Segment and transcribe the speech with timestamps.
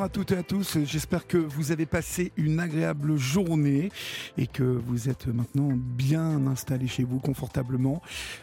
[0.00, 0.78] À toutes et à tous.
[0.84, 3.90] J'espère que vous avez passé une agréable journée
[4.38, 8.00] et que vous êtes maintenant bien installés chez vous confortablement.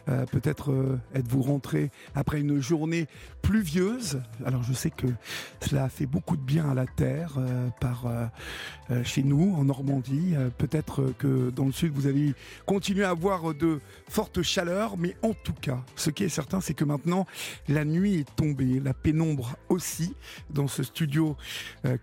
[0.10, 3.08] Euh, peut-être euh, êtes-vous rentré après une journée
[3.42, 4.22] pluvieuse.
[4.46, 5.08] Alors je sais que
[5.62, 8.06] cela a fait beaucoup de bien à la terre euh, par
[9.04, 10.34] chez nous en Normandie.
[10.58, 12.34] Peut-être que dans le sud vous allez
[12.66, 16.74] continuer à avoir de fortes chaleurs, mais en tout cas, ce qui est certain, c'est
[16.74, 17.26] que maintenant
[17.68, 20.14] la nuit est tombée, la pénombre aussi
[20.50, 21.36] dans ce studio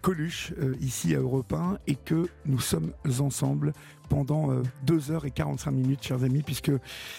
[0.01, 3.73] Coluche, ici à Europe 1, et que nous sommes ensemble
[4.13, 4.51] pendant
[4.87, 6.71] 2h et 45 minutes, chers amis, puisque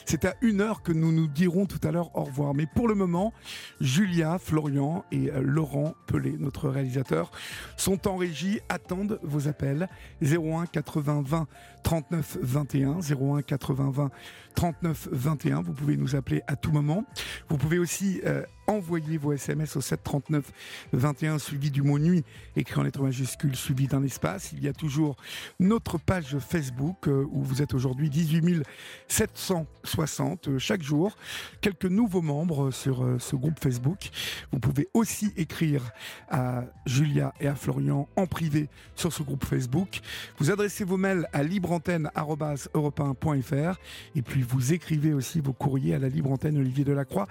[0.05, 2.53] c'est à 1 heure que nous nous dirons tout à l'heure au revoir.
[2.53, 3.33] Mais pour le moment,
[3.81, 7.31] Julia, Florian et euh, Laurent Pelé, notre réalisateur,
[7.77, 9.89] sont en régie, attendent vos appels.
[10.22, 11.47] 01 80 20
[11.81, 14.11] 39 21, 01 80 20
[14.55, 15.61] 39 21.
[15.61, 17.05] Vous pouvez nous appeler à tout moment.
[17.49, 18.21] Vous pouvez aussi
[18.67, 20.51] envoyer vos SMS au 739
[20.93, 22.23] 21 suivi du mot nuit
[22.55, 24.51] écrit en lettres majuscules suivi d'un espace.
[24.53, 25.17] Il y a toujours
[25.59, 28.63] notre page Facebook euh, où vous êtes aujourd'hui 18
[29.07, 31.17] 760 euh, chaque jour.
[31.61, 34.09] Quelques nouveaux membres sur euh, ce groupe Facebook.
[34.51, 35.91] Vous pouvez aussi écrire
[36.29, 40.01] à Julia et à Florian en privé sur ce groupe Facebook.
[40.38, 43.79] Vous adressez vos mails à libreantenne.europe1.fr
[44.15, 47.27] et puis vous écrivez aussi vos courriers à la libre antenne Olivier Delacroix,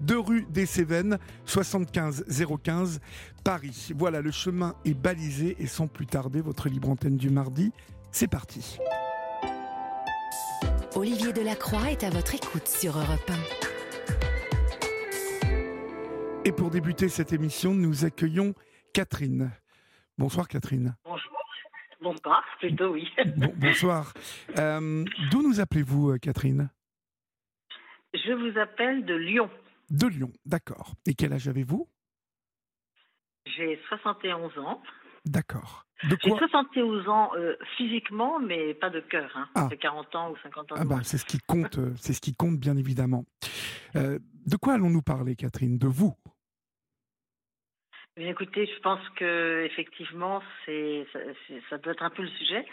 [0.00, 2.24] 2 rue des Cévennes, 75
[2.62, 3.00] 015
[3.44, 3.92] Paris.
[3.96, 7.72] Voilà, le chemin est balisé et sans plus tarder, votre libre antenne du mardi,
[8.10, 8.78] c'est parti.
[10.94, 13.34] Olivier Delacroix est à votre écoute sur Europe 1.
[16.46, 18.54] Et pour débuter cette émission, nous accueillons
[18.92, 19.50] Catherine.
[20.16, 20.94] Bonsoir Catherine.
[21.04, 21.35] Bonjour.
[22.00, 23.08] Bonsoir, plutôt oui.
[23.56, 24.12] bonsoir.
[24.58, 26.70] Euh, d'où nous appelez-vous euh, Catherine?
[28.14, 29.50] Je vous appelle de Lyon.
[29.90, 30.94] De Lyon, d'accord.
[31.06, 31.88] Et quel âge avez-vous?
[33.46, 34.82] J'ai 71 ans.
[35.24, 35.86] D'accord.
[36.02, 39.30] J'ai 71 ans euh, physiquement, mais pas de cœur.
[39.34, 39.48] Hein.
[39.54, 39.68] Ah.
[39.80, 40.74] 40 ans ou 50 ans.
[40.78, 43.24] Ah bah, c'est ce qui compte, c'est ce qui compte bien évidemment.
[43.96, 45.78] Euh, de quoi allons-nous parler, Catherine?
[45.78, 46.14] De vous?
[48.16, 51.06] Écoutez, je pense que effectivement, c'est
[51.68, 52.66] ça, doit être un peu le sujet,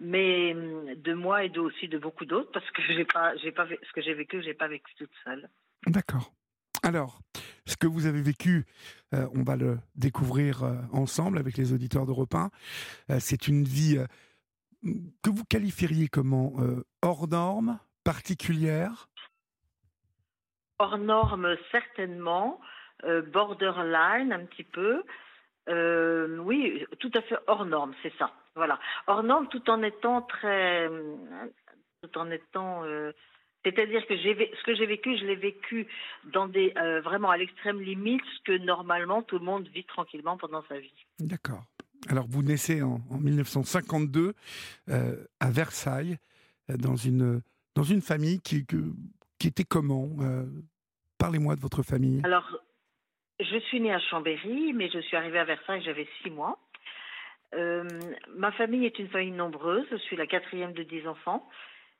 [0.00, 3.52] mais hum, de moi et de, aussi de beaucoup d'autres, parce que j'ai pas, j'ai
[3.52, 5.48] pas, ce que j'ai vécu, j'ai pas vécu toute seule.
[5.86, 6.32] D'accord.
[6.82, 7.20] Alors,
[7.66, 8.64] ce que vous avez vécu,
[9.14, 12.50] euh, on va le découvrir euh, ensemble avec les auditeurs d'Europe 1.
[13.10, 13.98] Euh, c'est une vie
[15.22, 16.54] que vous qualifieriez comment
[17.02, 19.10] Hors norme Particulière?
[20.78, 22.58] Hors norme, certainement.
[23.32, 25.02] Borderline, un petit peu.
[25.68, 28.32] oui, tout à fait hors norme, c'est ça.
[28.54, 28.78] Voilà.
[29.06, 30.88] Hors norme tout en étant très.
[32.02, 32.84] tout en étant
[33.64, 35.86] c'est-à-dire que ce que j'ai vécu, je l'ai vécu
[36.32, 40.38] dans des euh, vraiment à l'extrême limite, ce que normalement tout le monde vit tranquillement
[40.38, 40.94] pendant sa vie.
[41.18, 41.64] D'accord.
[42.08, 44.32] Alors vous naissez en, 1952
[44.88, 46.16] euh, à Versailles,
[46.70, 47.42] euh, dans une
[47.74, 48.66] dans une famille qui
[49.38, 50.08] qui était comment
[51.18, 52.22] Parlez-moi de votre famille.
[52.24, 52.62] Alors,
[53.40, 56.58] je suis née à Chambéry, mais je suis arrivée à Versailles, j'avais six mois.
[58.36, 59.86] ma famille est une famille nombreuse.
[59.90, 61.48] Je suis la quatrième de dix enfants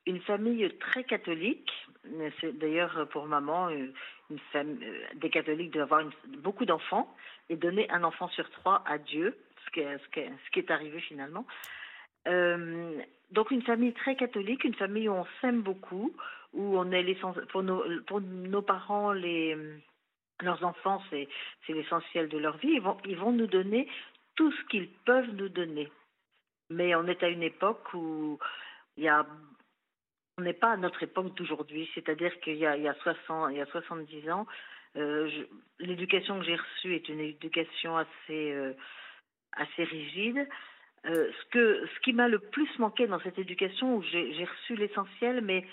[0.06, 1.70] une famille très catholique.
[2.40, 3.92] C'est d'ailleurs pour maman euh,
[4.30, 6.04] une famille, euh, des catholiques d'avoir
[6.38, 7.14] beaucoup d'enfants
[7.48, 9.36] et donner un enfant sur trois à Dieu,
[9.66, 11.46] ce qui est, arrivé finalement.
[12.26, 13.00] Euh,
[13.30, 16.14] donc une famille très catholique, une famille où on s'aime beaucoup,
[16.52, 17.02] où on est
[17.62, 19.56] nos pour nos parents les
[20.44, 21.28] leurs enfants c'est
[21.68, 22.72] l'essentiel de leur vie.
[22.72, 23.88] Ils vont ils vont nous donner
[24.36, 25.88] tout ce qu'ils peuvent nous donner.
[26.70, 28.38] Mais on est à une époque où
[28.96, 29.26] il y a
[30.38, 33.66] on n'est pas à notre époque d'aujourd'hui, c'est-à-dire qu'il y, a, 60, il y a
[33.66, 34.46] 70 ans,
[34.96, 35.30] euh,
[35.78, 38.72] l'éducation que j'ai reçue est une éducation assez, euh,
[39.52, 40.48] assez rigide.
[41.06, 44.76] Euh, ce, que, ce qui m'a le plus manqué dans cette éducation, où j'ai reçu
[44.76, 45.66] l'essentiel, mais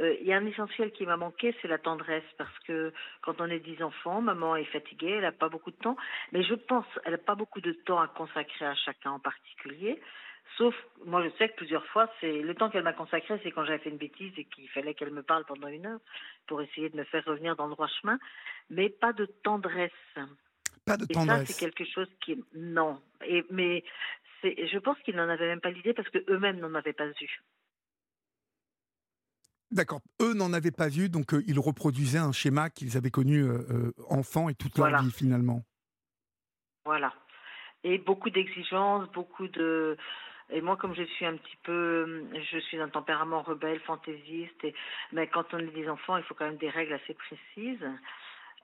[0.00, 2.92] il y a un essentiel qui m'a manqué, c'est la tendresse, parce que
[3.22, 5.96] quand on est dix enfants, maman est fatiguée, elle n'a pas beaucoup de temps,
[6.32, 10.00] mais je pense, elle n'a pas beaucoup de temps à consacrer à chacun en particulier.
[10.58, 10.74] Sauf,
[11.04, 13.78] moi je sais que plusieurs fois, c'est le temps qu'elle m'a consacré, c'est quand j'avais
[13.78, 16.00] fait une bêtise et qu'il fallait qu'elle me parle pendant une heure
[16.46, 18.18] pour essayer de me faire revenir dans le droit chemin,
[18.70, 19.90] mais pas de tendresse.
[20.86, 21.46] Pas de Et tendresse.
[21.46, 23.00] ça, c'est quelque chose qui, non.
[23.26, 23.84] Et mais
[24.42, 27.08] c'est, je pense qu'ils n'en avaient même pas l'idée parce que eux-mêmes n'en avaient pas
[27.08, 27.42] eu.
[29.74, 30.00] D'accord.
[30.22, 33.58] Eux n'en avaient pas vu, donc euh, ils reproduisaient un schéma qu'ils avaient connu euh,
[33.70, 35.02] euh, enfant et toute leur Voilà.
[35.02, 35.64] vie finalement.
[36.84, 37.12] Voilà.
[37.82, 39.96] Et beaucoup d'exigences, beaucoup de.
[40.50, 44.74] Et moi, comme je suis un petit peu, je suis d'un tempérament rebelle, fantaisiste, et,
[45.12, 47.84] mais quand on est des enfants, il faut quand même des règles assez précises.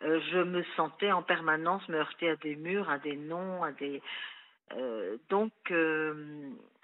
[0.02, 3.72] Euh, je me sentais en permanence me heurter à des murs, à des noms, à
[3.72, 4.00] des.
[5.28, 5.52] donc,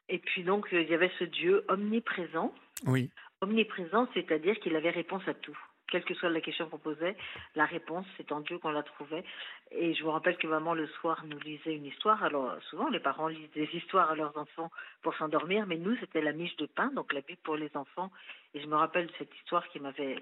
[0.09, 2.53] et puis donc, il y avait ce Dieu omniprésent.
[2.87, 3.11] Oui.
[3.41, 5.57] Omniprésent, c'est-à-dire qu'il avait réponse à tout.
[5.89, 7.17] Quelle que soit la question qu'on posait,
[7.55, 9.25] la réponse, c'est en Dieu qu'on la trouvait.
[9.71, 12.25] Et je me rappelle que maman, le soir, nous lisait une histoire.
[12.25, 14.73] Alors, souvent, les parents lisent des histoires à leurs enfants
[15.03, 18.11] pour s'endormir, mais nous, c'était la miche de pain, donc la Bible pour les enfants.
[18.55, 20.17] Et je me rappelle cette histoire qui m'avait,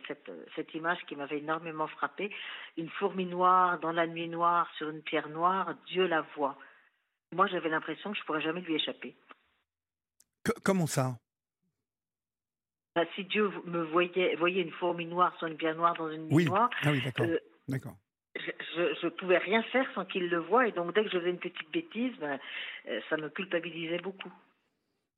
[0.55, 2.31] cette, image qui m'avait énormément frappée.
[2.77, 6.59] Une fourmi noire dans la nuit noire sur une pierre noire, Dieu la voit.
[7.33, 9.17] Moi, j'avais l'impression que je pourrais jamais lui échapper.
[10.45, 11.17] Co- comment ça?
[12.95, 16.29] Bah, si Dieu me voyait, voyait une fourmi noire sur une pierre noire dans une
[16.33, 16.45] Oui.
[16.45, 17.27] noire, Ah oui, d'accord.
[17.27, 17.97] euh, D'accord.
[18.37, 20.69] je, je pouvais rien faire sans qu'il le voie.
[20.69, 22.39] Et donc, dès que je faisais une petite bêtise, ben,
[22.89, 24.33] euh, ça me culpabilisait beaucoup.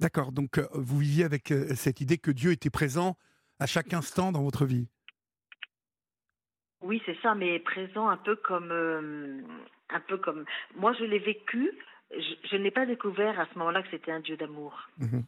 [0.00, 0.32] D'accord.
[0.32, 3.16] Donc euh, vous viviez avec euh, cette idée que Dieu était présent
[3.58, 4.88] à chaque instant dans votre vie.
[6.82, 9.40] Oui, c'est ça, mais présent un peu comme, euh,
[9.90, 10.44] un peu comme.
[10.76, 11.70] Moi, je l'ai vécu.
[12.10, 14.88] Je, je n'ai pas découvert à ce moment-là que c'était un Dieu d'amour.
[14.98, 15.24] Mhm.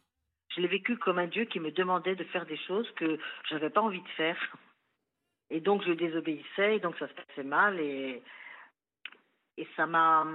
[0.49, 3.53] Je l'ai vécu comme un Dieu qui me demandait de faire des choses que je
[3.53, 4.37] n'avais pas envie de faire.
[5.49, 7.79] Et donc, je désobéissais, et donc ça se passait mal.
[7.79, 8.21] Et,
[9.57, 10.25] et ça m'a.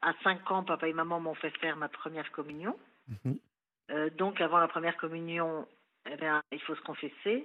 [0.00, 2.78] À 5 ans, papa et maman m'ont fait faire ma première communion.
[3.08, 3.38] Mhm.
[3.90, 5.66] Euh, donc, avant la première communion,
[6.10, 7.44] eh bien, il faut se confesser.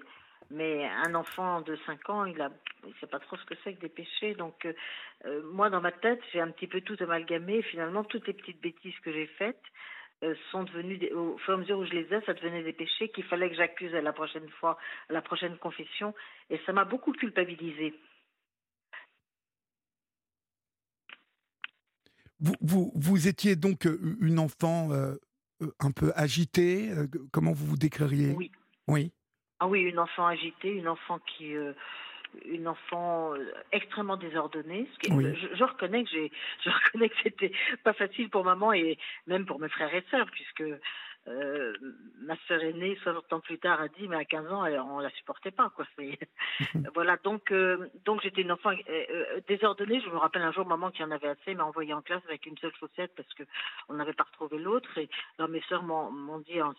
[0.50, 2.48] Mais un enfant de 5 ans, il ne
[2.88, 4.34] il sait pas trop ce que c'est que des péchés.
[4.36, 4.74] Donc, euh,
[5.26, 7.62] euh, moi, dans ma tête, j'ai un petit peu tout amalgamé.
[7.64, 9.62] Finalement, toutes les petites bêtises que j'ai faites
[10.52, 12.74] sont devenues, des- au fur et à mesure où je les ai, ça devenait des
[12.74, 14.78] péchés qu'il fallait que j'accuse à la prochaine fois,
[15.10, 16.14] à la prochaine confession.
[16.50, 17.94] Et ça m'a beaucoup culpabilisée.
[22.40, 25.16] Vous, vous, vous étiez donc euh, une enfant euh,
[25.62, 26.92] euh, un peu agitée.
[26.92, 28.34] euh, comment vous vous décririez?
[28.36, 28.52] Oui.
[28.88, 29.12] Oui.
[29.60, 31.74] Ah oui, une enfant agitée, une enfant qui, euh,
[32.46, 34.88] une enfant euh, extrêmement désordonnée.
[34.94, 35.26] Ce qui- Oui.
[35.36, 36.32] je, je reconnais que j'ai,
[36.64, 37.52] je reconnais que c'était
[37.84, 38.98] pas facile pour maman et
[39.28, 40.64] même pour mes frères et sœurs, puisque
[41.28, 41.74] euh,
[42.22, 45.00] ma sœur aînée, 60 ans plus tard, a dit, mais à 15 ans, elle- on
[45.00, 45.86] la supportait pas, quoi.
[46.96, 50.00] Voilà, donc, euh, donc j'étais une enfant euh, désordonnée.
[50.02, 52.46] Je me rappelle un jour, maman qui en avait assez m'a envoyée en classe avec
[52.46, 53.44] une seule chaussette parce que
[53.90, 54.98] on n'avait pas retrouvé l'autre.
[54.98, 56.74] Et alors, mes sœurs m'ont, m'ont dit, en,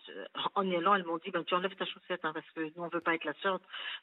[0.55, 2.83] en y allant, elles m'ont dit, ben, tu enlèves ta chaussette, hein, parce que nous,
[2.83, 3.59] on veut pas être la sœur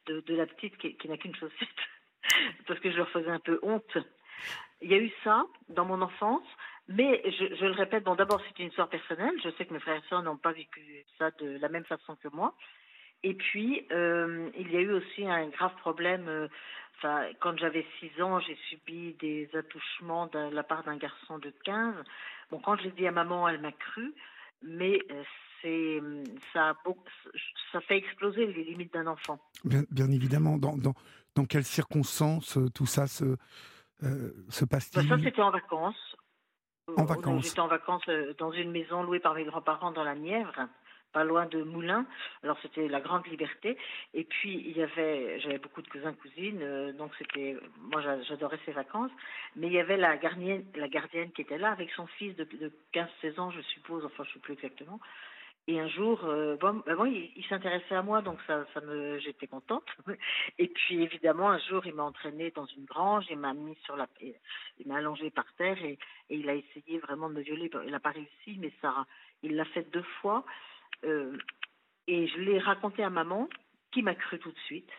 [0.06, 1.68] de, de la petite qui, qui n'a qu'une chaussette.
[2.66, 3.98] parce que je leur faisais un peu honte.
[4.82, 6.44] Il y a eu ça dans mon enfance.
[6.88, 9.34] Mais je, je le répète, bon, d'abord, c'est une histoire personnelle.
[9.42, 12.14] Je sais que mes frères et sœurs n'ont pas vécu ça de la même façon
[12.16, 12.54] que moi.
[13.24, 16.28] Et puis, euh, il y a eu aussi un grave problème.
[16.28, 16.48] euh,
[16.98, 21.52] Enfin, quand j'avais 6 ans, j'ai subi des attouchements de la part d'un garçon de
[21.64, 21.94] 15.
[22.50, 24.14] Bon, quand je l'ai dit à maman, elle m'a cru,
[24.62, 25.22] mais euh,
[25.60, 26.00] c'est
[26.54, 26.74] ça,
[27.86, 29.38] fait exploser les limites d'un enfant.
[29.64, 30.56] Bien, bien évidemment.
[30.56, 30.94] Dans, dans,
[31.34, 33.36] dans quelles circonstances tout ça se,
[34.00, 35.08] se Bah, passe-t-il?
[35.08, 36.16] ça, c'était en vacances.
[36.96, 37.44] En vacances.
[37.48, 40.68] J'étais en vacances euh, dans une maison louée par mes grands-parents dans la Nièvre,
[41.12, 42.06] pas loin de Moulins.
[42.44, 43.76] Alors c'était la grande liberté.
[44.14, 48.22] Et puis il y avait, j'avais beaucoup de cousins cousines, euh, donc c'était, moi j'a-
[48.22, 49.10] j'adorais ces vacances.
[49.56, 52.44] Mais il y avait la gardienne, la gardienne qui était là avec son fils de,
[52.44, 54.04] de 15-16 ans, je suppose.
[54.04, 55.00] Enfin, je ne sais plus exactement.
[55.68, 58.80] Et un jour, euh, bon, ben bon, il, il s'intéressait à moi, donc ça, ça
[58.82, 59.86] me, j'étais contente.
[60.58, 63.96] Et puis évidemment, un jour, il m'a entraînée dans une grange, il m'a mis sur
[63.96, 65.98] la, il m'a allongé par terre et,
[66.30, 67.68] et il a essayé vraiment de me violer.
[67.84, 69.06] Il n'a pas réussi, mais ça,
[69.42, 70.44] il l'a fait deux fois.
[71.04, 71.36] Euh,
[72.06, 73.48] et je l'ai raconté à maman,
[73.90, 74.90] qui m'a cru tout de suite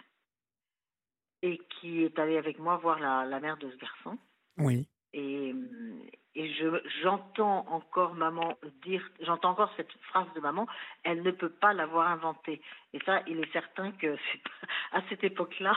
[1.44, 4.18] et qui est allée avec moi voir la, la mère de ce garçon.
[4.58, 4.88] Oui.
[5.14, 5.54] Et,
[6.38, 6.68] et je,
[7.02, 10.68] j'entends encore maman dire, j'entends encore cette phrase de maman,
[11.04, 12.62] elle ne peut pas l'avoir inventée.
[12.94, 14.16] Et ça, il est certain que
[14.92, 15.76] à cette époque-là,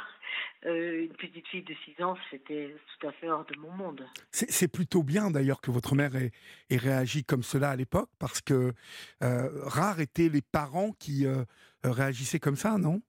[0.66, 4.06] euh, une petite fille de 6 ans, c'était tout à fait hors de mon monde.
[4.32, 6.30] C'est plutôt bien d'ailleurs que votre mère ait,
[6.68, 8.74] ait réagi comme cela à l'époque, parce que
[9.22, 11.42] euh, rares étaient les parents qui euh,
[11.84, 13.00] réagissaient comme ça, non?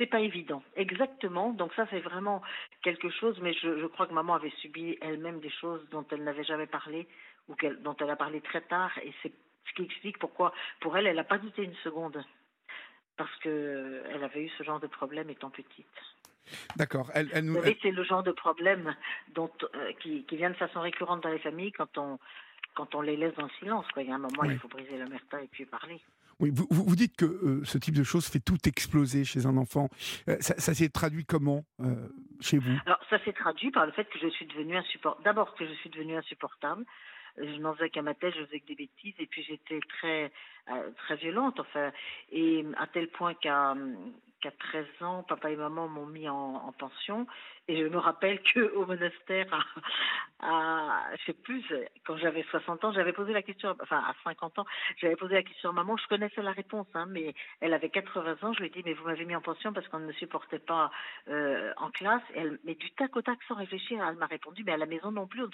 [0.00, 1.50] C'est pas évident, exactement.
[1.50, 2.42] Donc ça, c'est vraiment
[2.82, 3.38] quelque chose.
[3.40, 6.66] Mais je, je crois que maman avait subi elle-même des choses dont elle n'avait jamais
[6.66, 7.06] parlé
[7.48, 8.96] ou dont elle a parlé très tard.
[9.02, 9.32] Et c'est
[9.68, 12.24] Ce qui explique pourquoi, pour elle, elle n'a pas douté une seconde.
[13.16, 15.86] Parce qu'elle avait eu ce genre de problème étant petite.
[16.76, 17.10] D'accord.
[17.14, 17.54] Elle, elle nous...
[17.54, 18.96] Vous savez, c'est le genre de problème
[19.34, 22.18] dont, euh, qui, qui, vient de façon récurrente dans les familles quand on,
[22.74, 23.86] quand on les laisse dans le silence.
[23.92, 24.02] Quoi.
[24.02, 24.52] Il y a un moment, oui.
[24.52, 26.00] il faut briser l'omerta et puis parler.
[26.38, 29.88] Vous, dites que euh, ce type de choses fait tout exploser chez un enfant.
[30.28, 32.08] Euh, ça, s'est traduit comment euh,
[32.40, 32.76] chez vous?
[32.86, 35.24] Alors, ça s'est traduit par le fait que je suis devenue insupportable.
[35.24, 36.84] D'abord, que je suis devenue insupportable.
[37.38, 40.30] Je n'en faisais qu'à ma tête, je faisais que des bêtises, et puis j'étais très,
[40.98, 41.90] très violente, enfin,
[42.30, 43.74] et à tel point qu'à
[44.42, 47.26] qu'à 13 ans, papa et maman m'ont mis en, en, pension.
[47.68, 51.64] Et je me rappelle qu'au monastère, à, à, je sais plus,
[52.04, 54.66] quand j'avais 60 ans, j'avais posé la question, enfin à 50 ans,
[55.00, 58.36] j'avais posé la question à maman, je connaissais la réponse, hein, mais elle avait 80
[58.42, 60.12] ans, je lui ai dit, mais vous m'avez mis en pension parce qu'on ne me
[60.12, 60.90] supportait pas
[61.28, 62.22] euh, en classe.
[62.34, 64.86] Et elle, mais du tac au tac, sans réfléchir, elle m'a répondu, mais à la
[64.86, 65.44] maison non plus,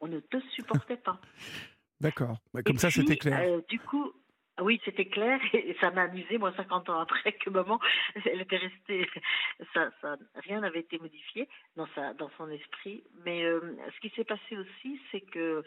[0.00, 1.20] on, ne te supportait pas.
[2.00, 3.40] D'accord, bah, comme et ça c'était clair.
[3.40, 4.12] Euh, du coup,
[4.60, 7.80] oui, c'était clair et ça m'a amusé, moi, 50 ans après, que maman,
[8.24, 9.08] elle était restée,
[9.74, 9.90] ça,
[10.36, 13.02] rien n'avait été modifié dans, sa, dans son esprit.
[13.24, 15.64] Mais euh, ce qui s'est passé aussi, c'est que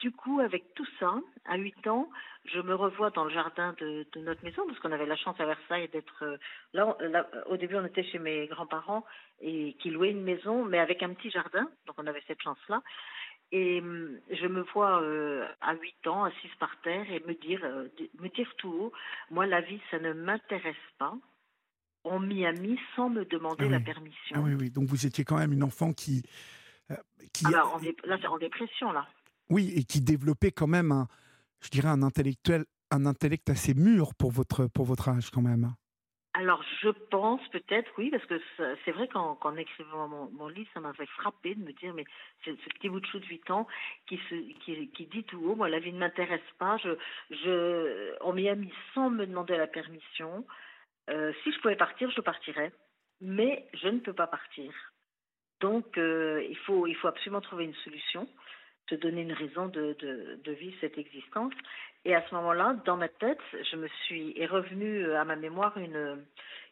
[0.00, 2.08] du coup, avec tout ça, à 8 ans,
[2.46, 5.38] je me revois dans le jardin de, de notre maison, parce qu'on avait la chance
[5.38, 6.38] à Versailles d'être euh,
[6.72, 9.04] là, là, Au début, on était chez mes grands-parents
[9.42, 12.82] et qui louaient une maison, mais avec un petit jardin, donc on avait cette chance-là.
[13.52, 13.82] Et
[14.30, 17.88] je me vois euh, à 8 ans assise par terre et me dire, euh,
[18.20, 18.92] me dire tout haut,
[19.30, 21.14] moi la vie ça ne m'intéresse pas.
[22.04, 23.72] On m'y a mis sans me demander ah oui.
[23.72, 24.36] la permission.
[24.36, 26.22] Ah oui, oui, donc vous étiez quand même une enfant qui...
[26.90, 26.96] Euh,
[27.32, 29.06] qui ah bah, là c'est en dépression là.
[29.50, 31.08] Oui, et qui développait quand même un,
[31.60, 35.74] je dirais un intellectuel, un intellect assez mûr pour votre, pour votre âge quand même.
[36.32, 38.40] Alors, je pense peut-être, oui, parce que
[38.84, 42.04] c'est vrai qu'en qu écrivant mon, livre, ça m'avait frappé de me dire, mais
[42.44, 43.66] c'est ce petit bout de chou de 8 ans
[44.06, 48.48] qui, se, qui, dit tout haut, moi, la vie ne m'intéresse pas, je, on m'y
[48.48, 50.46] a mis sans me demander la permission.
[51.08, 52.72] Euh, si je pouvais partir, je partirais,
[53.20, 54.72] mais je ne peux pas partir.
[55.60, 58.28] Donc, euh, il, faut, il faut absolument trouver une solution,
[58.86, 61.54] te donner une raison de, de vivre cette existence.
[62.04, 65.76] Et à ce moment-là, dans ma tête, je me suis est revenue à ma mémoire
[65.76, 66.24] une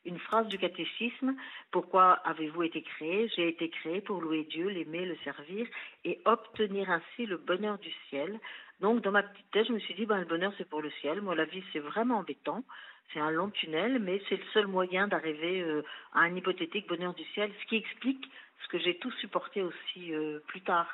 [0.05, 1.35] une phrase du catéchisme
[1.71, 3.29] Pourquoi avez-vous été créé?
[3.37, 5.67] J'ai été créé pour louer Dieu, l'aimer, le servir
[6.05, 8.39] et obtenir ainsi le bonheur du ciel.
[8.81, 10.91] Donc, dans ma petite tête, je me suis dit ben, le bonheur c'est pour le
[11.03, 11.21] ciel.
[11.21, 12.65] Moi, la vie c'est vraiment embêtant.
[13.13, 15.83] C'est un long tunnel, mais c'est le seul moyen d'arriver euh,
[16.13, 18.31] à un hypothétique bonheur du ciel, ce qui explique
[18.63, 20.89] ce que j'ai tout supporté aussi euh, plus tard.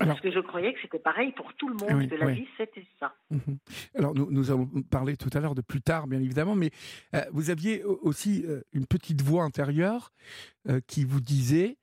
[0.00, 2.26] Alors, Parce que je croyais que c'était pareil pour tout le monde, oui, que la
[2.26, 2.34] oui.
[2.34, 3.14] vie, c'était ça.
[3.30, 3.38] Mmh.
[3.96, 6.70] Alors, nous, nous avons parlé tout à l'heure de plus tard, bien évidemment, mais
[7.14, 10.12] euh, vous aviez aussi euh, une petite voix intérieure
[10.68, 11.76] euh, qui vous disait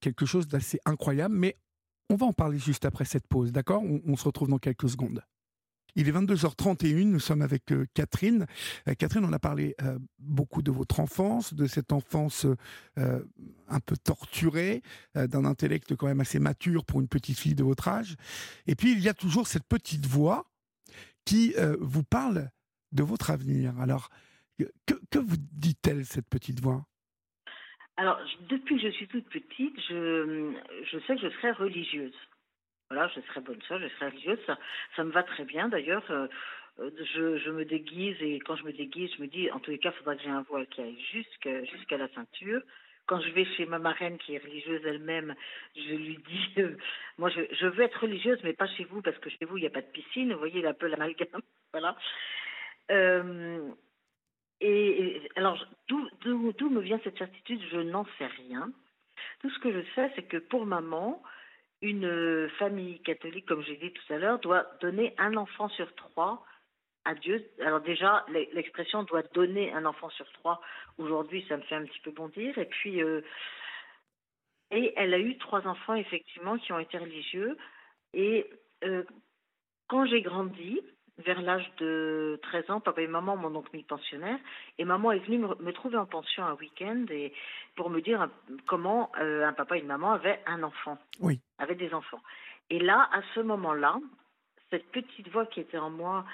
[0.00, 1.58] quelque chose d'assez incroyable, mais
[2.08, 3.82] on va en parler juste après cette pause, d'accord?
[3.82, 5.22] On, on se retrouve dans quelques secondes.
[5.94, 8.46] Il est 22h31, nous sommes avec euh, Catherine.
[8.88, 12.46] Euh, Catherine, on a parlé euh, beaucoup de votre enfance, de cette enfance
[12.96, 14.82] un peu torturée,
[15.14, 18.16] d'un intellect quand même assez mature pour une petite fille de votre âge.
[18.66, 20.50] Et puis, il y a toujours cette petite voix
[21.24, 22.50] qui vous parle
[22.92, 23.78] de votre avenir.
[23.80, 24.08] Alors,
[24.86, 26.84] que, vous dit-elle, cette petite voix?
[27.96, 28.18] Alors,
[28.48, 32.14] depuis que je suis toute petite, je sais que je serai religieuse
[32.92, 34.38] voilà, je serai bonne soeur, je serai religieuse,
[34.96, 36.04] ça, me va très bien d'ailleurs.
[36.10, 36.26] Euh,
[36.78, 39.78] je, je, me déguise et quand je me déguise, je me dis, en tous les
[39.78, 42.60] cas, il faudra que j'ai un voile qui aille jusqu'à la ceinture.
[43.06, 45.34] Quand je vais chez ma marraine qui est religieuse elle-même,
[45.74, 46.76] je lui dis, euh,
[47.16, 49.66] moi je, veux être religieuse, mais pas chez vous, parce que chez vous, il n'y
[49.66, 51.40] a pas de piscine, vous voyez, un peu l'amalgame.
[51.72, 51.96] voilà.
[52.90, 53.70] Euh,
[54.60, 57.60] et, et, alors, d'où me vient cette certitude?
[57.70, 58.70] Je n'en sais rien.
[59.40, 61.22] Tout ce que je sais, c'est que pour maman,
[61.82, 66.44] une famille catholique, comme j'ai dit tout à l'heure, doit donner un enfant sur trois
[67.04, 67.44] à Dieu.
[67.60, 70.60] Alors déjà, l'expression doit donner un enfant sur trois,
[70.98, 72.56] aujourd'hui, ça me fait un petit peu bondir.
[72.56, 73.20] Et puis, euh,
[74.70, 77.56] et elle a eu trois enfants, effectivement, qui ont été religieux.
[78.14, 78.46] Et
[78.84, 79.02] euh,
[79.88, 80.80] quand j'ai grandi,
[81.22, 84.38] vers l'âge de 13 ans, papa et maman m'ont donc mis pensionnaire.
[84.78, 87.32] Et maman est venue me, me trouver en pension un week-end et
[87.76, 88.28] pour me dire
[88.66, 90.98] comment euh, un papa et une maman avaient un enfant.
[91.20, 91.40] Oui.
[91.58, 92.20] Avaient des enfants.
[92.70, 93.98] Et là, à ce moment-là,
[94.70, 96.24] cette petite voix qui était en moi,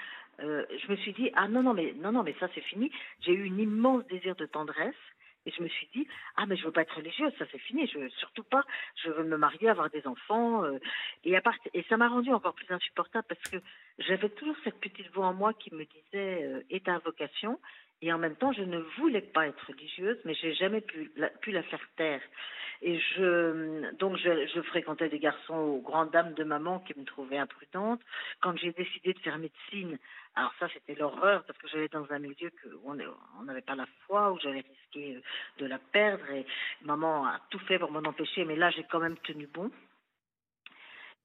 [0.40, 2.90] euh, je me suis dit ah non non mais non non mais ça c'est fini.
[3.20, 4.94] J'ai eu un immense désir de tendresse.
[5.46, 7.86] Et je me suis dit, ah, mais je veux pas être religieuse, ça c'est fini,
[7.86, 8.64] je veux surtout pas,
[9.02, 10.62] je veux me marier, avoir des enfants.
[10.64, 10.78] Euh,
[11.24, 13.56] et, à part, et ça m'a rendu encore plus insupportable parce que
[13.98, 17.58] j'avais toujours cette petite voix en moi qui me disait euh, est ta vocation.
[18.00, 21.62] Et en même temps je ne voulais pas être religieuse mais j'ai jamais pu la,
[21.64, 22.20] faire taire.
[22.80, 22.96] Et
[23.98, 28.00] donc je, fréquentais des garçons aux grandes dames de maman qui me trouvaient imprudente.
[28.40, 29.98] Quand j'ai décidé de faire médecine
[30.36, 32.52] alors ça c'était l'horreur parce que j'allais dans un milieu
[32.84, 32.96] on
[33.40, 35.20] on n'avait pas la foi où j'allais risquer euh,
[35.58, 36.30] de la perdre.
[36.30, 36.46] Et
[36.82, 39.72] maman a tout fait pour m'en empêcher mais là j'ai quand même tenu bon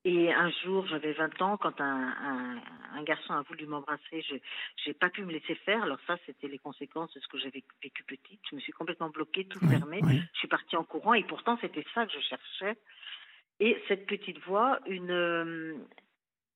[0.06, 2.62] et un jour, j'avais 20 ans, quand un, un,
[2.96, 4.36] un garçon a voulu m'embrasser, je
[4.88, 5.82] n'ai pas pu me laisser faire.
[5.84, 8.42] Alors ça, c'était les conséquences de ce que j'avais vécu petite.
[8.50, 10.00] Je me suis complètement bloquée, tout Oui, fermé.
[10.04, 10.22] oui.
[10.34, 12.78] Je suis partie en courant et pourtant, c'était ça que je cherchais.
[13.60, 15.86] Et cette petite voix, une,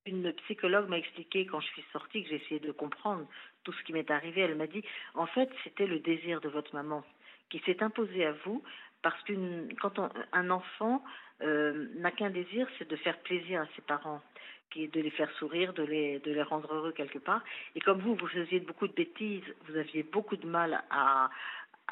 [0.04, 3.26] une psychologue m'a expliqué quand je suis sortie, que j'ai essayé de comprendre
[3.64, 4.42] tout ce qui m'est arrivé.
[4.42, 7.02] Elle m'a dit, en fait, c'était le désir de votre maman
[7.50, 8.62] qui s'est imposé à vous
[9.00, 11.02] parce qu'une quand on, un enfant
[11.42, 14.22] euh, n'a qu'un désir, c'est de faire plaisir à ses parents,
[14.70, 17.42] qui est de les faire sourire, de les, de les rendre heureux quelque part.
[17.74, 21.30] Et comme vous, vous faisiez beaucoup de bêtises, vous aviez beaucoup de mal à,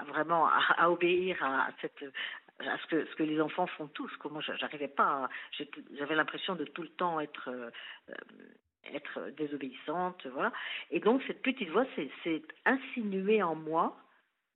[0.06, 4.10] vraiment à, obéir à ce que ce que les enfants font tous.
[4.16, 5.28] Que moi, j'arrivais pas.
[5.98, 7.70] J'avais l'impression de tout le temps être euh,
[8.10, 8.14] euh,
[8.94, 10.52] être désobéissante, voilà.
[10.90, 13.96] Et donc cette petite voix s'est insinuée en moi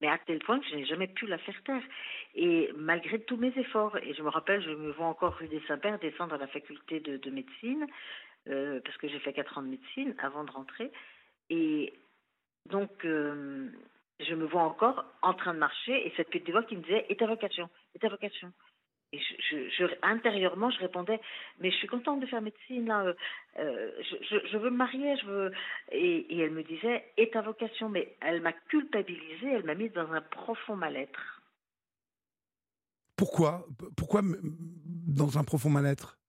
[0.00, 1.82] mais à tel point que je n'ai jamais pu la faire taire.
[2.34, 5.60] Et malgré tous mes efforts, et je me rappelle, je me vois encore rue des
[5.66, 7.86] Saints-Pères descendre à la faculté de, de médecine,
[8.48, 10.90] euh, parce que j'ai fait quatre ans de médecine avant de rentrer.
[11.50, 11.92] Et
[12.66, 13.68] donc, euh,
[14.20, 17.06] je me vois encore en train de marcher, et cette petite voix qui me disait,
[17.08, 18.52] et ta vocation, et ta vocation?
[19.12, 21.20] Et je, je, je- intérieurement, je répondais,
[21.58, 23.14] mais je suis contente de faire médecine, là, euh,
[23.58, 25.52] euh, je, je, veux me marier, je veux...
[25.90, 30.12] Et, elle me disait, et ta vocation, mais elle m'a culpabilisée, elle m'a mise dans
[30.12, 31.42] un profond mal-être.
[33.16, 33.66] Pourquoi?
[33.96, 36.19] Pourquoi dans un profond mal-être?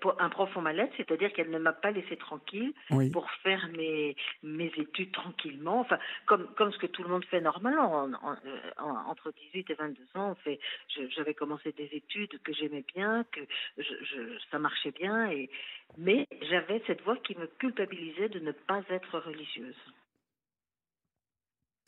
[0.00, 3.10] Pour un profond mal-être, c'est-à-dire qu'elle ne m'a pas laissé tranquille Oui.
[3.10, 7.40] pour faire mes, mes études tranquillement, enfin, comme, comme ce que tout le monde fait
[7.40, 7.90] normalement.
[8.02, 10.60] En, en, euh, en- entre 18 et 22 ans, on fait,
[10.94, 13.40] je- j'avais commencé des études que j'aimais bien, que
[13.78, 15.48] je, je- ça marchait bien, et,
[15.96, 19.76] mais j'avais cette voix qui me culpabilisait de ne pas être religieuse.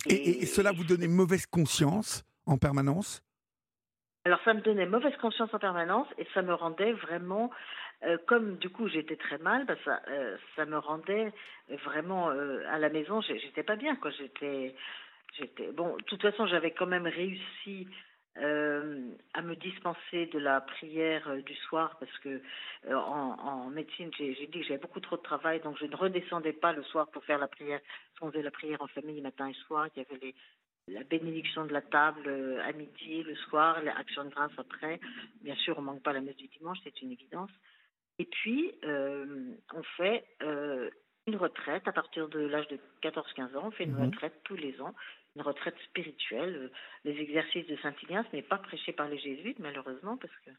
[0.08, 3.22] Et, et- et cela vous donnait mauvaise conscience en permanence?
[4.28, 7.50] Alors ça me donnait mauvaise conscience en permanence et ça me rendait vraiment,
[8.02, 11.32] euh, comme du coup j'étais très mal, bah, ça, euh, ça me rendait
[11.86, 14.10] vraiment euh, à la maison, j'étais pas bien quoi.
[14.10, 14.74] J'étais,
[15.38, 15.96] j'étais bon.
[15.96, 17.88] De toute façon, j'avais quand même réussi
[18.36, 22.40] à me dispenser de la prière du soir parce que
[22.88, 26.52] en, en médecine j'ai dit que j'avais beaucoup trop de travail, donc je ne redescendais
[26.52, 27.80] pas le soir pour faire la prière.
[28.20, 29.88] On faisait la prière en famille matin et soir.
[29.96, 30.34] Il y avait les
[30.88, 35.00] la bénédiction de la table euh, à midi, le soir, l'action de grâce après.
[35.42, 37.50] Bien sûr, on manque pas la messe du dimanche, c'est une évidence.
[38.18, 40.90] Et puis, euh, on fait euh,
[41.26, 43.64] une retraite à partir de l'âge de 14-15 ans.
[43.66, 44.06] On fait une Mhm.
[44.06, 44.94] retraite tous les ans,
[45.36, 46.54] une retraite spirituelle.
[46.56, 46.68] Euh,
[47.04, 50.50] Les exercices de Saint Ignace n'est pas prêché par les jésuites, malheureusement, parce que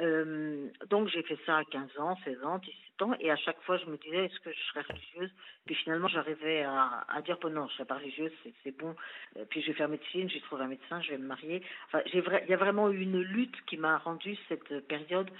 [0.00, 3.60] euh, donc j'ai fait ça à 15 ans, 16 ans, 17 ans, et à chaque
[3.62, 5.30] fois je me disais est-ce que je serais religieuse?
[5.66, 8.32] Puis finalement j'arrivais à, à dire bon non, je serais pas religieuse,
[8.64, 8.96] c'est, bon.
[9.36, 11.62] Euh, puis je vais faire médecine, j'ai trouvé un médecin, je vais me marier.
[11.86, 12.14] Enfin, il
[12.48, 15.30] y a vraiment eu une lutte qui m'a rendu cette période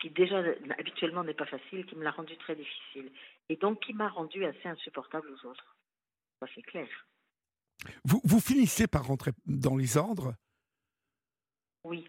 [0.00, 0.42] qui déjà
[0.78, 3.10] habituellement n'est pas facile, qui me l'a rendu très difficile,
[3.48, 5.76] et donc qui m'a rendu assez insupportable aux autres.
[6.40, 6.88] Ça c'est clair.
[8.04, 10.34] vous, vous finissez par rentrer dans les ordres?
[11.84, 12.06] Oui.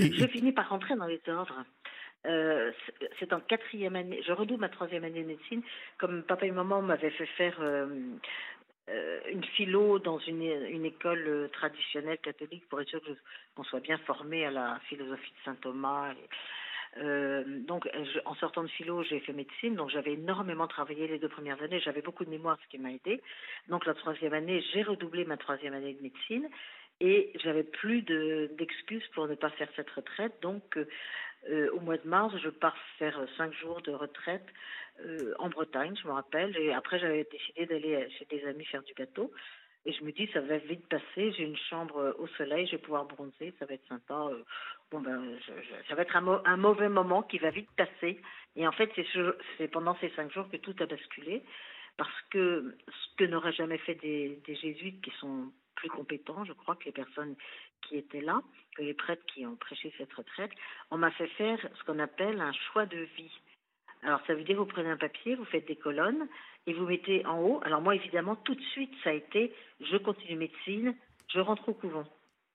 [0.00, 1.64] Je finis par rentrer dans les ordres.
[2.26, 2.70] Euh,
[3.18, 4.20] c'est- en quatrième année.
[4.26, 5.62] Je redouble ma troisième année de médecine.
[5.98, 7.86] Comme papa et maman m'avaient fait faire euh,
[8.90, 13.00] euh, une philo dans une, une école traditionnelle catholique pour être sûr
[13.54, 16.12] qu'on soit bien formé à la philosophie de saint Thomas.
[16.12, 21.18] Et, donc, je- en sortant de philo, j'ai fait médecine, donc j'avais énormément travaillé les
[21.20, 21.78] deux premières années.
[21.80, 23.22] J'avais beaucoup de mémoire, ce qui m'a aidé.
[23.68, 26.48] Donc, la troisième année, j'ai redoublé ma troisième année de médecine
[27.00, 30.34] et j'avais plus de- d'excuses pour ne pas faire cette retraite.
[30.42, 30.76] Donc,
[31.48, 34.46] euh, au mois de mars, je pars faire cinq jours de retraite
[35.06, 36.54] euh, en Bretagne, je me rappelle.
[36.58, 39.32] Et après, j'avais décidé d'aller chez des amis faire du bateau.
[39.86, 41.32] Et je me dis, ça va vite passer.
[41.32, 44.28] J'ai une chambre au soleil, je vais pouvoir bronzer, ça va être sympa.
[44.30, 44.42] euh,
[44.90, 45.38] Bon ben,
[45.88, 48.20] ça va être un, mau- un mauvais moment qui va vite passer.
[48.56, 51.42] Et en fait, c'est ce- c'est pendant ces cinq jours que tout a basculé,
[51.96, 56.76] parce que ce que n'auraient jamais fait des jésuites qui sont plus compétents, je crois,
[56.76, 57.34] que les personnes
[57.82, 58.42] qui étaient là,
[58.76, 60.52] que les prêtres qui ont prêché cette retraite,
[60.90, 63.32] on m'a fait faire ce qu'on appelle un choix de vie.
[64.02, 66.26] Alors ça veut dire vous prenez un papier, vous faites des colonnes
[66.66, 67.60] et vous mettez en haut.
[67.64, 70.94] Alors moi évidemment tout de suite ça a été je continue médecine,
[71.28, 72.06] je rentre au couvent.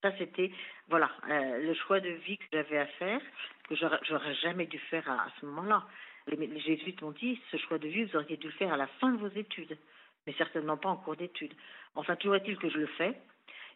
[0.01, 0.51] Ça c'était
[0.87, 3.21] voilà euh, le choix de vie que j'avais à faire
[3.67, 5.83] que j'aurais jamais dû faire à, à ce moment-là.
[6.27, 8.87] les, jésuites m'ont dit, ce choix de vie, vous auriez dû le faire à la
[8.87, 9.77] fin de vos études,
[10.25, 11.53] mais certainement pas en cours d'études.
[11.95, 13.19] Enfin, toujours est-il que je le fais,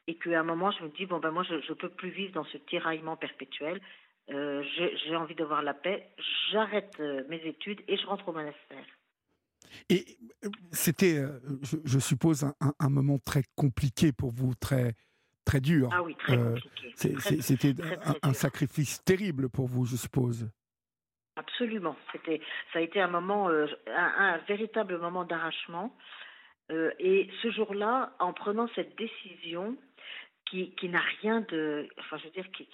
[0.07, 2.33] et qu'à un moment, je me dis, bon, ben moi, je ne peux plus vivre
[2.33, 3.79] dans ce tiraillement perpétuel.
[4.31, 4.63] Euh,
[5.05, 6.07] j'ai envie d'avoir la paix,
[6.51, 8.85] j'arrête euh, mes études et je rentre au monastère.
[9.89, 11.23] Et euh, c'était,
[11.83, 12.45] je, suppose,
[12.79, 14.93] un, moment très compliqué pour vous, très,
[15.45, 15.89] très dur.
[15.91, 16.93] Ah oui, très compliqué.
[17.41, 17.73] C'était
[18.21, 20.47] un, sacrifice terrible pour vous, je suppose.
[21.35, 21.95] Absolument.
[22.11, 22.39] C'était,
[22.71, 25.95] ça a été un moment, un, véritable moment d'arrachement.
[26.69, 29.75] Et ce jour-là, en prenant cette décision,
[30.49, 32.67] qui, qui n'a rien de, enfin, je veux dire, qui,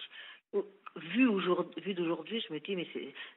[0.96, 1.28] vu,
[1.78, 2.88] vu d'aujourd'hui, je me dis, mais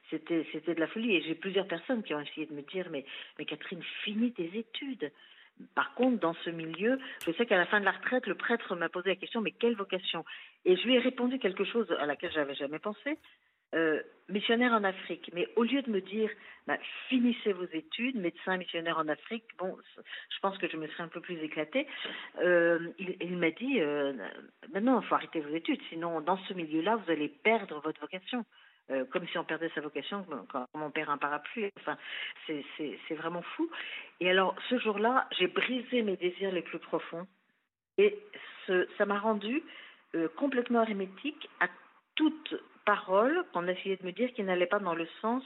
[0.09, 1.15] c'était, c'était de la folie.
[1.15, 3.05] Et j'ai plusieurs personnes qui ont essayé de me dire, mais,
[3.37, 5.11] mais Catherine, finis tes études.
[5.75, 8.75] Par contre, dans ce milieu, je sais qu'à la fin de la retraite, le prêtre
[8.75, 10.23] m'a posé la question, mais quelle vocation?
[10.63, 13.17] Et je lui ai répondu quelque chose à laquelle j'avais jamais pensé.
[13.75, 15.31] Euh, missionnaire en Afrique.
[15.33, 16.29] Mais au lieu de me dire,
[16.67, 16.77] bah,
[17.07, 21.07] finissez vos études, médecin missionnaire en Afrique, bon, je pense que je me serais un
[21.07, 21.87] peu plus éclatée.
[22.43, 24.13] Euh, il, m'a dit, euh,
[24.79, 28.45] non, il faut arrêter vos études, sinon dans ce milieu-là, vous allez perdre votre vocation.
[29.11, 31.69] Comme si on perdait sa vocation quand on perd un parapluie.
[31.79, 31.95] Enfin,
[32.47, 33.69] c'est vraiment fou.
[34.19, 37.27] Et alors, ce jour-là, j'ai brisé mes désirs les plus profonds.
[37.99, 38.17] Et
[38.65, 39.61] ça m'a rendu
[40.37, 41.67] complètement hermétique à
[42.15, 42.55] toute
[42.89, 45.43] paroles qu'on essayait de me dire qui n'allaient pas dans le sens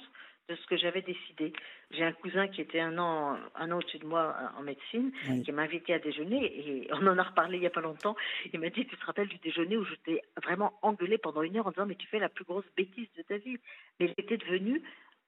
[0.47, 1.51] de ce que j'avais décidé.
[1.91, 5.11] J'ai un cousin qui était un an, un an au-dessus de moi euh, en médecine,
[5.43, 8.15] qui m'a invité à déjeuner et on en a reparlé il n'y a pas longtemps.
[8.53, 11.57] Il m'a dit, tu te rappelles du déjeuner où je t'ai vraiment engueulé pendant une
[11.57, 13.57] heure en disant, mais tu fais la plus grosse bêtise de ta vie.
[13.99, 14.81] Mais j'étais devenue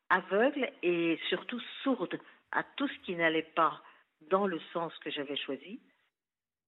[0.10, 2.18] aveugle et surtout sourde
[2.54, 3.82] à tout ce qui n'allait pas
[4.30, 5.82] dans le sens que j'avais choisi.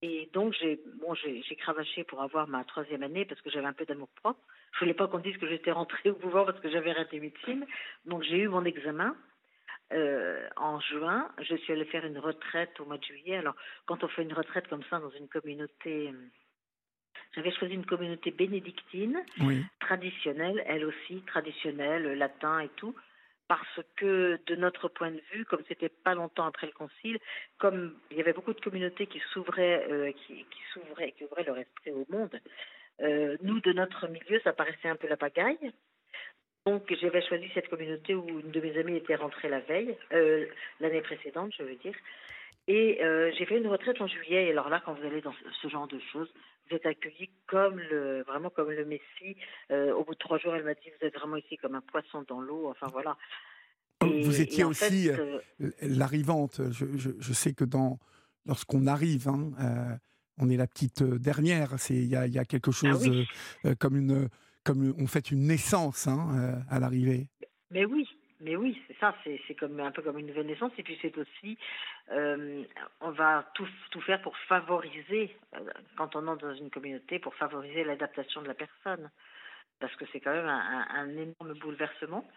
[0.02, 3.74] Et donc, j'ai bon, j'ai cravaché pour avoir ma troisième année parce que j'avais un
[3.74, 4.40] peu d'amour propre.
[4.74, 7.66] Je voulais pas qu'on dise que j'étais rentrée au pouvoir parce que j'avais raté médecine.
[8.06, 9.16] Donc, j'ai eu mon examen.
[9.94, 13.38] Euh, en juin, je suis allée faire une retraite au mois de juillet.
[13.38, 13.56] Alors,
[13.86, 16.14] quand on fait une retraite comme ça dans une communauté,
[17.34, 19.24] j'avais choisi une communauté bénédictine,
[19.80, 22.94] traditionnelle, elle aussi, traditionnelle, latin et tout
[23.48, 27.20] parce que de notre point de vue, comme c'était pas longtemps après le concile,
[27.58, 31.58] comme il y avait beaucoup de communautés qui s'ouvraient, euh, qui, s'ouvraient, qui ouvraient leur
[31.58, 32.40] esprit au monde,
[33.02, 35.72] euh, nous de notre milieu, ça paraissait un peu la pagaille.
[36.66, 40.46] Donc j'avais choisi cette communauté où une de mes amies était rentrée la veille, euh,
[40.82, 41.96] l'année précédente, je veux dire.
[42.68, 43.00] Et
[43.38, 44.48] j'ai fait une retraite en juillet.
[44.48, 46.30] Et alors là, quand vous allez dans ce genre de choses,
[46.70, 49.38] vous êtes accueilli comme le, vraiment comme le Messie.
[49.72, 51.82] Euh, au bout de trois jours, elle m'a dit, vous êtes vraiment ici comme un
[51.82, 52.68] poisson dans l'eau.
[52.70, 53.18] Enfin voilà.
[54.02, 56.62] Vous étiez aussi euh, euh, l'arrivante.
[56.72, 58.00] Je, je, sais que dans,
[58.46, 59.98] lorsqu'on arrive, hein,
[60.38, 61.76] on est la petite dernière.
[61.90, 63.10] Il y a, y a, quelque ah chose
[63.80, 64.30] comme une,
[64.64, 67.28] comme on fait une naissance hein, à l'arrivée.
[67.72, 68.08] Mais oui,
[68.40, 70.72] mais oui, c'est ça, c'est comme un peu comme une nouvelle naissance.
[70.78, 71.58] Et puis c'est aussi,
[72.12, 72.64] euh,
[73.02, 73.68] on va tout,
[74.02, 75.60] faire pour favoriser, euh,
[75.98, 79.10] quand on entre dans une communauté, pour favoriser l'adaptation de la personne.
[79.80, 82.28] Parce que c'est quand même un, énorme bouleversement.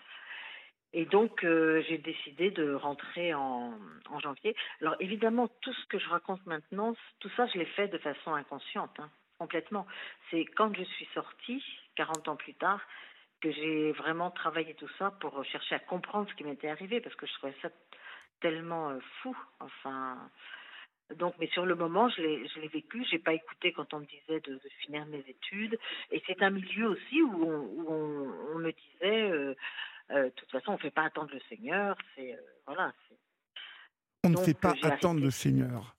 [0.92, 3.78] Et donc, euh, j'ai décidé de rentrer en,
[4.10, 4.56] en, janvier.
[4.80, 8.34] Alors, évidemment, tout ce que je raconte maintenant, tout ça, je l'ai fait de façon
[8.34, 9.08] inconsciente, hein,
[9.38, 9.86] complètement.
[10.30, 11.62] C'est quand je suis sortie,
[11.96, 12.80] 40 ans plus tard,
[13.40, 17.14] que j'ai vraiment travaillé tout ça pour chercher à comprendre ce qui m'était arrivé parce
[17.16, 17.70] que je trouvais ça
[18.40, 19.36] tellement euh, fou.
[19.60, 20.18] Enfin,
[21.16, 23.04] donc, mais sur le moment, je l'ai, je l'ai vécu.
[23.10, 25.78] J'ai pas écouté quand on me disait de, finir mes études.
[26.10, 29.54] Et c'est un milieu aussi où on, où on, me disait, euh,
[30.10, 31.96] euh, de toute façon, on fait pas attendre le Seigneur.
[32.14, 32.92] C'est voilà.
[34.24, 35.96] On ne fait pas attendre le Seigneur.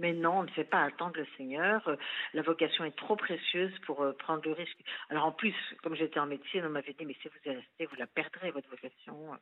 [0.00, 1.86] Mais non, on ne fait pas attendre le Seigneur.
[1.86, 1.96] Euh,
[2.32, 4.78] la vocation est trop précieuse pour euh, prendre le risque.
[5.10, 7.84] Alors en plus, comme j'étais en médecine, on m'avait dit mais si vous y restez,
[7.84, 9.38] vous la perdrez votre vocation.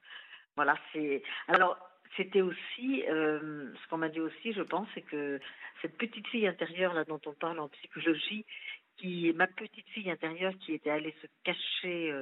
[0.57, 1.23] Voilà, c'est.
[1.47, 1.79] Alors
[2.17, 5.39] c'était aussi euh, ce qu'on m'a dit aussi, je pense, c'est que
[5.81, 8.45] cette petite fille intérieure là dont on parle en psychologie,
[8.97, 12.13] qui ma petite fille intérieure qui était allée se cacher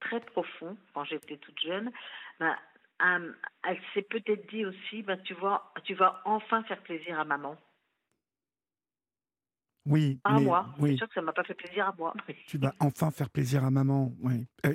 [0.00, 1.92] très profond quand j'étais toute jeune,
[2.40, 2.56] ben,
[3.00, 7.56] elle s'est peut-être dit aussi, ben, tu, vois, tu vas enfin faire plaisir à maman.
[9.86, 10.66] Oui, à moi.
[10.78, 10.90] Oui.
[10.90, 12.12] C'est sûr que ça m'a pas fait plaisir à moi.
[12.46, 14.12] Tu vas enfin faire plaisir à maman.
[14.20, 14.46] Oui.
[14.66, 14.72] Euh,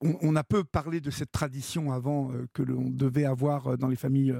[0.00, 3.88] on, a peu parlé de cette tradition avant euh, que l'on devait avoir euh, dans
[3.88, 4.34] les familles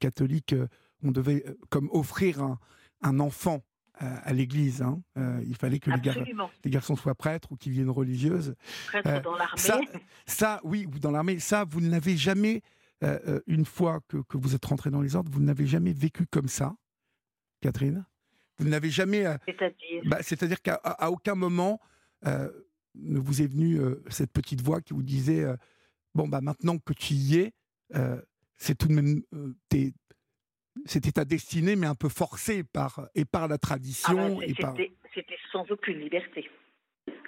[0.00, 0.54] catholiques.
[1.04, 2.58] on devait comme offrir un,
[3.02, 3.62] un enfant
[3.94, 4.82] à, l'église.
[4.82, 5.00] Hein.
[5.44, 8.54] il fallait que les, garçons soient prêtres ou qu'ils viennent religieuses.
[8.86, 9.56] Prêtres dans l'armée.
[9.56, 9.80] Ça,
[10.24, 11.40] ça, oui, ou dans l'armée.
[11.40, 12.62] Ça, vous ne l'avez jamais,
[13.48, 16.46] une fois que, que vous êtes rentré dans les ordres, vous n'avez jamais vécu comme
[16.46, 16.76] ça,
[17.60, 18.04] Catherine?
[18.58, 19.26] Vous n'avez jamais.
[19.26, 21.80] Euh, c'est-à-dire bah, C'est-à-dire qu'à aucun moment
[22.26, 22.48] euh,
[22.94, 25.44] ne vous est venue euh, cette petite voix qui vous disait
[26.14, 27.52] bon, bah, maintenant que tu y es,
[28.56, 29.22] c'est tout de même.
[30.84, 34.38] c'était ta destinée, mais un peu forcée par, et par la Ah tradition.
[34.38, 34.74] ben, et par...
[35.14, 36.48] c'était sans aucune liberté.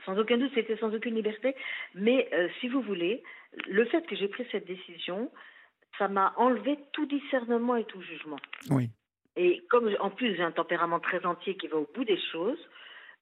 [0.04, 1.54] Sans aucun doute, c'était sans aucune liberté.
[1.94, 2.28] Mais
[2.60, 3.22] si vous voulez,
[3.68, 5.30] le fait que j'ai pris cette décision,
[5.98, 8.38] ça m'a enlevé tout discernement et tout jugement.
[8.70, 8.90] Oui.
[9.36, 12.58] Et comme en plus j'ai un tempérament très entier qui va au bout des choses,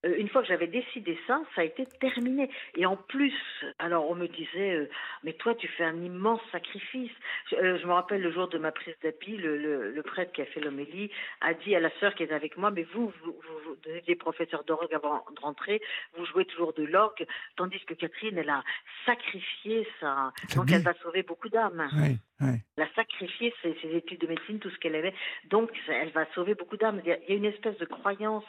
[0.04, 2.50] une fois que j'avais décidé ça, ça a été terminé.
[2.76, 3.34] Et en plus,
[3.78, 4.88] alors on me disait, euh,
[5.24, 7.12] mais toi tu fais un immense sacrifice.
[7.50, 10.32] Je, euh, je me rappelle le jour de ma prise d'habit, le, le, le prêtre
[10.32, 13.12] qui a fait l'homélie a dit à la sœur qui était avec moi, mais vous,
[13.24, 15.80] vous, vous, vous êtes des professeurs d'orgue avant de rentrer,
[16.16, 18.62] vous jouez toujours de l'orgue, tandis que Catherine, elle a
[19.04, 20.32] sacrifié ça.
[20.54, 21.88] Donc elle va sauver beaucoup d'âmes.
[21.94, 22.58] Oui, oui.
[22.76, 25.14] Elle a sacrifié ses, ses études de médecine, tout ce qu'elle avait.
[25.46, 27.00] Donc, elle va sauver beaucoup d'âmes.
[27.04, 28.44] Il y a une espèce de croyance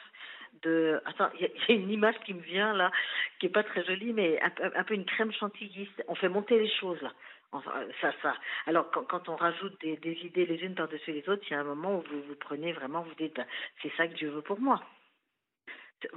[0.61, 1.01] de.
[1.05, 2.91] Attends, il y, a, il y a une image qui me vient là,
[3.39, 5.89] qui est pas très jolie, mais un, peu- un peu une crème chantilly.
[6.07, 7.11] On fait monter les choses là.
[7.51, 8.35] Enfin, ça, ça.
[8.67, 11.55] Alors, quand, quand on rajoute des, des idées les unes par-dessus les autres, il y
[11.55, 13.41] a un moment où vous vous prenez vraiment, vous dites,
[13.81, 14.83] c'est ça que Dieu veut pour moi.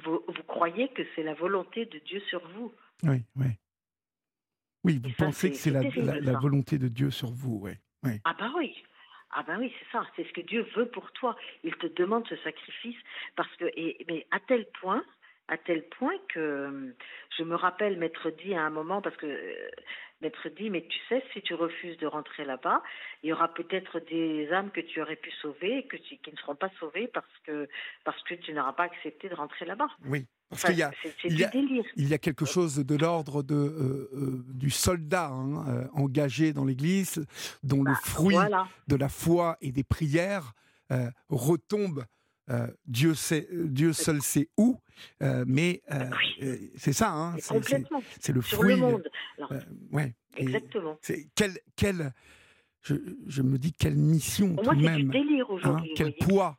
[0.05, 2.73] Vous, vous croyez que c'est la volonté de Dieu sur vous.
[3.03, 3.47] Oui, oui.
[4.85, 7.73] Oui, vous Et ça, pensez que c'est- la, volonté de Dieu sur vous, oui.
[8.03, 8.21] oui.
[8.25, 8.77] Ah bah oui.
[9.33, 11.37] Ah ben oui, c'est ça, c'est ce que Dieu veut pour toi.
[11.65, 12.97] Il te demande ce sacrifice
[13.37, 15.05] parce que et mais à tel point,
[15.49, 16.95] à tel point que euh,
[17.39, 19.71] je me rappelle m'être dit à un moment parce que euh,
[20.21, 22.83] m'être dit mais tu sais si tu refuses de rentrer là-bas,
[23.23, 26.31] il y aura peut-être des âmes que tu aurais pu sauver et que tu- qui
[26.31, 27.69] ne seront pas sauvées parce que
[28.05, 29.89] parce que tu n'auras pas accepté de rentrer là-bas.
[30.07, 30.91] Oui, parce Enfin, qu'il y a,
[31.25, 31.85] il y a- délire.
[31.97, 36.53] il y a quelque chose de l'ordre de, euh, euh, du soldat hein, euh, engagé
[36.53, 37.25] dans l'Église,
[37.63, 38.69] dont le Bah, fruit Voilà.
[38.87, 40.53] de la foi et des prières
[41.31, 42.05] retombe.
[42.87, 44.79] Dieu, sait, Dieu seul sait où,
[45.47, 45.81] mais
[46.39, 46.71] Oui.
[46.77, 48.75] c'est ça, hein, Mais c'est- complètement c'est le sur fruit.
[48.75, 49.03] le monde.
[49.39, 49.53] Alors,
[49.93, 50.99] ouais, et exactement.
[51.01, 52.13] c'est quel, quel,
[52.83, 52.95] je,
[53.27, 56.15] je me dis quelle mission Pour tout moi, de c'est du même, délire hein, quel
[56.17, 56.59] poids,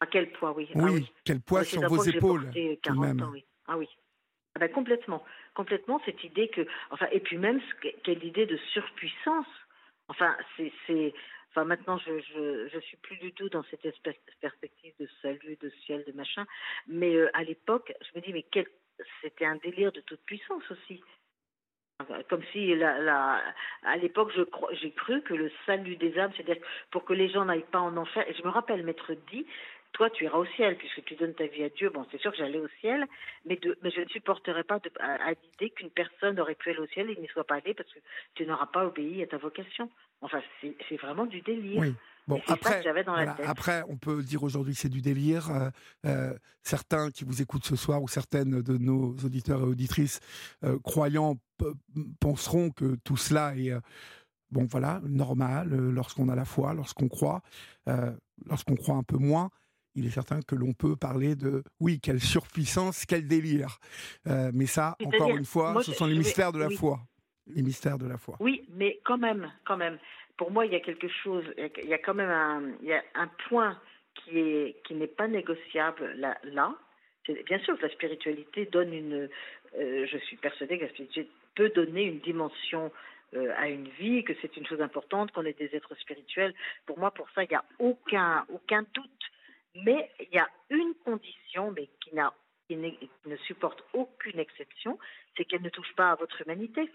[0.00, 0.68] À quel poids, oui.
[0.74, 1.12] Ah oui, oui.
[1.24, 3.22] quel poids Oui, sur vos épaules, tout de 40 même.
[3.22, 3.44] ans, oui.
[3.66, 3.88] Ah oui.
[4.54, 7.60] Ah ben complètement, complètement cette idée que, enfin, et puis même
[8.04, 9.46] quelle idée de surpuissance.
[10.08, 11.14] Enfin, c'est,
[11.50, 13.86] enfin maintenant je, je, je suis plus du tout dans cette
[14.40, 16.46] perspective de salut, de ciel, de machin.
[16.86, 18.66] Mais euh, à l'époque, je me dis mais quel,
[19.20, 21.02] c'était un délire de toute puissance aussi.
[22.28, 23.42] Comme si la, la,
[23.82, 24.32] à l'époque,
[24.80, 27.96] j'ai cru que le salut des âmes, c'est-à-dire pour que les gens n'aillent pas en
[27.96, 28.24] enfer.
[28.28, 29.44] Et je me rappelle m'être dit,
[29.92, 31.90] toi, tu iras au ciel puisque tu donnes ta vie à Dieu.
[31.90, 33.04] Bon, c'est sûr que j'allais au ciel,
[33.44, 36.70] mais, de, mais je ne supporterai pas de, à, à l'idée qu'une personne aurait pu
[36.70, 37.98] aller au ciel et n'y soit pas allée parce que
[38.34, 39.90] tu n'auras pas obéi à ta vocation.
[40.20, 40.40] Enfin,
[40.88, 41.80] c'est vraiment du délire.
[41.80, 41.94] Oui.
[42.28, 43.46] Bon, c'est ça après, que dans la voilà, tête.
[43.48, 45.50] après, on peut dire aujourd'hui que c'est du délire.
[45.50, 45.70] Euh,
[46.04, 50.20] euh, certains qui vous écoutent ce soir ou certaines de nos auditeurs et auditrices
[50.62, 51.36] euh, croyants
[52.20, 53.72] penseront que tout cela est
[54.50, 57.40] bon, voilà, normal lorsqu'on a la foi, lorsqu'on croit.
[58.46, 59.50] Lorsqu'on croit un peu moins,
[59.94, 63.78] il est certain que l'on peut parler de oui, quelle surpuissance, quel délire.
[64.26, 66.76] Euh, mais ça, encore une fois, moi, ce sont les vais- mystères de la oui.
[66.76, 67.00] foi.
[67.46, 68.36] Les mystères de la foi.
[68.40, 69.98] Oui, mais quand même, quand même.
[70.36, 72.92] Pour moi, il y a quelque chose, il y a quand même un, il y
[72.92, 73.76] a un point
[74.14, 76.38] qui est qui n'est pas négociable là.
[77.46, 79.28] Bien sûr que la spiritualité donne une,
[79.78, 82.90] euh, je suis persuadée que la spiritualité peut donner une dimension
[83.34, 86.54] euh, à une vie, que c'est une chose importante, qu'on est des êtres spirituels.
[86.86, 89.24] Pour moi, pour ça, il n'y a aucun aucun doute.
[89.74, 91.74] Mais il y a une condition,
[92.68, 94.98] qui ne supporte aucune exception,
[95.36, 96.90] c'est qu'elle ne touche pas à votre humanité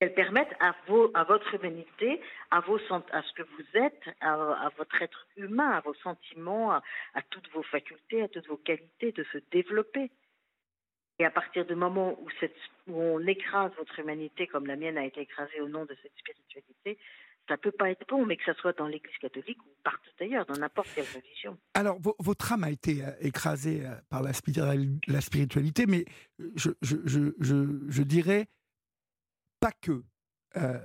[0.00, 4.68] qu'elles permettent à, vos, à votre humanité, à, vos, à ce que vous êtes, à,
[4.76, 6.82] votre être humain, à vos sentiments, à,
[7.30, 10.10] toutes vos facultés, à toutes vos qualités de se développer.
[11.20, 12.28] Et à partir du moment où
[12.92, 16.98] on écrase votre humanité, comme la mienne a été écrasée au nom de cette spiritualité,
[17.48, 20.46] ça peut pas être bon, mais que ça soit dans l'Église catholique ou partout ailleurs,
[20.46, 21.58] dans n'importe quelle religion.
[21.74, 26.04] Alors, vo- votre âme a été euh, écrasée euh, par la, spiritual- la spiritualité, mais
[26.56, 28.46] je, je, je, je, je dirais
[29.60, 30.02] pas que.
[30.56, 30.78] Euh,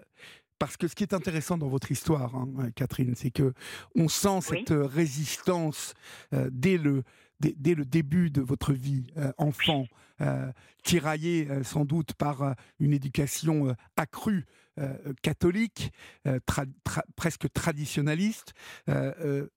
[0.58, 3.54] parce que ce qui est intéressant dans votre histoire, hein, Catherine, c'est que
[3.95, 4.63] on sent Oui.
[4.67, 5.93] cette résistance
[6.34, 7.04] euh, dès, le,
[7.39, 9.86] dès, dès le début de votre vie, euh, enfant,
[10.21, 10.52] euh,
[10.84, 14.45] tiraillée euh, sans doute par une éducation accrue
[15.21, 15.91] catholique,
[16.25, 18.54] tra- tra- presque traditionnaliste.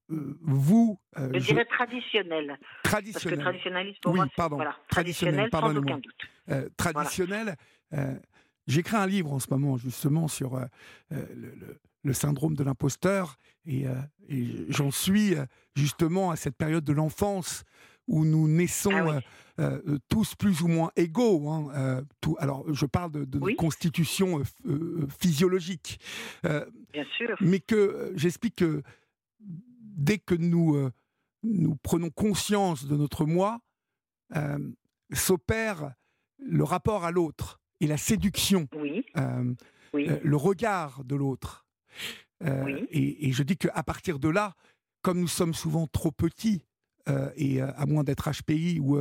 [0.09, 5.75] Vous, Je dirais traditionnel, parce que traditionnel, traditionnaliste pour Oui, moi, pardon, voilà, traditionnel, traditionnel
[5.77, 6.77] sans aucun doute.
[6.77, 7.57] traditionnel.
[8.67, 10.59] J'écris un livre en ce moment justement sur
[11.11, 13.95] le, le- le syndrome de l'imposteur et, euh,
[14.29, 15.45] et j'en suis euh,
[15.77, 17.65] justement à cette période de l'enfance
[18.09, 19.23] où nous naissons Ah oui.
[19.61, 21.49] euh, euh, tous plus ou moins égaux.
[21.49, 23.53] hein, euh, tout, alors, je parle de, de Oui.
[23.53, 24.43] notre constitution
[25.21, 26.01] physiologique.
[26.43, 27.37] Bien sûr.
[27.41, 28.83] mais que j'explique que
[29.39, 30.91] dès que nous,
[31.45, 33.61] nous prenons conscience de notre moi,
[35.13, 35.93] s'opère
[36.39, 39.05] le rapport à l'autre et la séduction, Oui,
[39.95, 41.62] le regard de l'autre.
[42.45, 42.87] Euh, Oui.
[42.91, 44.55] et, et je dis qu'à partir de là,
[45.03, 46.65] comme nous sommes souvent trop petits,
[47.09, 48.99] euh, et euh, à moins d'être HPI ou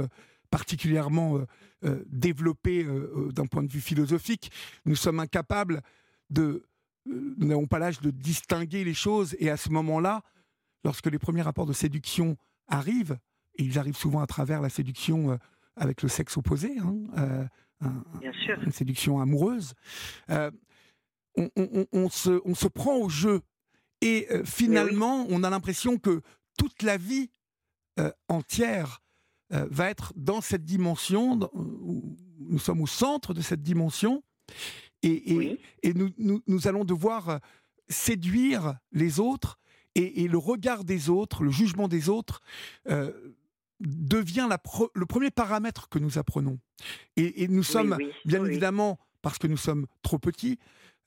[0.50, 1.40] particulièrement
[2.08, 2.86] développés
[3.34, 4.52] d'un point de vue philosophique,
[4.86, 5.82] nous sommes incapables
[6.30, 6.66] de...
[7.06, 10.22] nous n'avons pas l'âge de distinguer les choses, et à ce moment-là,
[10.84, 12.36] lorsque les premiers rapports de séduction
[12.68, 13.18] arrivent,
[13.56, 15.40] et ils arrivent souvent à travers la séduction
[15.78, 17.46] avec le sexe opposé, hein, euh,
[17.82, 18.62] un- Bien sûr.
[18.62, 19.74] une séduction amoureuse,
[20.30, 20.52] euh,
[21.38, 23.42] on, on- on- on se, on se prend au jeu.
[24.02, 26.22] Et euh, finalement, on a l'impression que
[26.58, 27.30] toute la vie
[28.00, 29.02] euh, entière
[29.54, 34.24] euh, va être dans cette dimension, dans- où nous sommes au centre de cette dimension,
[35.04, 35.60] et, et- Oui.
[35.84, 37.40] et nous, nous- nous allons devoir
[37.90, 39.60] séduire les autres,
[39.96, 42.42] et, et le regard des autres, le jugement des autres,
[43.80, 46.60] devient la pro- le premier paramètre que nous apprenons.
[47.18, 50.60] Et, nous sommes, oui, bien évidemment, parce que nous sommes trop petits,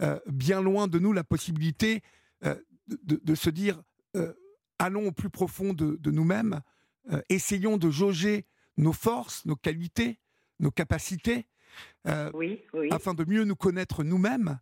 [0.03, 2.03] euh, bien loin de nous la possibilité
[2.45, 2.55] euh,
[2.89, 3.83] de, se dire
[4.17, 4.33] euh,
[4.79, 6.61] allons au plus profond de, de nous-mêmes,
[7.29, 10.19] essayons de jauger nos forces, nos qualités,
[10.59, 11.47] nos capacités,
[12.33, 12.89] Oui, oui.
[12.91, 14.59] afin de mieux nous connaître nous-mêmes,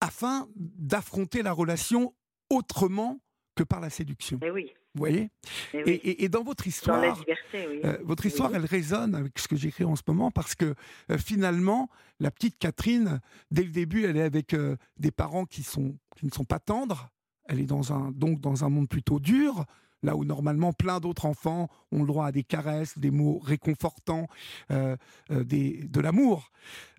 [0.00, 2.14] afin d'affronter la relation
[2.50, 3.20] autrement
[3.54, 4.38] que par la séduction.
[4.42, 4.72] Eh oui.
[4.94, 5.30] Vous voyez
[5.72, 5.90] eh et, oui.
[6.04, 7.80] et- et dans votre histoire, la liberté, oui.
[7.84, 8.56] euh, votre histoire, Oui.
[8.58, 10.74] elle résonne avec ce que j'écris en ce moment parce que
[11.10, 11.88] euh, finalement,
[12.20, 16.26] la petite Catherine, dès le début, elle est avec euh, des parents qui, sont, qui
[16.26, 17.08] ne sont pas tendres.
[17.46, 19.64] Elle est dans un, donc dans un monde plutôt dur,
[20.02, 24.26] là où normalement plein d'autres enfants ont le droit à des caresses, des mots réconfortants,
[25.30, 26.50] des, de l'amour.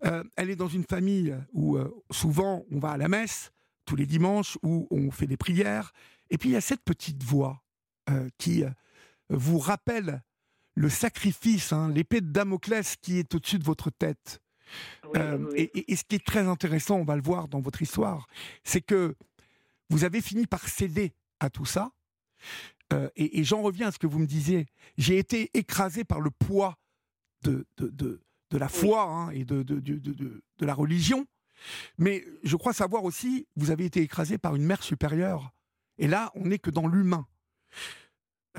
[0.02, 1.78] Elle est dans une famille où
[2.12, 3.52] souvent on va à la messe
[3.86, 5.92] tous les dimanches, où on fait des prières.
[6.30, 7.63] Et puis il y a cette petite voix
[8.10, 8.70] euh, qui euh,
[9.30, 10.22] vous rappelle
[10.76, 14.42] le sacrifice, hein, l'épée de Damoclès qui est au-dessus de votre tête.
[15.04, 15.70] Oui, Euh, oui.
[15.88, 18.28] et, ce qui est très intéressant, on va le voir dans votre histoire,
[18.64, 19.16] c'est que
[19.90, 21.92] vous avez fini par céder à tout ça.
[22.92, 24.66] Euh, et et j'en reviens à ce que vous me disiez.
[24.98, 26.78] J'ai été écrasé par le poids
[27.44, 31.26] de, de, de, de la foi hein, et de- de la religion.
[31.98, 35.52] Mais je crois savoir aussi, vous avez été écrasé par une mère supérieure.
[36.00, 37.28] Et là, on n'est que dans l'humain.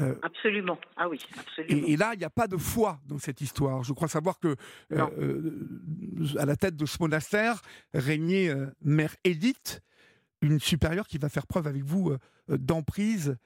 [0.00, 0.76] Euh, Absolument.
[0.96, 1.86] Ah oui, absolument.
[1.86, 3.84] et, et là, il n'y a pas de foi dans cette histoire.
[3.84, 4.56] Je crois savoir que
[4.90, 9.82] euh, euh, à la tête de ce monastère régnait euh, Mère Édith,
[10.42, 12.12] une supérieure qui va faire preuve avec vous
[12.48, 13.36] d'emprise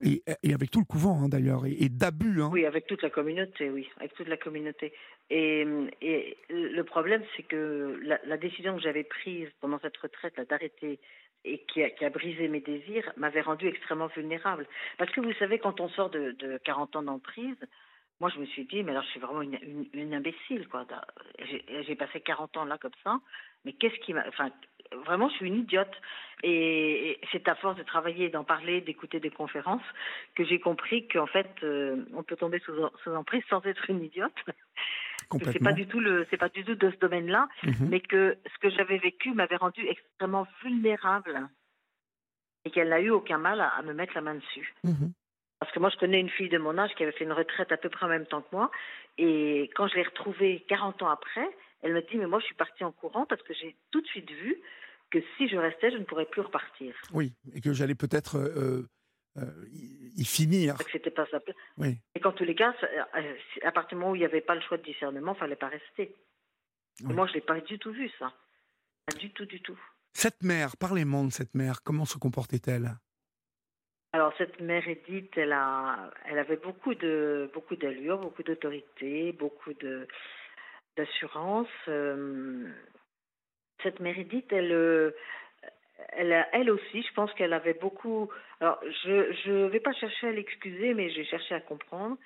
[0.00, 2.40] et, et avec tout le couvent hein, d'ailleurs et, et d'abus.
[2.42, 2.48] hein.
[2.52, 4.92] Oui, avec toute la communauté, oui, avec toute la communauté.
[5.30, 5.66] Et,
[6.00, 10.98] et le problème, c'est que la, la décision que j'avais prise pendant cette retraite, d'arrêter
[11.44, 14.66] et qui a, brisé mes désirs, m'avait rendue extrêmement vulnérable.
[14.96, 17.56] Parce que vous savez, quand on sort de, de 40 ans d'emprise,
[18.20, 20.86] moi, je me suis dit, mais alors, je suis vraiment une, imbécile, quoi.
[21.38, 23.20] J'ai j'ai passé 40 ans là comme ça,
[23.64, 24.26] mais qu'est-ce qui m'a...
[24.26, 24.50] Enfin,
[25.04, 25.94] vraiment, je suis une idiote.
[26.42, 29.82] Et, c'est à force de travailler, d'en parler, d'écouter des conférences,
[30.36, 32.72] que j'ai compris qu'en fait, euh, on peut tomber sous,
[33.02, 34.32] sous emprise sans être une idiote.
[35.52, 37.88] C'est pas du tout le, c'est pas du tout de ce domaine-là, Mhm.
[37.90, 41.48] mais que ce que j'avais vécu m'avait rendue extrêmement vulnérable
[42.64, 44.72] et qu'elle n'a eu aucun mal à, à me mettre la main dessus.
[44.84, 45.12] Mhm.
[45.60, 47.72] Parce que moi, je connais une fille de mon âge qui avait fait une retraite
[47.72, 48.70] à peu près en même temps que moi.
[49.18, 51.48] Et quand je l'ai retrouvée 40 ans après,
[51.82, 54.06] elle me dit Mais moi, je suis partie en courant parce que j'ai tout de
[54.06, 54.56] suite vu
[55.10, 56.94] que si je restais, je ne pourrais plus repartir.
[57.12, 58.86] Oui, et que j'allais peut-être euh,
[59.38, 60.76] euh, y, y finir.
[60.76, 61.42] Que c'était pas place.
[61.78, 61.98] Oui.
[62.14, 64.40] Et qu'en tous les cas, ça- euh, à partir du moment où il n'y avait
[64.42, 66.14] pas le choix de discernement, il fallait pas rester.
[67.04, 67.14] Oui.
[67.14, 68.32] moi, je l'ai pas du tout vu, ça.
[69.06, 69.78] Pas du tout, du tout.
[70.12, 71.82] Cette mère, parlez-moi de cette mère.
[71.82, 72.90] Comment se comportait-elle?
[74.12, 79.74] Alors cette mère Edith, elle a, elle avait beaucoup de, beaucoup d'allure, beaucoup d'autorité, beaucoup
[79.74, 80.08] de
[80.98, 81.68] d'assurance.
[81.88, 82.68] Euh,
[83.82, 85.12] cette mère Edith, elle, euh,
[86.10, 88.28] elle, elle aussi, je pense qu'elle avait beaucoup.
[88.60, 92.16] Alors je, je vais pas chercher à l'excuser, mais j'ai cherché à comprendre.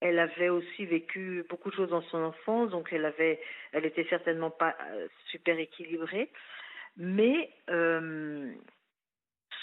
[0.00, 3.40] Elle avait aussi vécu beaucoup de choses dans son enfance, donc elle avait,
[3.72, 6.30] elle était certainement pas euh, super équilibrée,
[6.96, 7.50] mais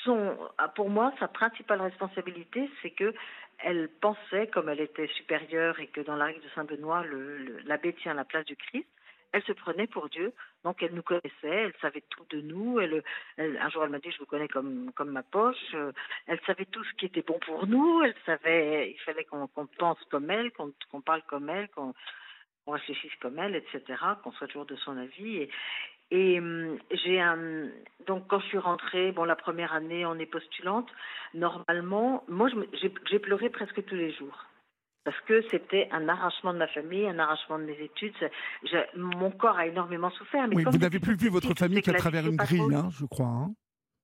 [0.04, 3.14] son, ah, pour moi, sa principale responsabilité, c'est que
[3.60, 7.38] elle pensait, comme elle était supérieure et que dans la règle de Saint Benoît, le-
[7.38, 8.88] le- l'abbé tient la place du Christ,
[9.32, 10.32] elle se prenait pour Dieu.
[10.64, 12.80] Donc elle nous connaissait, elle savait tout de nous.
[12.80, 15.76] Un jour elle m'a dit je vous connais comme comme ma poche.
[16.28, 18.02] Elle savait tout ce qui était bon pour nous.
[18.04, 21.94] Elle savait il fallait qu'on pense comme elle, qu'on parle comme elle, qu'on
[22.68, 23.82] réfléchisse comme elle, etc.
[24.24, 25.50] Qu'on soit toujours de son avis.
[26.12, 27.70] Et hum, j'ai un
[28.08, 30.88] donc quand je suis rentrée, bon la première année on est postulante.
[31.34, 32.50] Normalement, moi
[33.10, 34.46] j'ai pleuré presque tous les jours
[35.06, 38.14] parce que c'était un arrachement de ma famille, un arrachement de mes études.
[38.96, 40.48] mon corps a énormément souffert.
[40.48, 43.28] Mais vous n'avez plus vu votre famille qu'à travers une grille, hein, je crois.
[43.28, 43.54] Hein.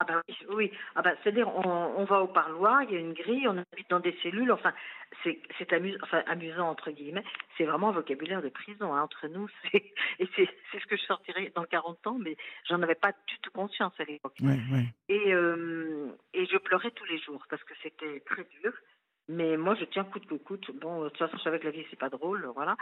[0.02, 3.48] Ah ben oui, ah ben, c'est-à-dire on, va au parloir, il y a une grille,
[3.48, 4.74] on habite dans des cellules, enfin
[5.24, 7.24] c'est amusant, enfin, amusant entre guillemets,
[7.56, 11.52] c'est vraiment un vocabulaire de prison hein, entre nous, et c'est ce que je sortirai
[11.56, 12.36] dans 40 ans, mais
[12.68, 14.38] j'en avais pas du tout conscience à l'époque.
[15.08, 18.74] Et, euh, et je pleurais tous les jours parce que c'était très dur.
[19.28, 20.72] Mais moi, je tiens coûte que coûte.
[20.82, 22.76] Bon, de toute façon, je savais que la vie, c'est pas drôle, voilà.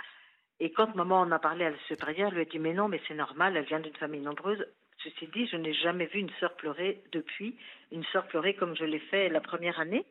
[0.61, 2.87] Et quand maman en a parlé à la supérieure, elle lui a dit, mais non,
[2.87, 4.65] mais c'est normal, elle vient d'une famille nombreuse.
[5.03, 7.55] Ceci dit, je n'ai jamais vu une sœur pleurer depuis,
[7.91, 10.05] une sœur pleurer comme je l'ai fait la première année.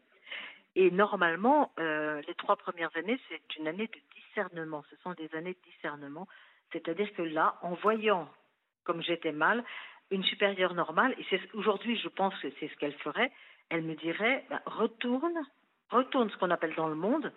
[0.77, 4.85] Et normalement, euh, les trois premières années, c'est une année de discernement.
[4.91, 6.27] Ce sont des années de discernement.
[6.73, 8.29] C'est-à-dire que là, en voyant
[8.85, 9.63] comme j'étais mal,
[10.11, 13.31] une supérieure normale, et aujourd'hui, je pense que c'est ce qu'elle ferait,
[13.69, 15.39] elle me dirait, ben, retourne
[15.91, 17.33] retourne ce qu'on appelle dans le monde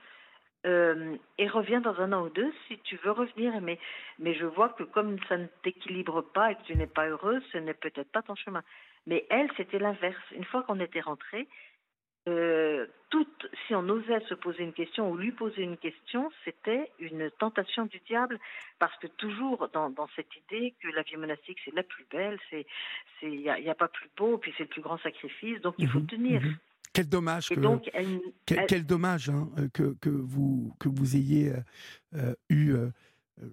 [0.66, 3.59] euh, et reviens dans un an ou deux si tu veux revenir.
[3.62, 3.80] Mais,
[4.20, 7.43] mais je vois que comme ça ne t'équilibre pas et que tu n'es pas heureuse,
[7.51, 8.64] ce n'est peut-être pas ton chemin.
[9.07, 10.24] Mais elle, c'était l'inverse.
[10.32, 11.47] Une fois qu'on était rentré,
[12.28, 12.86] euh,
[13.66, 17.86] si on osait se poser une question ou lui poser une question, c'était une tentation
[17.86, 18.39] du diable,
[18.78, 22.38] parce que toujours dans, dans cette idée que la vie monastique c'est la plus belle,
[22.51, 22.68] c'est
[23.24, 25.89] il n'y a, a, pas plus beau, puis c'est le plus grand sacrifice, donc il
[25.89, 26.41] faut mhm, tenir.
[26.41, 26.57] Mhm.
[26.94, 27.56] Quel dommage, que,
[28.68, 31.62] quel, dommage hein, euh, que, que, vous, que vous ayez euh,
[32.16, 32.76] euh, eu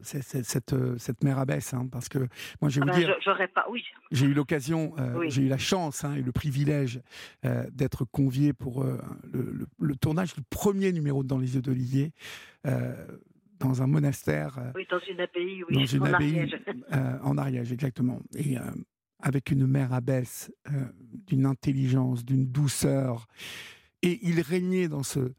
[0.03, 2.19] cette, cette, mère abbesse, hein, parce que
[2.61, 3.85] moi, je vais ah vous ben, dire, pas, oui.
[4.11, 4.95] j'ai eu l'occasion,
[5.29, 7.01] j'ai eu la chance hein, et le privilège
[7.71, 12.13] d'être convié pour le, tournage du premier numéro de Dans les yeux d'Olivier.
[12.65, 14.59] dans un monastère.
[14.75, 15.75] oui, dans une abbaye, oui.
[15.75, 16.61] Dans une en abbaye, Ariège.
[17.23, 18.21] en Ariège, exactement.
[18.37, 18.57] Et
[19.21, 20.85] avec une mère abbesse euh,
[21.27, 23.27] d'une intelligence, d'une douceur.
[24.03, 25.33] Et il régnait dans ce,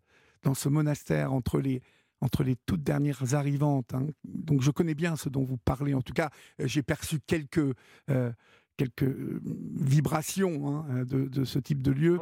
[0.44, 1.82] dans ce monastère entre les,
[2.22, 3.94] entre les toutes dernières arrivantes.
[3.94, 4.08] Hein.
[4.26, 5.94] Donc je connais bien ce dont vous parlez.
[5.94, 7.74] En tout cas, euh, j'ai perçu quelques,
[8.10, 8.32] euh,
[8.76, 9.10] quelques
[9.44, 12.20] vibrations hein, de, de, ce type de lieu.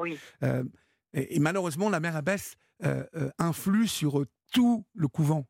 [1.14, 2.56] et, malheureusement, la mère abbesse
[3.40, 5.46] influe sur tout le couvent.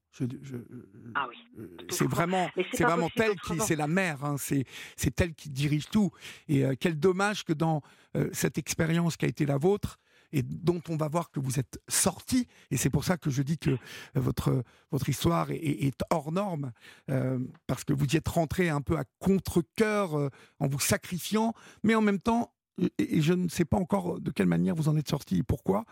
[1.15, 1.35] ah oui.
[1.59, 5.89] Euh, c'est vraiment, c'est vraiment qui, c'est la mère, hein, c'est, c'est elle qui dirige
[5.89, 6.11] tout.
[6.47, 7.81] Et euh, quel dommage que dans
[8.15, 9.97] euh, cette expérience qui a été la vôtre
[10.33, 13.41] et dont on va voir que vous êtes sorti, et c'est pour ça que je
[13.41, 13.77] dis que
[14.13, 16.73] votre votre histoire est, hors norme,
[17.65, 20.29] parce que vous y êtes rentré un peu à contre-cœur
[20.59, 22.51] en vous sacrifiant, mais en même temps
[22.97, 25.85] et je ne sais pas encore de quelle manière vous en êtes sorti et pourquoi,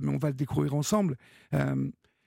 [0.00, 1.18] mais on va le découvrir ensemble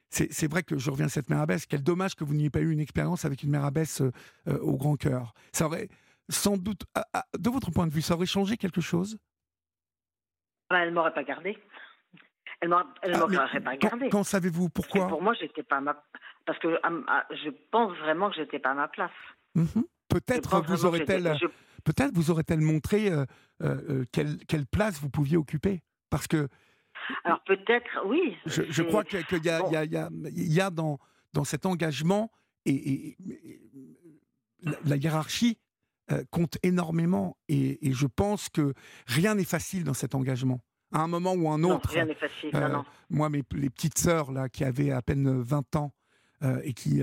[0.09, 1.65] c'est vrai que je reviens à cette mère abbesse.
[1.65, 4.11] Quel dommage que vous n'ayez pas eu une expérience avec une mère abbesse euh,
[4.47, 5.33] euh, au grand cœur.
[5.51, 5.89] Ça aurait
[6.29, 6.83] sans doute,
[7.37, 9.17] de votre point de vue, ça aurait changé quelque chose?
[10.69, 11.57] Bah, Elle m'aurait pas gardé.
[12.59, 14.09] Elle m'aurait ah, pas gardé.
[14.09, 15.07] Quand, savez-vous pourquoi?
[15.07, 16.03] Pour moi, j'étais pas ma.
[16.45, 16.79] Parce que
[17.31, 19.11] je pense vraiment que j'étais pas à ma place.
[19.55, 19.85] Mhm.
[20.09, 21.37] Peut-être vous aurait-elle.
[21.83, 23.09] Peut-être vous aurait-elle montré
[23.61, 25.81] euh, quelle, quelle place vous pouviez occuper?
[26.09, 26.49] Parce que
[27.23, 28.35] alors peut-être, oui.
[28.45, 30.99] Je, crois qu'il y, y, a, dans,
[31.33, 32.31] dans cet engagement
[32.65, 33.17] et,
[34.85, 35.57] la, hiérarchie
[36.11, 38.73] euh, compte énormément et, je pense que
[39.05, 40.61] rien n'est facile dans cet engagement.
[40.93, 41.89] À un moment ou un autre.
[41.89, 42.51] Non, rien n'est facile.
[42.55, 42.77] Euh,
[43.09, 45.91] moi, mes, les petites sœurs là qui avaient à peine 20 ans
[46.43, 47.01] euh, et qui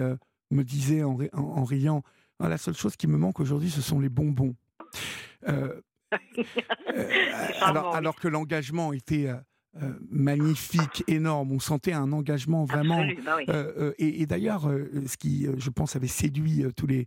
[0.51, 2.03] me disaient en, en, riant,
[2.41, 4.57] ah, la seule chose qui me manque aujourd'hui, ce sont les bonbons.
[7.61, 9.29] alors, alors que l'engagement était
[9.83, 11.51] euh, magnifique, énorme.
[11.51, 13.05] On sentait un engagement vraiment.
[13.25, 14.71] Bah euh, euh, et, d'ailleurs,
[15.07, 17.07] ce qui, je pense, avait séduit tous les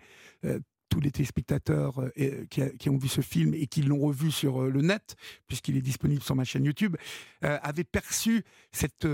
[0.89, 2.01] tous les téléspectateurs
[2.49, 5.15] qui, ont vu ce film et qui l'ont revu sur le net,
[5.45, 6.95] puisqu'il est disponible sur ma chaîne YouTube,
[7.41, 9.07] avaient perçu cette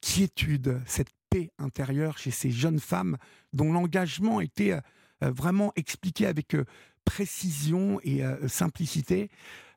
[0.00, 3.16] quiétude, cette paix intérieure chez ces jeunes femmes
[3.52, 4.78] dont l'engagement était
[5.20, 6.56] vraiment expliqué avec
[7.04, 9.28] précision et simplicité.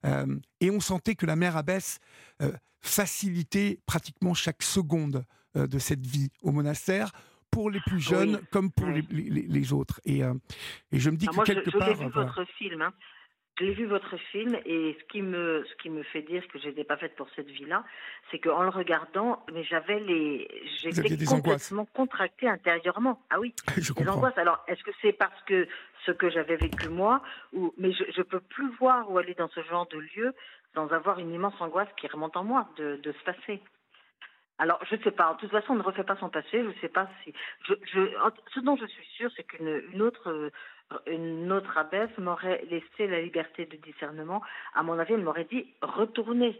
[0.03, 1.99] Et on sentait que la mère abbesse
[2.81, 5.25] faciliter pratiquement chaque seconde
[5.57, 7.11] euh, de cette vie au monastère
[7.51, 9.99] pour les plus jeunes comme pour les, les, autres.
[10.05, 10.33] Et, euh,
[10.91, 11.87] et, je me dis ah, que moi, quelque je, part.
[11.87, 12.81] J'ai vu votre film.
[12.81, 12.93] Hein.
[13.59, 16.59] Je l'ai vu votre film et ce qui me ce qui me fait dire que
[16.59, 17.83] je n'étais pas faite pour cette vie-là,
[18.31, 20.47] c'est qu'en le regardant, mais j'avais les
[20.81, 23.21] j'étais complètement contractée intérieurement.
[23.29, 24.37] Ah oui, je des angoisses.
[24.37, 25.67] Alors est-ce que c'est parce que
[26.05, 27.21] ce que j'avais vécu moi
[27.53, 30.33] ou mais je ne peux plus voir où aller dans ce genre de lieu
[30.73, 33.61] sans avoir une immense angoisse qui remonte en moi de, de se passer.
[34.61, 35.33] Alors, je ne sais pas.
[35.35, 36.49] De toute façon, on ne refait pas son passé.
[36.51, 37.33] Je ne sais pas si.
[37.65, 38.01] Je, je,
[38.53, 40.51] ce dont je suis sûre, c'est qu'une une autre
[41.07, 44.41] une autre abbesse m'aurait laissé la liberté de discernement.
[44.73, 46.59] À mon avis, elle m'aurait dit retournez,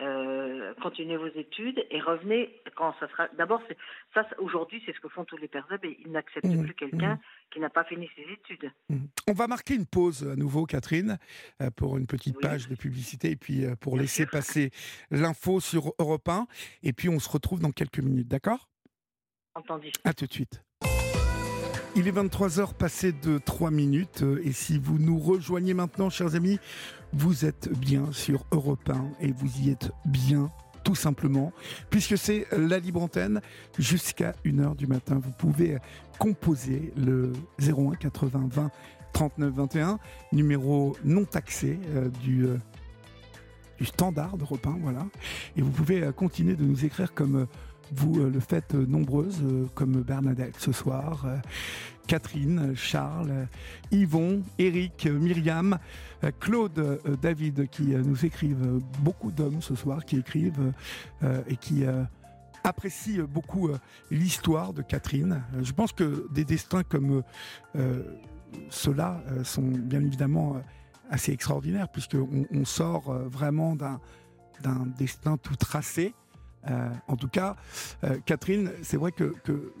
[0.00, 3.28] euh, continuez vos études et revenez quand ça sera.
[3.36, 3.62] D'abord,
[4.14, 7.14] ça aujourd'hui, c'est ce que font tous les pères et ils n'acceptent mmh, plus quelqu'un
[7.14, 7.20] mmh.
[7.52, 8.72] qui n'a pas fini ses études.
[8.88, 8.96] Mmh.
[9.28, 11.18] On va marquer une pause à nouveau, Catherine,
[11.60, 14.70] euh, pour une petite page de publicité et puis euh, pour laisser passer
[15.10, 16.46] l'info sur Europe 1.
[16.82, 18.68] Et puis on se retrouve dans quelques minutes, d'accord?
[19.54, 19.92] Entendu.
[20.04, 20.62] À tout de suite.
[21.94, 26.34] Il est 23h passé de 3 minutes euh, et si vous nous rejoignez maintenant, chers
[26.34, 26.58] amis,
[27.12, 30.50] vous êtes bien sur Europe 1 et vous y êtes bien
[30.84, 31.52] tout simplement,
[31.90, 33.42] puisque c'est la libre antenne
[33.78, 35.20] jusqu'à 1h du matin.
[35.22, 35.76] Vous pouvez
[36.18, 38.70] composer le 01 80 20
[39.12, 39.98] 39 21,
[40.32, 42.56] numéro non taxé euh, du, euh,
[43.78, 45.06] du standard d'Europe 1, voilà.
[45.56, 47.46] Et vous pouvez continuer de nous écrire comme
[47.92, 51.26] vous euh, le faites euh, nombreuses, euh, comme Bernadette ce soir,
[52.06, 53.46] Catherine, Charles,
[53.90, 55.78] Yvon, Eric, Myriam,
[56.40, 60.72] Claude, David, qui nous écrivent, beaucoup d'hommes ce soir qui écrivent
[61.46, 61.84] et qui
[62.64, 63.70] apprécient beaucoup
[64.10, 65.44] l'histoire de Catherine.
[65.62, 67.22] Je pense que des destins comme
[68.68, 70.56] ceux-là sont bien évidemment
[71.08, 74.00] assez extraordinaires, puisqu'on on sort vraiment d'un
[74.98, 76.14] destin tout tracé.
[76.70, 77.56] Euh, en tout cas,
[78.04, 79.34] euh, Catherine, c'est vrai que,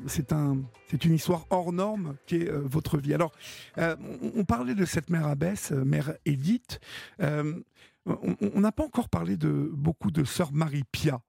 [0.06, 0.58] c'est un,
[1.04, 3.14] une histoire hors norme qui est euh, votre vie.
[3.14, 3.32] Alors,
[3.76, 6.80] on, parlait de cette mère abbesse, mère Édith.
[7.18, 11.20] on n'a pas encore parlé de beaucoup de sœur Marie-Pia.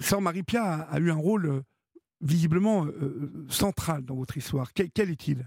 [0.00, 1.62] sœur Marie-Pia a, eu un rôle
[2.20, 2.86] visiblement
[3.48, 4.72] central dans votre histoire.
[4.72, 5.46] Quel, est-il?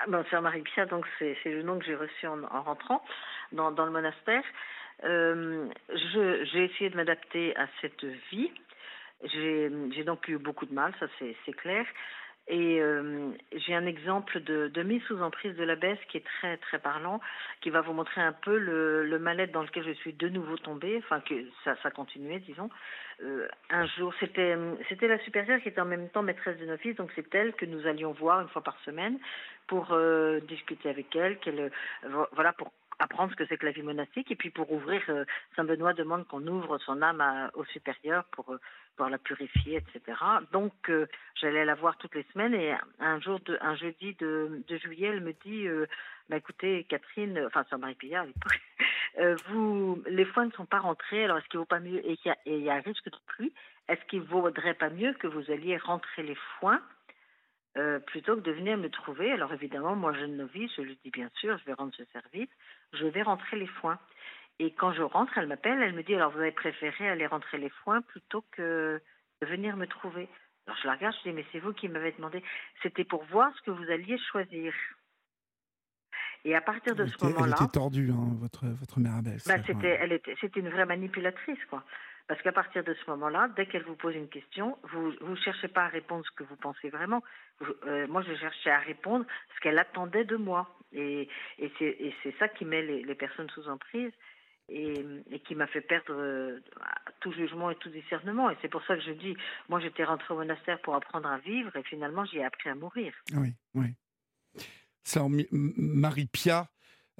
[0.00, 3.02] Ah ben, Sœur Marie-Pia, donc c'est, le nom que j'ai reçu en, rentrant
[3.52, 4.42] dans le monastère.
[5.02, 5.68] Euh,
[6.52, 8.50] j'ai essayé de m'adapter à cette vie.
[9.24, 11.86] J'ai donc eu beaucoup de mal, ça c'est clair.
[12.46, 16.78] Et euh, j'ai un exemple de, mise sous emprise de l'abbesse qui est très très
[16.78, 17.20] parlant,
[17.62, 20.58] qui va vous montrer un peu le, le mal-être dans lequel je suis de nouveau
[20.58, 21.34] tombée, enfin que
[21.64, 22.68] ça, ça continuait, disons.
[23.22, 24.56] Euh, un jour, c'était
[25.08, 27.86] la supérieure qui était en même temps maîtresse de novice, donc c'est elle que nous
[27.86, 29.18] allions voir une fois par semaine
[29.66, 29.96] pour
[30.46, 31.72] discuter avec elle, qu'elle
[32.32, 34.30] voilà pour apprendre ce que c'est que la vie monastique.
[34.30, 35.24] Et puis pour ouvrir, euh,
[35.56, 38.60] Saint Benoît demande qu'on ouvre son âme au supérieur pour, euh,
[38.96, 40.18] pour la purifier, etc.
[40.52, 45.08] Donc euh, j'allais la voir toutes les semaines et un jour, un jeudi de, juillet,
[45.08, 45.66] elle me dit,
[46.28, 48.26] bah, écoutez Catherine, enfin sur Marie Pillard
[49.16, 52.70] les foins ne sont pas rentrés, alors est-ce qu'il vaut pas mieux, et il y,
[52.70, 53.52] a un risque de pluie,
[53.88, 56.80] est-ce qu'il vaudrait pas mieux que vous alliez rentrer les foins
[57.76, 59.32] euh, plutôt que de venir me trouver.
[59.32, 62.48] Alors évidemment, moi jeune novice, je lui dis bien sûr, je vais rendre ce service,
[62.92, 63.98] je vais rentrer les foins.
[64.60, 67.58] Et quand je rentre, elle m'appelle, elle me dit alors vous avez préféré aller rentrer
[67.58, 69.02] les foins plutôt que
[69.42, 70.28] de venir me trouver.
[70.66, 72.42] Alors je la regarde, je dis mais c'est vous qui m'avez demandé.
[72.82, 74.72] C'était pour voir ce que vous alliez choisir.
[76.44, 79.48] Et à partir de ce moment-là, elle était tordue, hein, votre votre mère abbesse.
[79.48, 81.82] Bah, c'était, elle était, c'était une vraie manipulatrice quoi.
[82.26, 85.68] Parce qu'à partir de ce moment-là, dès qu'elle vous pose une question, vous ne cherchez
[85.68, 87.22] pas à répondre ce que vous pensez vraiment.
[87.86, 90.74] Euh, moi, je cherchais à répondre ce qu'elle attendait de moi.
[90.92, 91.28] Et,
[91.78, 94.12] c'est ça qui met les, personnes sous emprise
[94.70, 95.04] et,
[95.46, 96.60] qui m'a fait perdre euh,
[97.20, 98.48] tout jugement et tout discernement.
[98.50, 99.36] Et c'est pour ça que je dis,
[99.68, 102.74] moi, j'étais rentrée au monastère pour apprendre à vivre et finalement, j'y ai appris à
[102.74, 103.12] mourir.
[103.34, 103.94] Oui, oui.
[105.02, 106.68] Ça, Marie-Pia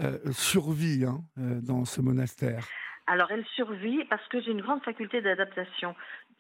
[0.01, 2.67] euh, survit hein, dans ce monastère.
[3.07, 5.95] Alors, elle survit parce que j'ai une grande faculté d'adaptation.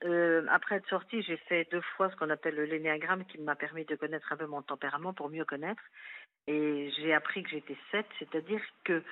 [0.04, 3.54] Euh, après être sortie, j'ai fait deux fois ce qu'on appelle le l'énéagramme qui m'a
[3.54, 5.82] permis de connaître un peu mon tempérament pour mieux connaître.
[6.46, 9.02] Et j'ai appris que j'étais 7, c'est-à-dire que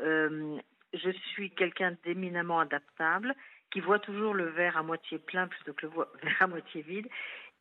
[0.00, 0.58] euh,
[0.94, 3.34] je suis quelqu'un d'éminemment adaptable,
[3.70, 5.92] qui voit toujours le verre à moitié plein plutôt que le
[6.22, 7.08] verre à moitié vide,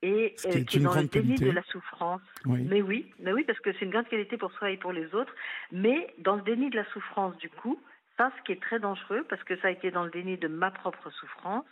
[0.02, 2.22] et qui, est, qui est dans le déni de la souffrance.
[2.45, 5.14] Mais oui, mais oui, parce que c'est une grande qualité pour soi et pour les
[5.14, 5.34] autres,
[5.72, 7.80] mais dans le déni de la souffrance du coup,
[8.18, 10.47] ça, ce qui est très dangereux, parce que ça a été dans le déni de
[10.47, 11.66] ma propre souffrance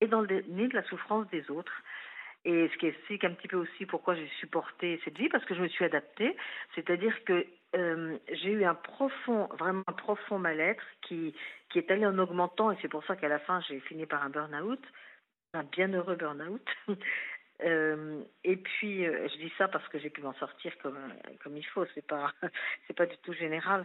[0.00, 1.82] et dans le déni de la souffrance des autres.
[2.44, 5.54] Et ce qui explique un petit peu aussi pourquoi j'ai supporté cette vie, parce que
[5.54, 6.36] je me suis adaptée.
[6.74, 7.46] C'est-à-dire que
[7.76, 11.34] euh, j'ai eu un profond, vraiment un profond mal-être qui,
[11.68, 14.22] qui est allé en augmentant, et c'est pour ça qu'à la fin, j'ai fini par
[14.22, 14.80] un burn-out,
[15.54, 16.66] un bienheureux burn-out.
[17.64, 20.98] Euh, et puis, euh, je dis ça parce que j'ai pu m'en sortir comme
[21.42, 21.84] comme il faut.
[21.94, 22.32] C'est pas
[22.86, 23.84] c'est pas du tout général.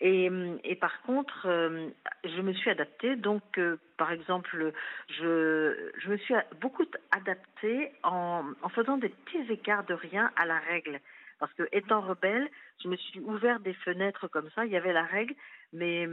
[0.00, 0.30] Et,
[0.64, 1.88] et par contre, euh,
[2.24, 3.16] je me suis adaptée.
[3.16, 3.58] Donc,
[3.96, 4.72] par exemple,
[5.08, 10.44] je je me suis beaucoup adaptée en en faisant des petits écarts de rien à
[10.44, 11.00] la règle.
[11.38, 12.48] Parce que étant rebelle,
[12.82, 14.64] je me suis ouvert des fenêtres comme ça.
[14.64, 15.34] Il y avait la règle,
[15.72, 16.06] mais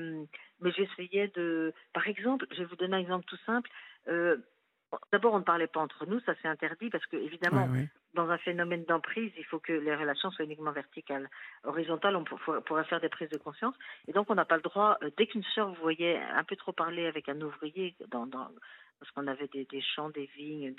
[0.61, 1.73] mais j'essayais de.
[1.93, 3.69] Par exemple, je vais vous donner un exemple tout simple.
[4.07, 4.37] Euh,
[5.11, 7.67] D'abord, on ne parlait pas entre nous, ça c'est interdit parce que évidemment,
[8.13, 11.29] dans un phénomène d'emprise, il faut que les relations soient uniquement verticales.
[11.63, 13.75] Horizontales, on pourrait faire des prises de conscience.
[14.07, 16.55] Et donc, on n'a pas le droit, euh, dès qu'une sœur vous voyez un peu
[16.55, 18.49] trop parler avec un ouvrier dans, dans
[19.03, 20.73] parce qu'on avait des, champs, des vignes,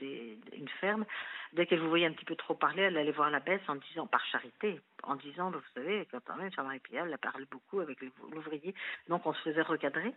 [0.57, 1.05] une ferme.
[1.53, 3.77] Dès qu'elle vous voyait un petit peu trop parler, elle allait voir la baisse en
[3.77, 7.99] disant, par charité, en disant, vous savez, quand même, Jean-Marie Pierre, elle parle beaucoup avec
[8.33, 8.75] l'ouvrier,
[9.09, 10.15] donc on se faisait recadrer.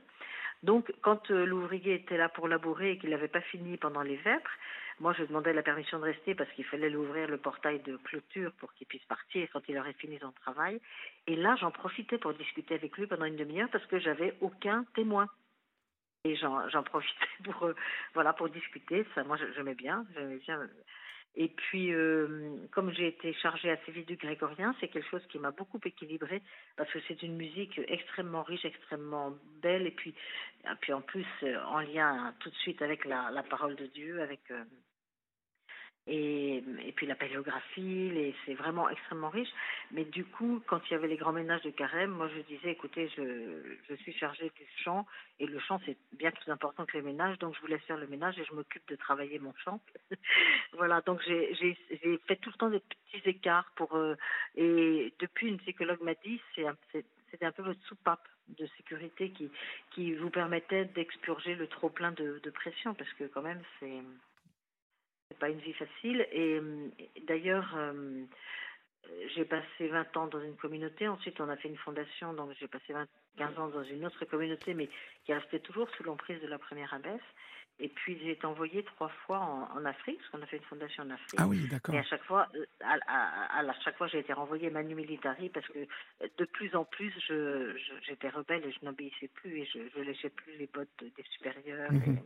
[0.64, 4.16] Donc, quand euh, l'ouvrier était là pour labourer et qu'il n'avait pas fini pendant les
[4.16, 4.52] vêpres,
[5.02, 7.98] moi, je demandais la permission de rester parce qu'il fallait lui ouvrir le portail de
[7.98, 10.80] clôture pour qu'il puisse partir quand il aurait fini son travail.
[11.28, 14.86] Et là, j'en profitais pour discuter avec lui pendant une demi-heure parce que j'avais aucun
[14.96, 15.28] témoin.
[16.24, 17.76] Et j'en profitais pour, euh,
[18.14, 19.06] voilà, pour discuter.
[19.16, 20.06] Ça, moi, j'aimais bien.
[20.46, 20.68] Bien
[21.40, 25.38] et puis, euh, comme j'ai été chargée assez vite du grégorien, c'est quelque chose qui
[25.38, 26.42] m'a beaucoup équilibré
[26.76, 30.16] parce que c'est une musique extrêmement riche, extrêmement belle, et puis,
[30.66, 33.86] et puis en plus euh, en lien tout de suite avec la, la parole de
[33.86, 34.52] Dieu, avec
[36.08, 36.64] et,
[36.96, 39.50] puis la paléographie, c'est vraiment extrêmement riche.
[39.92, 42.72] Mais du coup, quand il y avait les grands ménages de carême, moi je disais,
[42.72, 45.06] écoutez, je, suis chargée du chant,
[45.40, 47.98] et le chant c'est bien plus important que les ménages, donc je vous laisse faire
[47.98, 49.82] le ménage et je m'occupe de travailler mon chant.
[50.74, 51.78] voilà, donc j'ai
[52.28, 53.96] fait tout le temps des petits écarts pour...
[53.98, 54.16] Euh,
[54.56, 58.28] et depuis, une psychologue m'a dit, c'était un peu votre soupape
[58.58, 59.34] de sécurité
[59.92, 64.02] qui, vous permettait d'expurger le trop plein de pression, parce que quand même c'est
[65.38, 66.28] c'est pas une vie facile.
[66.32, 66.62] Et,
[67.28, 68.26] d'ailleurs, euh,
[69.36, 71.08] j'ai passé 20 ans dans une communauté.
[71.08, 72.34] Ensuite, on a fait une fondation.
[72.34, 73.08] Donc, j'ai passé 20,
[73.38, 74.90] 15 ans dans une autre communauté, mais
[75.26, 77.22] qui restait toujours sous l'emprise de la première abbesse.
[77.80, 81.04] Et puis, j'ai été envoyée trois fois en, Afrique, parce qu'on a fait une fondation
[81.04, 81.40] en Afrique.
[81.40, 81.94] Ah oui, d'accord.
[81.94, 85.68] Et à chaque fois, euh, à, à, chaque fois, j'ai été renvoyée manu militari, parce
[85.68, 85.86] que
[86.40, 90.32] de plus en plus, je, j'étais rebelle et je n'obéissais plus, et je ne léchais
[90.32, 91.92] plus les bottes des supérieurs.
[91.92, 92.18] Mhm.
[92.18, 92.24] Et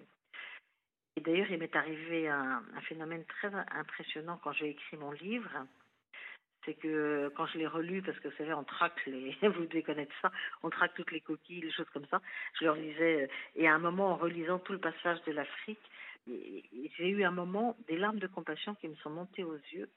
[1.20, 5.52] d'ailleurs, il m'est arrivé un, un, phénomène très impressionnant quand j'ai écrit mon livre.
[6.64, 9.84] C'est que quand je l'ai relu, parce que vous savez, on traque les, vous devez
[9.84, 10.32] connaître ça,
[10.64, 12.22] on traque toutes les coquilles, les choses comme ça.
[12.60, 15.82] Je leur lisais, et à un moment, en relisant tout le passage de l'Afrique,
[16.28, 19.90] j'ai eu un moment des larmes de compassion qui me sont montées aux yeux.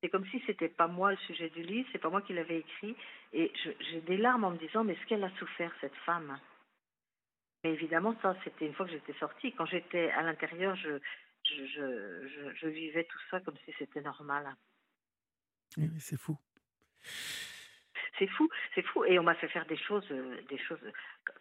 [0.00, 2.58] C'est comme si c'était pas moi le sujet du livre, c'est pas moi qui l'avais
[2.58, 2.96] écrit,
[3.32, 6.36] et j'ai des larmes en me disant, mais ce qu'elle a souffert cette femme?
[7.64, 9.52] Mais évidemment, ça, c'était une fois que j'étais sortie.
[9.52, 10.98] Quand j'étais à l'intérieur, je,
[11.44, 14.56] je, je, je, vivais tout ça comme si c'était normal.
[15.76, 16.36] Oui, c'est fou.
[18.18, 19.04] C'est fou, c'est fou.
[19.04, 20.80] Et on m'a fait faire des choses, euh, des choses.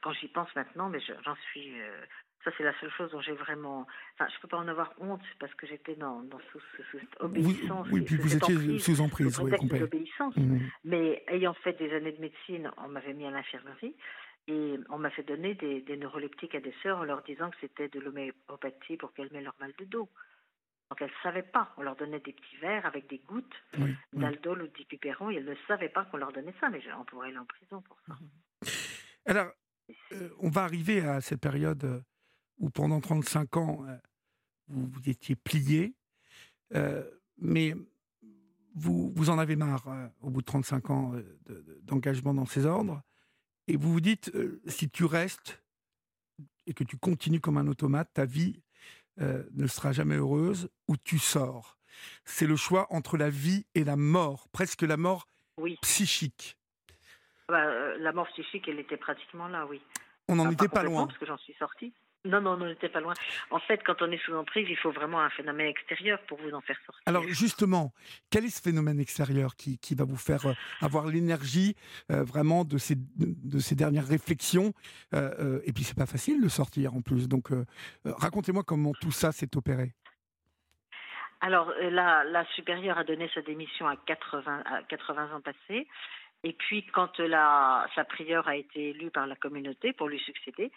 [0.01, 1.80] Quand j'y pense maintenant, mais j'en suis.
[1.80, 2.05] Euh,
[2.43, 3.86] ça, c'est la seule chose dont j'ai vraiment.
[4.15, 7.88] Enfin, je peux pas en avoir honte parce que j'étais dans, dans sous, sous, obéissance.
[7.91, 10.59] Oui, puis vous étiez sous emprise, oui, mmh.
[10.86, 13.95] Mais ayant fait des années de médecine, on m'avait mis à l'infirmerie.
[14.48, 17.58] Et on m'a fait donner des, des, neuroleptiques à des sœurs en leur disant que
[17.62, 20.10] c'était de l'homéopathie pour calmer leur mal de dos.
[20.89, 21.74] Donc elles ne savaient pas.
[21.78, 23.56] On leur donnait des petits verres avec des gouttes
[24.12, 26.70] d'aldol ou d'ipiperon et elles ne savaient pas qu'on leur donnait ça.
[26.70, 28.18] Mais on pourrait aller en prison pour ça.
[29.26, 29.52] Alors,
[30.14, 32.02] euh, on va arriver à cette période euh,
[32.58, 33.96] où pendant 35 ans, euh,
[34.68, 35.96] vous, vous, étiez plié.
[37.38, 37.74] mais
[38.76, 39.86] vous, vous en avez marre
[40.22, 41.14] au bout de 35 ans
[41.84, 43.02] d'engagement dans ces ordres.
[43.68, 45.62] Et vous vous dites, euh, si tu restes
[46.68, 48.62] et que tu continues comme un automate, ta vie
[49.20, 51.78] euh, ne sera jamais heureuse ou tu sors.
[52.24, 55.28] C'est le choix entre la vie et la mort, presque la mort
[55.82, 56.57] psychique.
[57.47, 59.82] Bah, euh, la mort psychique, elle était pratiquement là, oui.
[60.28, 61.07] On n'en était pas loin.
[61.07, 61.93] Parce que j'en suis sortie.
[62.24, 63.15] Non, non, on n'était pas loin.
[63.49, 66.51] En fait, quand on est sous emprise, il faut vraiment un phénomène extérieur pour vous
[66.51, 67.01] en faire sortir.
[67.07, 67.93] Alors justement,
[68.30, 71.76] quel est ce phénomène extérieur qui, qui va vous faire euh, avoir l'énergie
[72.11, 74.74] euh, vraiment de ces, de ces dernières réflexions?
[75.15, 77.28] Euh, Et puis c'est pas facile de sortir en plus.
[77.28, 77.49] Donc
[78.05, 79.93] racontez-moi comment tout ça s'est opéré.
[81.39, 85.88] Alors la, la supérieure a donné sa démission à 80, à 80 ans passés.
[86.43, 90.72] Et puis quand la, sa prieure a été élue par la communauté pour lui succéder,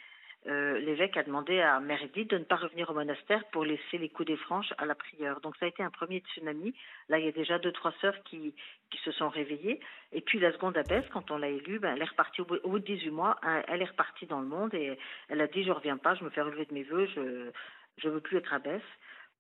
[0.47, 4.09] euh, l'évêque a demandé à Edith de ne pas revenir au monastère pour laisser les
[4.09, 5.41] coups des franches à la prieure.
[5.41, 6.75] Donc ça a été un premier tsunami.
[7.09, 8.55] Là, il y a déjà deux, trois sœurs qui,
[8.91, 9.81] qui se sont réveillées.
[10.13, 12.79] Et puis la seconde abbesse, quand on l'a élue, ben, elle est repartie au bout,
[12.79, 15.73] de 18 mois, hein, elle est repartie dans le monde et elle a dit, je
[15.73, 17.51] reviens pas, je me fais relever de mes voeux, je
[17.99, 18.83] je veux plus être abbesse.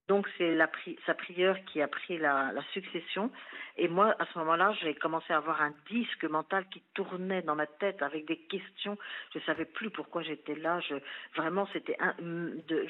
[0.09, 0.59] Donc c'est
[1.07, 3.30] sa prière qui a pris la, succession.
[3.76, 7.55] Et moi, à ce moment-là, j'ai commencé à avoir un disque mental qui tournait dans
[7.55, 8.98] ma tête avec des questions.
[9.34, 10.80] Je savais plus pourquoi j'étais là.
[11.36, 11.96] Vraiment, c'était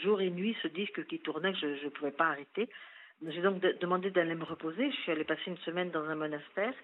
[0.03, 2.69] jour et nuit ce disque qui tournait je ne pouvais pas arrêter.
[3.27, 4.91] J'ai donc de- demandé d'aller me reposer.
[4.91, 6.75] Je suis allée passer une semaine dans un monastère.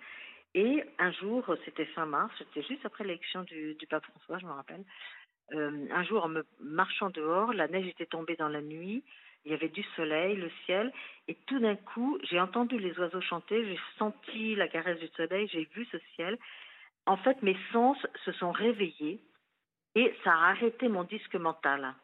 [0.55, 4.47] Et un jour, c'était fin mars, c'était juste après l'élection du, du pape François, je
[4.47, 4.83] me rappelle.
[5.53, 9.05] Euh, un jour, en me marchant dehors, la neige était tombée dans la nuit.
[9.45, 10.93] Il y avait du soleil, le ciel,
[11.29, 15.49] et tout d'un coup, j'ai entendu les oiseaux chanter, j'ai senti la caresse du soleil,
[15.49, 16.39] j'ai vu ce ciel.
[17.07, 19.21] En fait, mes sens se sont réveillés
[19.95, 21.95] et ça a arrêté mon disque mental.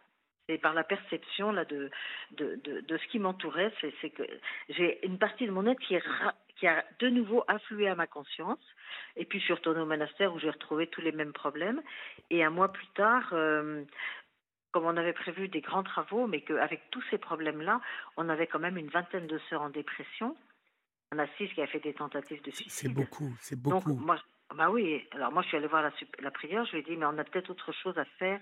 [0.49, 1.91] C'est par la perception là de
[2.33, 4.23] de, de, de ce qui m'entourait, c'est que
[4.69, 5.97] j'ai une partie de mon être qui,
[6.57, 8.61] qui a de nouveau afflué à ma conscience.
[9.17, 11.83] Et puis je suis retournée au monastère où j'ai retrouvé tous les mêmes problèmes.
[12.31, 13.85] Et un mois plus tard, euh,
[14.77, 17.81] comme on avait prévu des grands travaux, mais qu'avec tous ces problèmes-là,
[18.19, 20.37] on avait quand même une vingtaine de sœurs en dépression.
[21.13, 22.93] On a six qui a fait des tentatives de C'est suicide.
[22.93, 23.99] beaucoup, c'est Donc, beaucoup.
[23.99, 24.19] moi,
[24.55, 25.83] bah oui, alors moi je suis allée voir
[26.21, 28.39] la, prière, je lui ai dit, mais on a peut-être autre chose à faire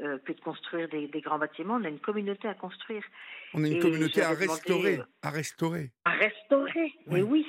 [0.00, 3.02] euh, que de construire des, des grands bâtiments, on a une communauté à construire,
[3.52, 5.90] On a une et communauté à j'avais demandé, restaurer, euh, à restaurer.
[6.04, 7.20] à restaurer, Oui.
[7.20, 7.46] mais oui.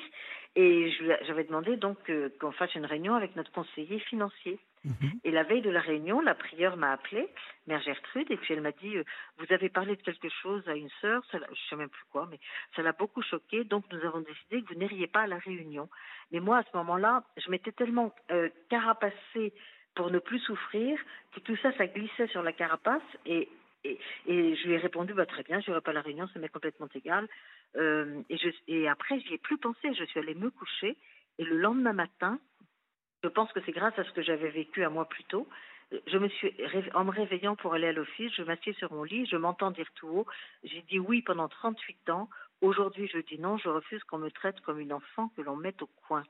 [0.56, 0.90] Et
[1.28, 4.58] j'avais demandé donc euh, qu'on fasse une réunion avec notre conseiller financier.
[4.86, 5.20] Mhm.
[5.24, 7.28] Et la veille de la réunion, la prieure m'a appelée,
[7.68, 9.04] Mère Gertrude, et puis elle m'a dit euh,
[9.38, 12.28] Vous avez parlé de quelque chose à une sœur, je ne sais même plus quoi,
[12.30, 12.40] mais
[12.76, 15.90] ça l'a beaucoup choquée, donc nous avons décidé que vous n'iriez pas à la réunion.
[16.32, 19.54] Mais moi, à ce moment-là, je m'étais tellement euh, carapacée
[19.96, 21.00] pour ne plus souffrir
[21.34, 23.50] que tout ça, ça glissait sur la carapace, et
[24.28, 26.50] je lui ai répondu bah, Très bien, je n'irai pas à la réunion, ça m'est
[26.50, 27.28] complètement égal.
[27.76, 30.98] Euh, et, je, et après, j'y ai plus pensé, je suis allée me coucher,
[31.38, 32.40] et le lendemain matin,
[33.26, 35.48] je pense que c'est grâce à ce que j'avais vécu un mois plus tôt.
[36.06, 36.54] Je me suis,
[36.94, 39.90] en me réveillant pour aller à l'office, je m'assieds sur mon lit, je m'entends dire
[39.96, 40.28] tout haut.
[40.64, 42.30] J'ai dit oui pendant 38 ans.
[42.62, 45.82] Aujourd'hui, je dis non, je refuse qu'on me traite comme une enfant que l'on mette
[45.82, 46.24] au coin.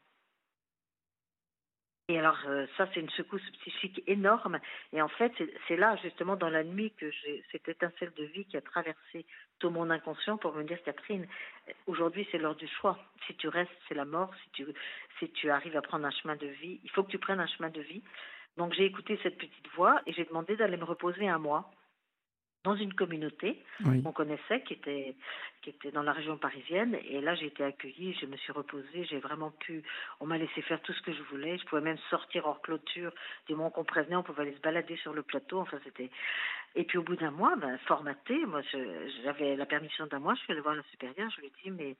[2.07, 4.59] Et alors, euh, ça, c'est une secousse psychique énorme.
[4.93, 5.31] Et en fait,
[5.67, 9.25] c'est- là, justement, dans la nuit, que j'ai cette étincelle de vie qui a traversé
[9.57, 11.27] tout mon inconscient pour me dire, Catherine,
[11.67, 12.99] euh, aujourd'hui, c'est l'heure du choix.
[13.25, 14.31] Si tu restes, c'est la mort.
[14.43, 14.67] Si tu,
[15.17, 17.47] si tu arrives à prendre un chemin de vie, il faut que tu prennes un
[17.47, 18.03] chemin de vie.
[18.57, 21.71] Donc, j'ai écouté cette petite voix et j'ai demandé d'aller me reposer un mois
[22.65, 24.01] dans une communauté Oui.
[24.03, 25.15] qu'on connaissait, qui était,
[25.61, 26.97] qui était dans la région parisienne.
[27.07, 29.83] Et là, j'ai été accueillie, je me suis reposée, j'ai vraiment pu.
[30.19, 31.57] On m'a laissé faire tout ce que je voulais.
[31.59, 33.13] Je pouvais même sortir hors clôture.
[33.47, 35.59] Du moment qu'on prévenait, on pouvait aller se balader sur le plateau.
[35.59, 36.09] Enfin, c'était.
[36.75, 38.61] Et puis, au bout d'un mois, ben, formaté, moi,
[39.23, 40.33] j'avais la permission d'un mois.
[40.33, 41.29] Je suis allée voir la supérieure.
[41.35, 41.95] Je lui ai dit, mais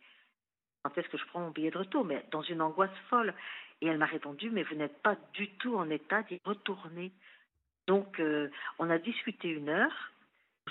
[0.84, 2.04] quand est-ce que je prends mon billet de retour?
[2.04, 3.34] Mais dans une angoisse folle.
[3.82, 7.12] Et elle m'a répondu, mais vous n'êtes pas du tout en état d'y retourner.
[7.88, 8.50] Donc, euh,
[8.80, 10.12] on a discuté une heure.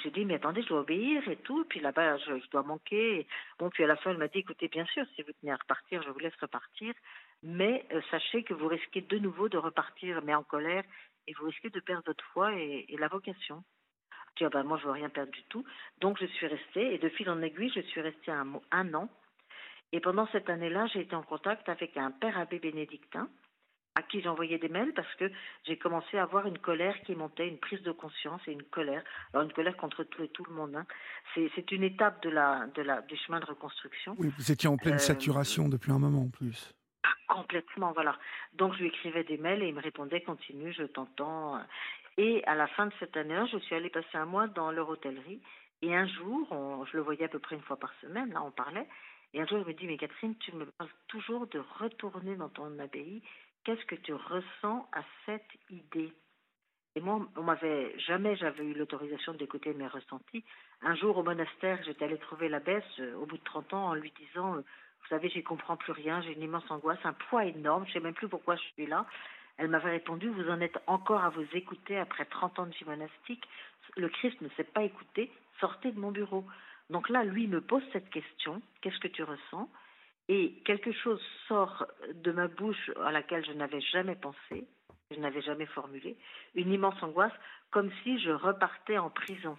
[0.02, 1.64] J'ai dit, mais attendez, je dois obéir et tout.
[1.68, 3.26] Puis là-bas, je, dois manquer.
[3.58, 5.56] Bon, puis à la fin, elle m'a dit, écoutez, bien sûr, si vous tenez à
[5.56, 6.94] repartir, je vous laisse repartir.
[7.42, 10.84] Mais euh, sachez que vous risquez de nouveau de repartir, mais en colère,
[11.26, 13.62] et vous risquez de perdre votre foi et, la vocation.
[14.32, 15.64] Je dis, ah ben, moi, je veux rien perdre du tout.
[16.00, 19.08] Donc, je suis restée, et de fil en aiguille, je suis restée un, un an.
[19.92, 23.28] Et pendant cette année-là, j'ai été en contact avec un père abbé bénédictin
[23.96, 25.30] à qui j'envoyais des mails parce que
[25.64, 29.02] j'ai commencé à avoir une colère qui montait, une prise de conscience et une colère.
[29.32, 30.74] Alors une colère contre tout et tout le monde.
[30.74, 30.86] hein.
[31.34, 34.16] C'est une étape de la, de la, du chemin de reconstruction.
[34.18, 36.74] Oui, vous étiez en pleine Euh, saturation depuis un moment en plus.
[37.04, 38.18] Ah, complètement, voilà.
[38.54, 41.60] Donc je lui écrivais des mails et il me répondait continue, je t'entends.
[42.16, 44.88] Et à la fin de cette année-là, je suis allée passer un mois dans leur
[44.88, 45.40] hôtellerie.
[45.82, 48.42] Et un jour, on- je le voyais à peu près une fois par semaine, là
[48.42, 48.88] on parlait.
[49.34, 52.48] Et un jour, il me dit, mais Catherine, tu me parles toujours de retourner dans
[52.48, 53.20] ton abbaye.
[53.64, 56.12] Qu'est-ce que tu ressens à cette idée?
[56.96, 60.44] Et moi, on m'avait jamais, j'avais eu l'autorisation d'écouter mes ressentis.
[60.82, 63.94] Un jour, au monastère, j'étais allée trouver l'abbesse euh, au bout de 30 ans en
[63.94, 67.46] lui disant, euh, vous savez, j'y comprends plus rien, j'ai une immense angoisse, un poids
[67.46, 69.06] énorme, je sais même plus pourquoi je suis là.
[69.56, 72.84] Elle m'avait répondu, vous en êtes encore à vous écouter après 30 ans de vie
[72.84, 73.48] monastique.
[73.96, 76.44] Le Christ ne s'est pas écouté, sortez de mon bureau.
[76.90, 79.68] Donc là, lui me pose cette question, qu'est-ce que tu ressens?
[80.28, 84.66] Et quelque chose sort de ma bouche à laquelle je n'avais jamais pensé,
[85.10, 86.16] je n'avais jamais formulé,
[86.54, 87.32] une immense angoisse,
[87.70, 89.58] comme si je repartais en prison.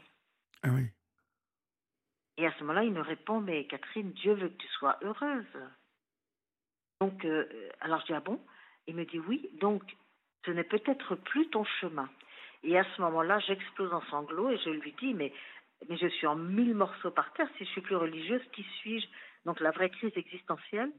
[0.64, 0.88] Ah oui.
[2.38, 5.46] Et à ce moment-là, il me répond, mais Catherine, Dieu veut que tu sois heureuse.
[7.00, 7.46] Donc, euh,
[7.82, 8.42] alors je dis, ah bon?
[8.88, 9.84] Il me dit, oui, donc
[10.46, 12.10] ce n'est peut-être plus ton chemin.
[12.64, 15.32] Et à ce moment-là, j'explose en sanglots et je lui dis, mais,
[15.88, 19.08] mais je suis en mille morceaux par terre, si je suis plus religieuse, qui suis-je?
[19.46, 20.92] Donc la vraie crise existentielle.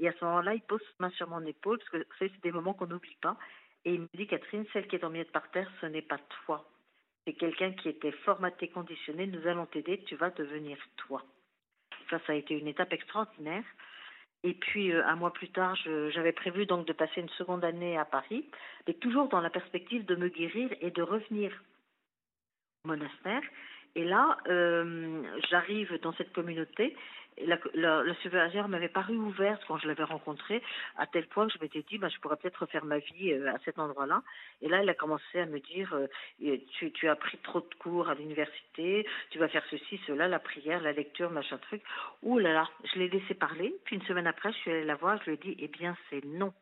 [0.00, 2.52] Et à ce moment-là, il pose sa main sur mon épaule, parce que c'est des
[2.52, 3.36] moments qu'on n'oublie pas.
[3.84, 6.18] Et il me dit, Catherine, celle qui est en miettes par terre, ce n'est pas
[6.44, 6.68] toi.
[7.26, 9.26] C'est quelqu'un qui était formaté, conditionné.
[9.26, 11.22] Nous allons t'aider, tu vas devenir toi.
[12.10, 13.64] ça, ça a été une étape extraordinaire.
[14.42, 17.96] Et puis, euh, un mois plus tard, j'avais prévu donc de passer une seconde année
[17.96, 18.44] à Paris,
[18.86, 21.50] mais toujours dans la perspective de me guérir et de revenir
[22.84, 23.42] au monastère.
[23.94, 26.94] Et là, euh, j'arrive dans cette communauté
[27.42, 30.62] la, la, m'avait paru ouverte quand je l'avais rencontrée,
[30.96, 33.52] à tel point que je m'étais dit, bah, je pourrais peut-être refaire ma vie euh,
[33.52, 34.22] à cet endroit-là.
[34.62, 37.74] Et là, elle a commencé à me dire, euh, tu, tu, as pris trop de
[37.78, 41.82] cours à l'université, tu vas faire ceci, cela, la prière, la lecture, machin truc.
[42.22, 43.74] Ouh là là, je l'ai laissé parler.
[43.84, 45.96] Puis une semaine après, je suis allée la voir, je lui ai dit, eh bien,
[46.10, 46.52] c'est non.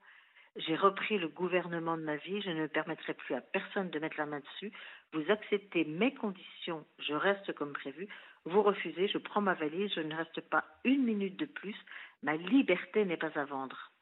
[0.57, 4.19] J'ai repris le gouvernement de ma vie, je ne permettrai plus à personne de mettre
[4.19, 4.71] la main dessus.
[5.15, 8.07] Vous acceptez mes conditions, je reste comme prévu.
[8.45, 11.77] Vous refusez, je prends ma valise, je ne reste pas une minute de plus.
[12.23, 13.93] Ma liberté n'est pas à vendre.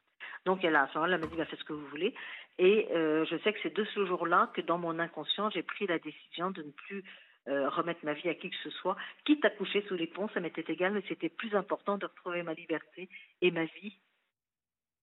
[0.45, 2.15] Donc elle a, à ce moment-là, elle m'a dit, bah, faites ce que vous voulez.
[2.57, 5.85] Et euh, je sais que c'est de ce jour-là que dans mon inconscient, j'ai pris
[5.87, 7.03] la décision de ne plus
[7.47, 10.29] euh, remettre ma vie à qui que ce soit, quitte à coucher sous les ponts,
[10.33, 13.09] ça m'était égal, mais c'était plus important de retrouver ma liberté
[13.41, 13.97] et ma vie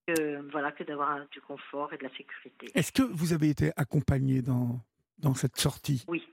[0.06, 2.68] que, voilà, que d'avoir du confort et de la sécurité.
[2.74, 4.80] Est-ce que vous avez été accompagné dans,
[5.18, 6.04] dans cette sortie?
[6.08, 6.24] Oui.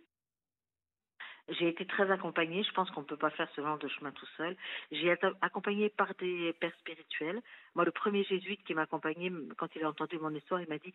[1.50, 2.64] J'ai été très accompagnée.
[2.64, 4.56] Je pense qu'on ne peut pas faire ce genre de chemin tout seul.
[4.92, 7.40] J'ai été accompagnée par des pères spirituels.
[7.76, 10.80] Moi, le premier jésuite qui m'a accompagnée, quand il a entendu mon histoire, il m'a
[10.80, 10.94] dit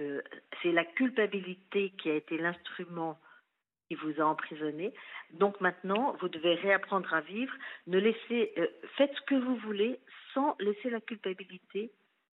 [0.00, 0.20] euh,
[0.62, 3.18] c'est la culpabilité qui a été l'instrument
[3.88, 4.92] qui vous a emprisonné.
[5.34, 7.52] Donc maintenant, vous devez réapprendre à vivre.
[7.86, 10.00] Ne laissez, euh, faites ce que vous voulez
[10.34, 11.92] sans laisser la culpabilité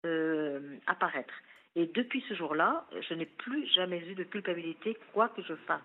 [0.05, 1.33] euh, apparaître.
[1.75, 5.81] Et depuis ce jour-là, je n'ai plus jamais eu de culpabilité, quoi que je fasse.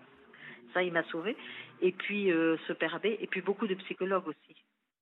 [0.73, 1.35] Ça, il m'a sauvé.
[1.81, 4.55] Et puis, euh, ce père et puis beaucoup de psychologues aussi.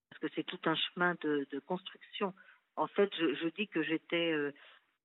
[0.09, 2.34] Parce que c'est tout un chemin de, construction.
[2.76, 4.51] En fait, je, dis que j'étais euh,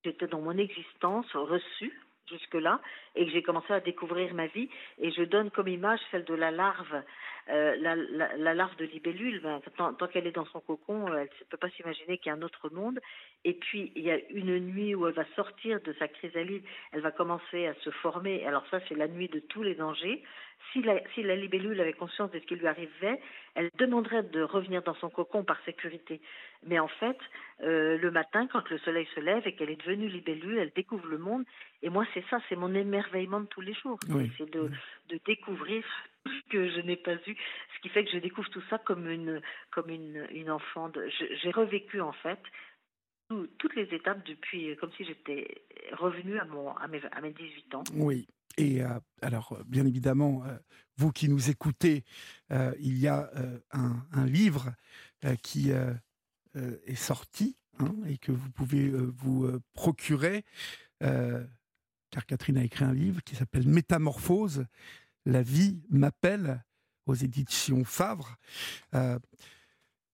[0.05, 1.99] j'étais dans mon existence reçue
[2.29, 2.81] jusque-là
[3.15, 4.69] et que j'ai commencé à découvrir ma vie.
[4.99, 7.03] Et je donne comme image celle de la larve
[7.51, 11.57] euh, la, larve de libellule, ben, tant, qu'elle est dans son cocon, elle ne peut
[11.57, 13.01] pas s'imaginer qu'il y a un autre monde.
[13.45, 16.63] Et puis, il y a une nuit où elle va sortir de sa chrysalide,
[16.93, 18.47] elle va commencer à se former.
[18.47, 20.23] Alors ça, c'est la nuit de tous les dangers.
[20.73, 23.21] Si la, si la libellule avait conscience de ce qui lui arrivait,
[23.57, 26.21] elle demanderait de revenir dans son cocon par sécurité.
[26.65, 27.19] Mais en fait,
[27.63, 31.09] euh, le matin, quand le soleil se lève et qu'elle est devenue libellule, elle découvre
[31.09, 31.45] le monde.
[31.83, 33.99] Et moi, c'est ça, c'est mon émerveillement de tous les jours.
[34.39, 34.71] C'est de,
[35.09, 35.85] de découvrir
[36.51, 37.37] que je n'ai pas vu,
[37.75, 40.91] ce qui fait que je découvre tout ça comme une, comme une, une enfant.
[41.43, 42.41] J'ai revécu en fait
[43.59, 47.75] toutes les étapes depuis, comme si j'étais revenue à, mon, à, mes, à mes 18
[47.75, 47.85] ans.
[47.95, 48.27] Oui.
[48.59, 48.89] Et euh,
[49.23, 50.57] alors, bien évidemment, euh,
[50.97, 52.05] vous qui nous écoutez,
[52.51, 53.31] euh, il y a
[53.73, 54.73] un, un, livre
[55.43, 60.45] qui est sorti hein, et que vous pouvez vous procurer,
[62.13, 64.67] car Catherine a écrit un livre qui s'appelle Métamorphose,
[65.25, 66.63] la vie m'appelle
[67.07, 68.37] aux éditions Favre,
[68.95, 69.19] euh,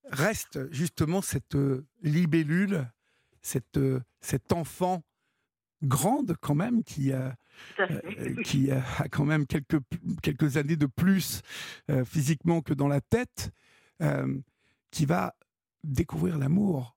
[0.05, 2.91] reste justement cette euh, libellule,
[3.43, 5.03] cette, euh, cet enfant
[5.83, 7.13] grande quand même qui,
[8.45, 9.79] qui a quand même quelques,
[10.23, 11.43] quelques années de plus
[12.05, 13.53] physiquement que dans la tête,
[14.91, 15.37] qui va
[15.85, 16.97] découvrir l'amour,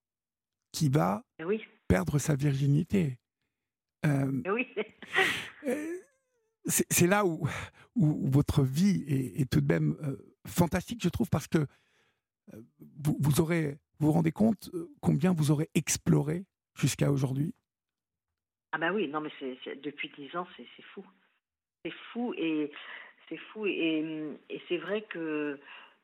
[0.71, 1.61] qui va oui.
[1.87, 3.19] perdre sa virginité.
[4.03, 4.67] Oui
[6.65, 7.47] c'est là où,
[7.95, 12.61] où, votre vie est, tout de même euh, fantastique, je trouve, parce que euh,
[13.03, 16.45] vous, vous aurez, vous vous rendez compte euh, combien vous aurez exploré
[16.75, 17.53] jusqu'à aujourd'hui?
[18.73, 21.05] Ah ben oui, non mais c'est depuis dix ans, c'est fou.
[21.83, 22.71] C'est fou et
[23.27, 25.59] c'est fou et, et c'est vrai que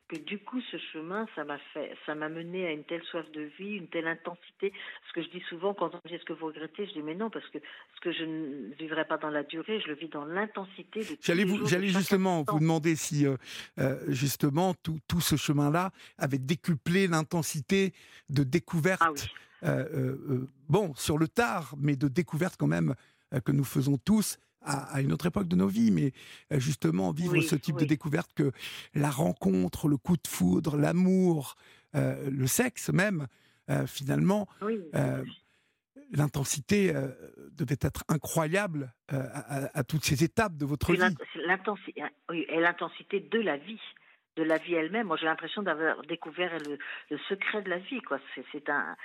[0.08, 3.30] que du coup ce chemin ça m'a fait ça m'a mené à une telle soif
[3.32, 4.74] de vie une telle intensité.
[5.08, 7.02] Ce que je dis souvent quand on me dit est-ce que vous regrettez je dis
[7.02, 7.58] mais non parce que
[7.96, 11.44] ce que je ne vivrai pas dans la durée je le vis dans l'intensité j'allais
[11.44, 13.36] vous j'allais justement vous demander si euh,
[13.80, 17.94] euh, justement tout, tout ce chemin là avait décuplé l'intensité
[18.30, 19.12] de découverte ah
[19.64, 22.96] euh, bon sur le tard mais de découverte quand même
[23.44, 26.12] que nous faisons tous à, une autre époque de nos vies, mais
[26.52, 28.52] euh, justement vivre ce type de découverte que
[28.94, 31.56] la rencontre, le coup de foudre, l'amour,
[31.96, 33.28] euh, le sexe même,
[33.70, 34.48] euh, finalement,
[36.12, 36.94] l'intensité
[37.52, 41.16] devait être incroyable à, toutes ces étapes de votre vie.
[42.34, 43.82] et l'intensité de la vie
[44.38, 45.08] de la vie elle-même.
[45.08, 46.78] Moi, j'ai l'impression d'avoir découvert le,
[47.10, 48.02] le, secret de la vie.
[48.02, 48.20] Quoi.
[48.52, 48.96] C'est, un,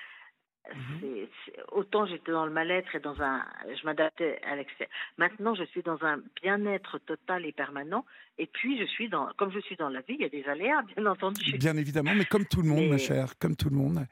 [0.70, 1.26] Mhm.
[1.72, 4.94] autant j'étais dans le mal-être et dans un, je m'adaptais à l'extérieur.
[5.18, 8.04] Maintenant, je suis dans un bien-être total et permanent.
[8.38, 10.44] Et puis, je suis dans, comme je suis dans la vie, il y a des
[10.44, 11.58] aléas, bien entendu.
[11.58, 14.06] Bien évidemment, mais comme tout le monde, ma chère, comme tout le monde.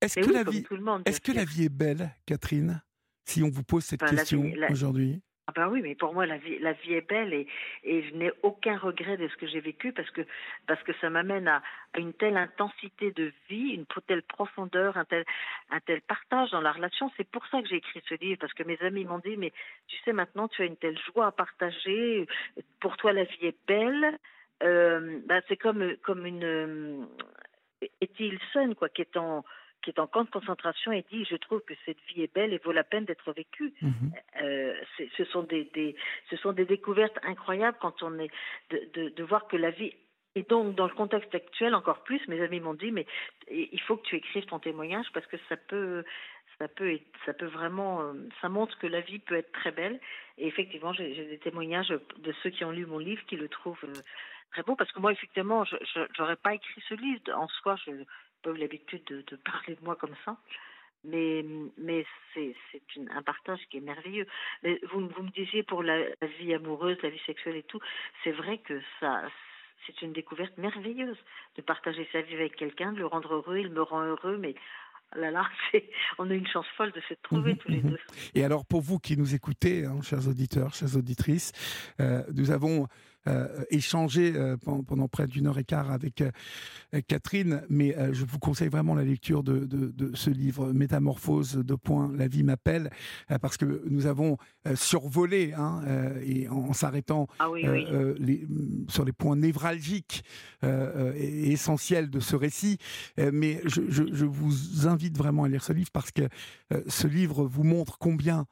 [0.00, 0.64] Est-ce que, la vie,
[1.06, 2.82] est-ce que la vie est belle, Catherine
[3.24, 5.20] Si on vous pose cette question aujourd'hui?
[5.48, 7.46] Ah ben oui, mais pour moi la vie, la vie est belle et,
[7.84, 10.22] je n'ai aucun regret de ce que j'ai vécu parce que
[10.66, 11.62] parce que ça m'amène à,
[11.96, 15.24] une telle intensité de vie, une telle profondeur, un tel
[15.70, 17.12] un tel partage dans la relation.
[17.16, 19.52] C'est pour ça que j'ai écrit ce livre parce que mes amis m'ont dit mais
[19.86, 22.26] tu sais maintenant tu as une telle joie à partager.
[22.80, 24.18] Pour toi la vie est belle.
[24.60, 27.06] Ben, c'est comme comme une euh,
[28.18, 29.44] Hilson quoi qui est en
[29.82, 32.52] qui est en camp de concentration et dit je trouve que cette vie est belle
[32.52, 33.72] et vaut la peine d'être vécue.
[33.80, 33.90] Mmh.
[34.42, 34.74] Euh,
[35.16, 35.94] ce sont des, des,
[36.30, 38.30] ce sont des découvertes incroyables quand on est
[38.70, 39.92] de, de, de, voir que la vie
[40.34, 42.20] et donc dans le contexte actuel encore plus.
[42.28, 43.06] Mes amis m'ont dit mais
[43.50, 46.04] il faut que tu écrives ton témoignage parce que ça peut
[46.58, 50.00] ça peut ça peut vraiment euh, ça montre que la vie peut être très belle
[50.38, 53.84] et effectivement j'ai des témoignages de ceux qui ont lu mon livre qui le trouvent
[53.84, 53.92] euh,
[54.52, 55.76] très beau parce que moi effectivement je
[56.16, 57.92] j'aurais pas écrit ce livre en soi je
[58.42, 60.36] pas eu l'habitude de, parler de moi comme ça.
[61.04, 61.44] Mais,
[62.34, 62.54] c'est
[63.10, 64.26] un partage qui est merveilleux.
[64.92, 66.04] Vous, me disiez pour la,
[66.40, 67.80] vie amoureuse, la vie sexuelle et tout,
[68.24, 68.80] c'est vrai que
[69.86, 71.18] c'est une découverte merveilleuse
[71.56, 74.54] de partager sa vie avec quelqu'un, de le rendre heureux, il me rend heureux, mais
[75.14, 75.48] oh là là,
[76.18, 77.98] on a une chance folle de se trouver tous les deux.
[78.34, 81.52] Et alors pour vous qui nous écoutez, hein, chers auditeurs, chères auditrices,
[82.00, 82.88] euh, nous avons
[83.70, 86.30] échangé euh, pendant près d'une heure et quart avec euh,
[87.08, 89.66] Catherine, mais je vous conseille vraiment la lecture de,
[90.14, 92.90] ce livre, Métamorphose de point, la vie m'appelle,
[93.40, 94.36] parce que nous avons
[94.74, 95.82] survolé, hein,
[96.24, 97.48] et en, s'arrêtant ah
[98.88, 100.24] sur les points névralgiques
[100.62, 102.78] et essentiels de ce récit,
[103.18, 106.28] mais je, je, vous invite vraiment à lire ce livre parce que
[106.86, 108.42] ce livre vous montre combien euh,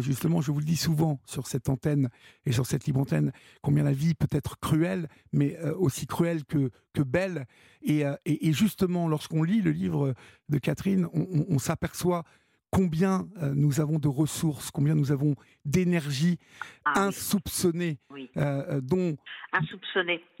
[0.00, 2.08] justement, je vous le dis souvent sur cette antenne
[2.46, 6.44] et sur cette libre antenne, combien la vie peut être cruelle, mais euh, aussi cruelle
[6.44, 7.46] que, que belle.
[7.88, 10.14] Euh, et, et, justement, lorsqu'on lit le livre
[10.48, 12.24] de Catherine, on, s'aperçoit
[12.70, 16.38] combien nous avons de ressources, combien nous avons d'énergie
[16.84, 17.98] ah insoupçonnée,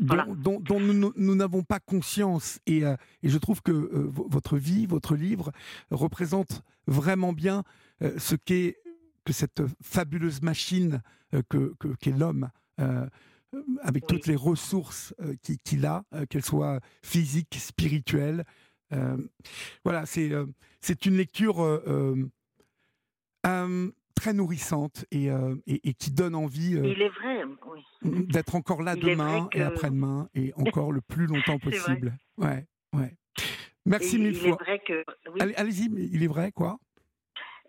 [0.00, 2.60] dont, dont, dont, nous n'avons pas conscience.
[2.66, 5.52] Et, et, je trouve que votre vie, votre livre,
[5.90, 7.64] représente vraiment bien
[8.00, 8.81] ce qu'est
[9.24, 11.02] que cette fabuleuse machine
[11.34, 12.50] euh, que qu'est l'homme,
[12.80, 13.06] euh,
[13.80, 18.44] avec toutes les ressources euh, qu'il a, qu'elles soient physiques, spirituelles.
[19.84, 20.30] voilà, c'est
[20.80, 21.56] c'est une lecture
[24.14, 25.28] très nourrissante et,
[25.66, 26.78] et, qui donne envie
[28.02, 32.16] d'être encore là demain et après-demain et encore le plus longtemps possible.
[32.36, 33.16] Ouais, ouais.
[33.86, 34.58] Merci mille fois.
[35.56, 36.78] Allez-y, il est vrai quoi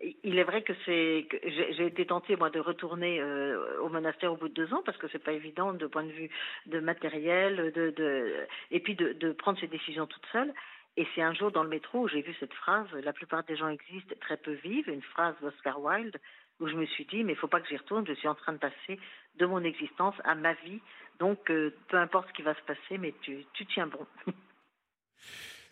[0.00, 4.36] il est vrai que c'est j'ai été tentée moi de retourner euh, au monastère au
[4.36, 6.30] bout de deux ans parce que c'est pas évident de point de vue
[6.66, 10.52] de matériel de, et puis de, prendre ses décisions toute seule.
[10.96, 13.56] Et c'est un jour dans le métro où j'ai vu cette phrase la plupart des
[13.56, 16.16] gens existent très peu vivent une phrase d'Oscar Wilde
[16.60, 18.34] où je me suis dit mais il faut pas que j'y retourne je suis en
[18.34, 18.98] train de passer
[19.36, 20.80] de mon existence à ma vie.
[21.18, 24.06] Donc euh, peu importe ce qui va se passer mais tu tiens bon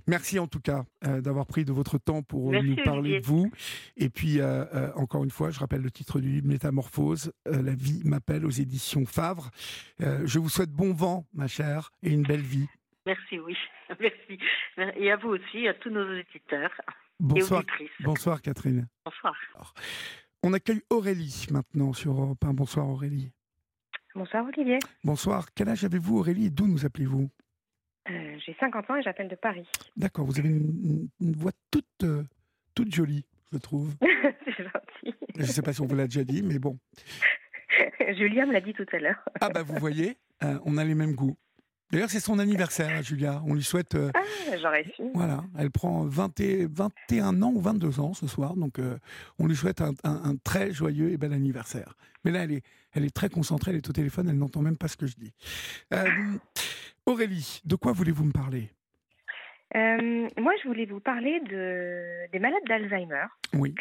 [0.07, 3.27] Merci en tout cas euh, d'avoir pris de votre temps pour euh, nous parler de
[3.27, 3.51] vous.
[3.97, 8.03] Et puis, euh, encore une fois, je rappelle le titre du livre Métamorphose, La vie
[8.05, 9.51] m'appelle aux éditions Favre.
[10.01, 12.67] je vous souhaite bon vent, ma chère, et une belle vie.
[13.07, 13.57] Merci, oui.
[14.01, 14.39] Merci.
[14.97, 16.71] Et à vous aussi, à tous nos auditeurs.
[17.21, 17.63] Bonsoir,
[18.01, 18.89] bonsoir Catherine.
[19.05, 19.35] Bonsoir.
[20.43, 22.53] on accueille Aurélie maintenant sur Europe 1.
[22.53, 23.33] Bonsoir Aurélie.
[24.15, 24.79] Bonsoir Olivier.
[25.05, 25.47] Bonsoir.
[25.55, 27.31] Quel âge avez-vous Aurélie et d'où nous appelez-vous?
[28.11, 29.69] Euh, j'ai 50 ans et j'appelle de Paris.
[29.97, 32.25] D'accord, vous avez une, voix toute, euh,
[32.75, 33.95] toute jolie, je trouve.
[34.45, 35.15] C'est gentil.
[35.37, 36.79] Je ne sais pas si on vous l'a déjà dit, mais bon.
[38.17, 39.23] Julia me l'a dit tout à l'heure.
[39.41, 41.37] ah bah vous voyez, euh, on a les mêmes goûts.
[41.93, 43.43] D'ailleurs, c'est son anniversaire, Julia.
[43.47, 43.95] On lui souhaite.
[44.15, 45.03] ah, j'aurais su.
[45.15, 48.79] Voilà, elle prend 20 et, 21 ans ou 22 ans ce soir, donc
[49.39, 51.95] on lui souhaite un, un, très joyeux et bel anniversaire.
[52.25, 52.63] Mais là, elle est,
[52.95, 55.17] elle est très concentrée, elle est au téléphone, elle n'entend même pas ce que je
[55.17, 55.35] dis.
[57.07, 58.71] Aurélie, de quoi voulez-vous me parler?
[59.75, 63.27] Euh, Moi, je voulais vous parler de, des malades d'Alzheimer.
[63.55, 63.75] Oui.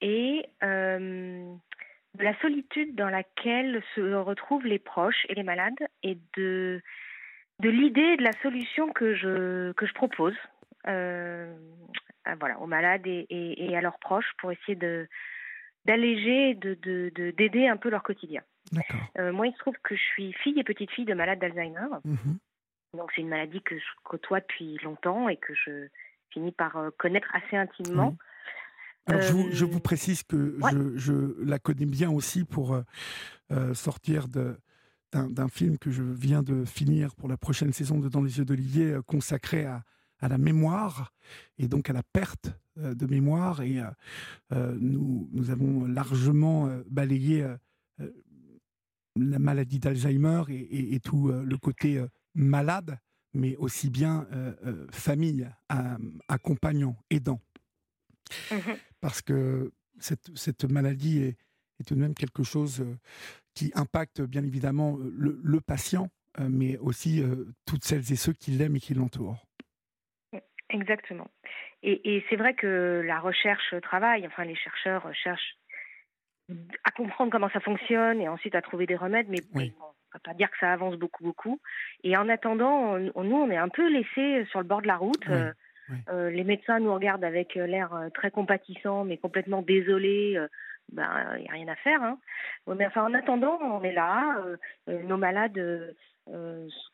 [0.00, 1.52] Et euh,
[2.14, 6.80] de la solitude dans laquelle se retrouvent les proches et les malades et de,
[7.60, 10.34] de l'idée de la solution que je, que je propose
[10.86, 11.52] euh,
[12.38, 15.08] voilà, aux malades et, et, à leurs proches pour essayer de
[15.86, 18.42] d'alléger, de, de, d'aider un peu leur quotidien.
[19.18, 21.86] Euh, moi, il se trouve que je suis fille et petite fille de malade d'Alzheimer.
[22.04, 22.38] Mhm.
[22.92, 25.88] Donc, c'est une maladie que je côtoie depuis longtemps et que je
[26.30, 28.14] finis par euh, connaître assez intimement.
[29.06, 32.78] Alors, je, vous, je, vous, précise que je, je, la connais bien aussi pour
[33.72, 34.28] sortir
[35.12, 38.44] d'un film que je viens de finir pour la prochaine saison de Dans les yeux
[38.44, 39.82] d'Olivier, consacré à,
[40.20, 41.12] à, la mémoire
[41.56, 43.62] et donc à la perte de mémoire.
[43.62, 43.80] Et
[44.50, 47.46] nous, nous avons largement balayé
[49.16, 52.04] la maladie d'Alzheimer et, tout le côté
[52.34, 52.98] malade,
[53.32, 54.26] mais aussi bien
[54.90, 55.48] famille,
[56.28, 57.40] accompagnant, aidant.
[58.50, 58.56] Mmh
[59.00, 61.38] Parce que cette, cette maladie est,
[61.80, 62.84] est, tout de même quelque chose
[63.58, 67.22] qui impacte bien évidemment le, patient, mais aussi
[67.66, 69.44] toutes celles et ceux qui l'aiment et qui l'entourent.
[70.70, 71.28] Exactement.
[71.82, 75.56] Et, et c'est vrai que la recherche travaille, enfin les chercheurs cherchent
[76.84, 80.20] à comprendre comment ça fonctionne et ensuite à trouver des remèdes, mais on ne va
[80.22, 81.60] pas dire que ça avance beaucoup, beaucoup.
[82.04, 85.28] Et en attendant, nous, on est un peu laissés sur le bord de la route.
[85.28, 85.52] Euh,
[86.10, 90.38] euh, les médecins nous regardent avec euh, l'air très compatissant, mais complètement désolés.
[90.92, 92.02] Ben, il n'y a rien à faire.
[92.02, 92.18] Hein.
[92.66, 94.42] Mais enfin, en attendant, on est là.
[94.86, 95.94] nos malades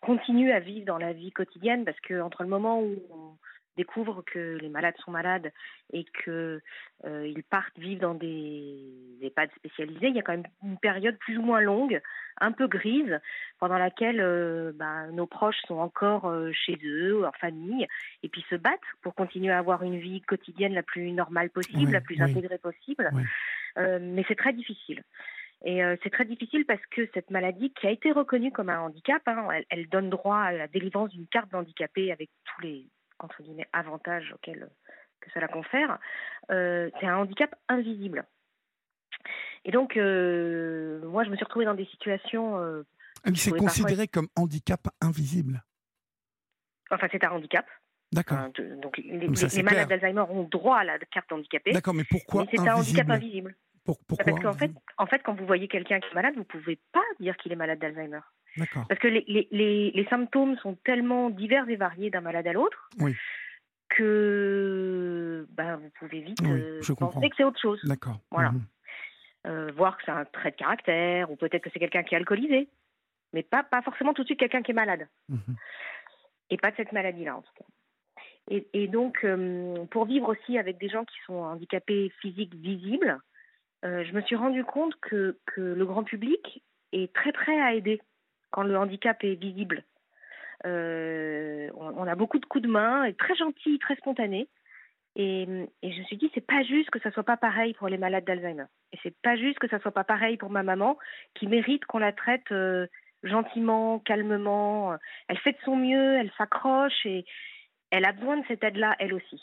[0.00, 3.36] continuent à vivre dans la vie quotidienne parce que entre le moment où on,
[3.76, 5.52] découvrent que les malades sont malades
[5.92, 6.60] et qu'ils
[7.04, 8.78] euh, partent vivre dans des
[9.22, 12.00] EHPAD spécialisés, il y a quand même une période plus ou moins longue,
[12.40, 13.20] un peu grise,
[13.58, 17.86] pendant laquelle euh, bah, nos proches sont encore euh, chez eux, en famille,
[18.22, 21.92] et puis se battent pour continuer à avoir une vie quotidienne la plus normale possible,
[21.92, 23.10] la plus intégrée possible.
[23.76, 25.02] Mais c'est très difficile.
[25.66, 29.22] Et c'est très difficile parce que cette maladie, qui a été reconnue comme un handicap,
[29.26, 32.86] hein, elle, elle, donne droit à la délivrance d'une carte d'handicapé avec tous les
[33.18, 34.68] entre guillemets, avantages auxquels
[35.20, 35.98] que cela confère,
[36.50, 38.24] euh, c'est un handicap invisible.
[39.64, 42.58] Et donc, euh, moi, je me suis retrouvée dans des situations.
[42.58, 42.82] Euh,
[43.24, 45.62] ah, c'est considéré comme handicap invisible.
[46.90, 47.66] Enfin, c'est un handicap.
[48.12, 48.48] D'accord.
[48.80, 51.72] donc, les, malades d'Alzheimer ont droit à la carte handicapée.
[51.72, 53.56] D'accord, mais pourquoi C'est un handicap invisible.
[53.84, 56.44] Pourquoi Parce qu'en fait, en fait, quand vous voyez quelqu'un qui est malade, vous ne
[56.44, 58.20] pouvez pas dire qu'il est malade d'Alzheimer.
[58.88, 62.88] Parce que les, les, les, symptômes sont tellement divers et variés d'un malade à l'autre
[63.88, 67.80] que ben, vous pouvez vite euh, penser que c'est autre chose.
[67.84, 68.20] D'accord.
[68.30, 68.52] Voilà.
[68.52, 68.66] Mhm.
[69.46, 72.18] Euh, voir que c'est un trait de caractère, ou peut-être que c'est quelqu'un qui est
[72.18, 72.68] alcoolisé,
[73.32, 75.06] mais pas, pas forcément tout de suite quelqu'un qui est malade.
[75.28, 75.56] Mhm.
[76.50, 77.64] Et pas de cette maladie-là, en tout cas.
[78.50, 83.20] Et, et donc, euh, pour vivre aussi avec des gens qui sont handicapés physiques visibles,
[83.84, 86.62] je me suis rendu compte que, que le grand public
[86.92, 88.00] est très prêt à aider
[88.50, 89.84] quand le handicap est visible.
[90.66, 94.48] Euh, on, a beaucoup de coups de main, et très gentil, très spontané.
[95.16, 95.44] Et,
[95.82, 98.24] je me suis dit, c'est pas juste que ça soit pas pareil pour les malades
[98.24, 98.64] d'Alzheimer.
[98.92, 100.98] Et c'est pas juste que ça soit pas pareil pour ma maman,
[101.34, 102.86] qui mérite qu'on la traite euh,
[103.22, 104.96] gentiment, calmement.
[105.28, 107.24] Elle fait de son mieux, elle s'accroche et
[107.90, 109.42] elle a besoin de cette aide-là, elle aussi.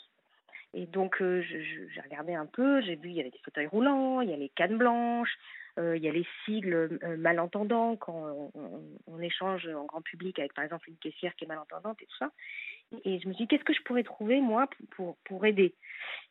[0.74, 4.22] Et donc, euh, j'ai regardé un peu, j'ai vu, il y avait des fauteuils roulants,
[4.22, 5.36] il y a les cannes blanches,
[5.78, 10.52] euh, il y a les sigles euh, malentendants quand on, échange en grand public avec
[10.52, 12.32] par exemple une caissière qui est malentendante et tout ça.
[13.04, 15.74] Et je me suis dit, qu'est-ce que je pourrais trouver moi pour, pour, aider?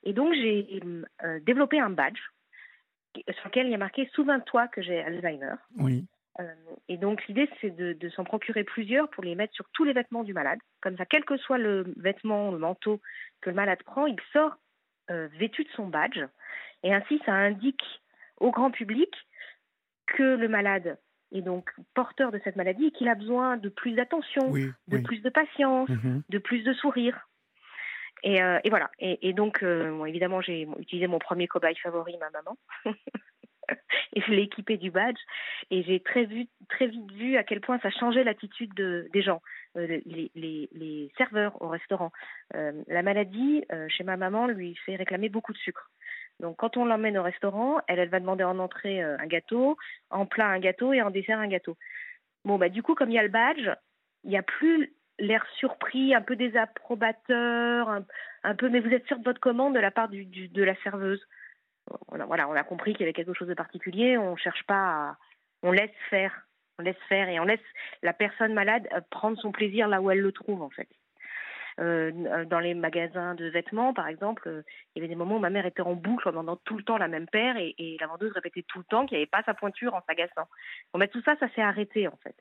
[0.03, 0.81] Et donc j'ai
[1.43, 2.19] développé un badge
[3.15, 5.55] sur lequel il y a marqué Souviens-toi que j'ai Alzheimer.
[5.77, 6.05] Oui.
[6.87, 9.93] Et donc l'idée c'est de, de s'en procurer plusieurs pour les mettre sur tous les
[9.93, 10.59] vêtements du malade.
[10.81, 13.01] Comme ça, quel que soit le vêtement, le manteau
[13.41, 14.57] que le malade prend, il sort
[15.09, 16.23] vêtu de son badge.
[16.83, 17.83] Et ainsi, ça indique
[18.39, 19.13] au grand public
[20.07, 20.97] que le malade
[21.31, 25.21] est donc porteur de cette maladie et qu'il a besoin de plus d'attention, de plus
[25.21, 26.23] de patience, mhm.
[26.29, 27.27] de plus de sourire.
[28.23, 28.91] Et, euh, voilà.
[28.99, 32.57] Et, donc, euh, évidemment, j'ai utilisé mon premier cobaye favori, ma maman.
[34.13, 35.19] et je l'ai équipé du badge.
[35.69, 36.51] Et j'ai très, vite
[37.13, 39.41] vu à quel point ça changeait l'attitude des gens,
[39.77, 42.11] euh, les, serveurs au restaurant.
[42.53, 45.89] la maladie, chez ma maman, lui fait réclamer beaucoup de sucre.
[46.41, 49.77] Donc quand on l'emmène au restaurant, elle, va demander en entrée euh, un gâteau,
[50.09, 51.77] en plat un gâteau et en dessert un gâteau.
[52.43, 53.69] Bon, bah du coup, comme il y a le badge,
[54.23, 58.01] il n'y a plus l'air surpris, un peu désapprobateur,
[58.43, 61.23] un, peu, mais vous êtes sûr de votre commande de la part de la serveuse.
[62.09, 64.63] On a, voilà, on a compris qu'il y avait quelque chose de particulier, on cherche
[64.63, 65.17] pas à...
[65.63, 66.47] On laisse faire,
[66.79, 67.59] on laisse faire et on laisse
[68.01, 70.89] la personne malade euh, prendre son plaisir là où elle le trouve en fait.
[71.79, 74.61] Euh, dans les magasins de vêtements, par exemple, euh,
[74.93, 76.83] il y avait des moments où ma mère était en boucle en demandant tout le
[76.83, 79.43] temps la même paire et, la vendeuse répétait tout le temps qu'il n'y avait pas
[79.43, 80.47] sa pointure en s'agaçant.
[80.91, 82.35] Bon, mais tout ça, ça s'est arrêté en fait.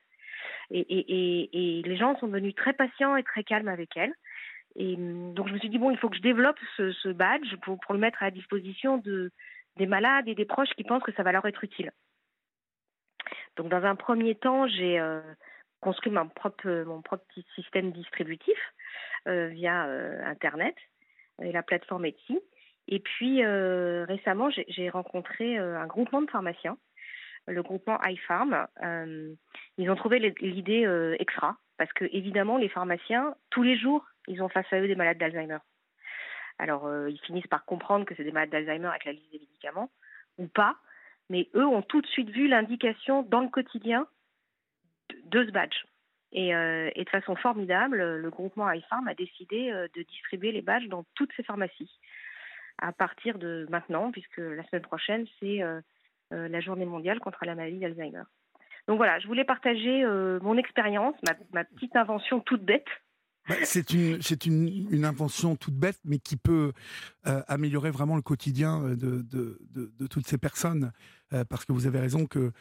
[0.70, 4.14] Et, et, et, les gens sont devenus très patients et très calmes avec elle.
[4.76, 7.56] Et hum, donc je me suis dit, bon, il faut que je développe ce, badge
[7.62, 9.30] pour, le mettre à la disposition de,
[9.76, 11.92] des malades et des proches qui pensent que ça va leur être utile.
[13.56, 15.00] Donc dans un premier temps, j'ai
[15.80, 18.58] construit mon propre, mon propre petit système distributif
[19.28, 20.74] euh, via euh, Internet
[21.42, 22.38] et la plateforme Etsy.
[22.88, 26.76] Et puis euh, récemment, j'ai rencontré un groupement de pharmaciens,
[27.46, 28.66] le groupement iFarm.
[29.78, 34.48] ils ont trouvé l'idée extra parce que évidemment, les pharmaciens, tous les jours, ils ont
[34.48, 35.58] face à eux des malades d'Alzheimer.
[36.58, 39.90] Alors, ils finissent par comprendre que c'est des malades d'Alzheimer avec la liste des médicaments,
[40.38, 40.76] ou pas,
[41.30, 44.06] mais eux ont tout de suite vu l'indication dans le quotidien
[45.24, 45.84] de ce badge.
[46.32, 50.62] Et, euh, et, de façon formidable, le groupement iPharm a décidé euh, de distribuer les
[50.62, 51.90] badges dans toutes ces pharmacies
[52.78, 55.80] à partir de maintenant, puisque la semaine prochaine, c'est euh,
[56.30, 58.22] la journée mondiale contre la maladie d'Alzheimer.
[58.88, 60.02] Donc voilà, je voulais partager
[60.40, 61.14] mon expérience,
[61.52, 62.88] ma, petite invention toute bête.
[63.50, 66.72] Bah, c'est une, c'est une, une, invention toute bête, mais qui peut
[67.24, 70.92] améliorer vraiment le quotidien de, de, de, de toutes ces personnes.
[71.48, 72.52] parce que vous avez raison que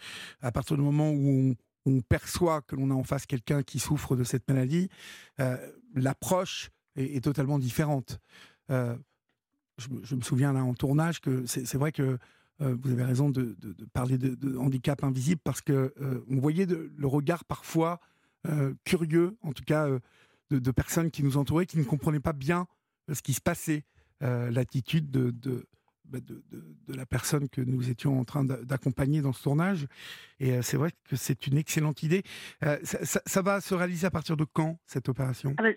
[0.42, 1.56] à partir du moment où
[1.86, 4.90] on, perçoit que l'on a en face quelqu'un qui souffre de cette maladie,
[5.40, 5.58] euh,
[5.94, 8.20] l'approche est, totalement différente.
[8.72, 8.96] Euh,
[9.78, 12.18] je, me souviens là en tournage que c'est vrai que
[12.62, 13.56] euh, vous avez raison de,
[13.94, 15.94] parler de, handicap invisible parce que
[16.30, 18.00] on voyait le regard parfois
[18.84, 19.88] curieux, en tout cas
[20.50, 22.68] de, personnes qui nous entouraient, qui ne comprenaient pas bien
[23.12, 23.86] ce qui se passait,
[24.22, 25.32] l'attitude de
[26.10, 29.86] bah, de, de, la personne que nous étions en train d'accompagner dans ce tournage.
[30.40, 32.24] Et euh, c'est vrai que c'est une excellente idée.
[32.64, 35.54] Euh, ça, va se réaliser à partir de quand, cette opération?
[35.60, 35.70] Ah bah,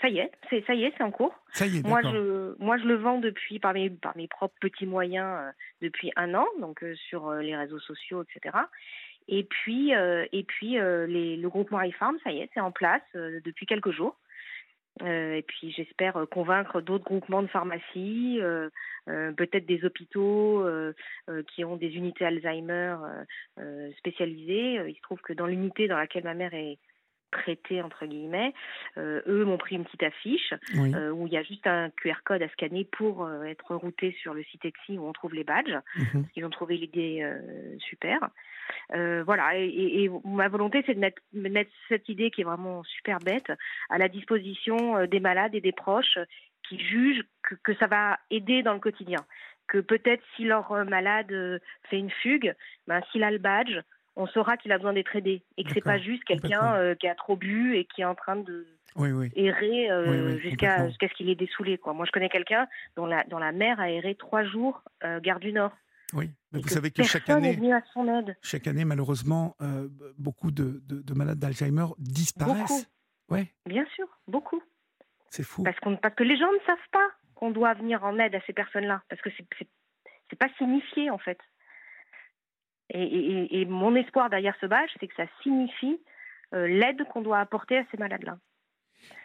[0.00, 1.34] Ça y est, c'est ça y est, c'est en cours.
[1.52, 4.56] Ça y est, moi je, moi, je le vends depuis par mes, par mes propres
[4.58, 5.50] petits moyens euh,
[5.82, 8.56] depuis un an, donc sur les réseaux sociaux, etc.
[9.28, 13.66] Et puis, et puis les, le groupement iFarm, ça y est, c'est en place depuis
[13.66, 14.16] quelques jours.
[15.02, 18.70] Euh, et puis j'espère euh, convaincre d'autres groupements de pharmacies, euh,
[19.06, 20.64] peut-être des hôpitaux
[21.48, 22.96] qui ont des unités Alzheimer
[23.98, 24.80] spécialisées.
[24.88, 26.78] Il se trouve que dans l'unité dans laquelle ma mère est
[27.34, 28.54] traitée entre guillemets,
[28.96, 32.48] eux m'ont pris une petite affiche où il y a juste un QR code à
[32.48, 35.78] scanner pour être routé sur le site EXI où on trouve les badges.
[35.96, 36.26] Mhm.
[36.36, 37.26] Ils ont trouvé l'idée
[37.88, 38.30] super.
[38.94, 43.18] Euh, voilà, et, ma volonté, c'est de mettre, mettre, cette idée qui est vraiment super
[43.18, 43.50] bête
[43.90, 46.18] à la disposition euh, des malades et des proches
[46.68, 49.24] qui jugent que, que ça va aider dans le quotidien.
[49.68, 52.54] Que peut-être si leur euh, malade fait une fugue,
[52.86, 53.80] ben, s'il a le badge,
[54.16, 57.14] on saura qu'il a besoin d'être aidé et que c'est pas juste quelqu'un qui a
[57.14, 58.66] trop bu et qui est en train de
[59.34, 59.88] errer
[60.40, 61.78] jusqu'à jusqu'à ce qu'il ait dessoulé.
[61.78, 61.94] Quoi.
[61.94, 64.82] Moi, je connais quelqu'un dont la, dont la mère a erré trois jours
[65.22, 65.72] gare du Nord.
[66.14, 67.58] Oui, mais vous savez que chaque année,
[68.42, 72.88] chaque année, malheureusement, euh, beaucoup de, de, malades d'Alzheimer disparaissent.
[73.28, 73.52] Ouais.
[73.66, 74.62] Bien sûr, beaucoup.
[75.30, 75.64] C'est fou.
[75.64, 78.52] Parce, parce, que les gens ne savent pas qu'on doit venir en aide à ces
[78.52, 79.46] personnes-là, parce que c'est
[80.32, 81.38] n'est pas signifié en fait.
[82.90, 85.98] Et, et, mon espoir derrière ce badge, c'est que ça signifie
[86.52, 88.38] euh, l'aide qu'on doit apporter à ces malades-là.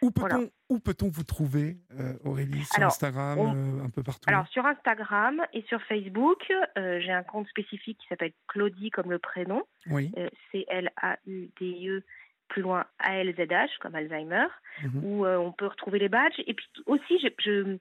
[0.02, 2.64] Où peut-on vous trouver, euh, Aurélie?
[2.66, 4.28] Sur Instagram, euh, un peu partout?
[4.28, 9.20] Alors, sur Instagram et sur Facebook, j'ai un compte spécifique qui s'appelle Claudie, comme le
[9.20, 9.64] prénom.
[9.90, 10.12] Oui.
[10.52, 12.04] C-L-A-U-D-I-E,
[12.50, 14.48] plus loin A-L-Z-H, comme Alzheimer,
[14.84, 15.04] mhm.
[15.04, 16.42] où on peut retrouver les badges.
[16.46, 17.78] Et puis aussi, je,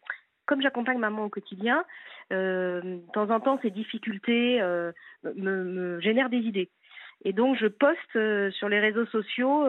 [0.48, 1.84] comme j'accompagne maman au quotidien,
[2.30, 6.70] de temps en temps, ces difficultés me, me, génèrent des idées.
[7.24, 9.66] Et donc, je poste sur les réseaux sociaux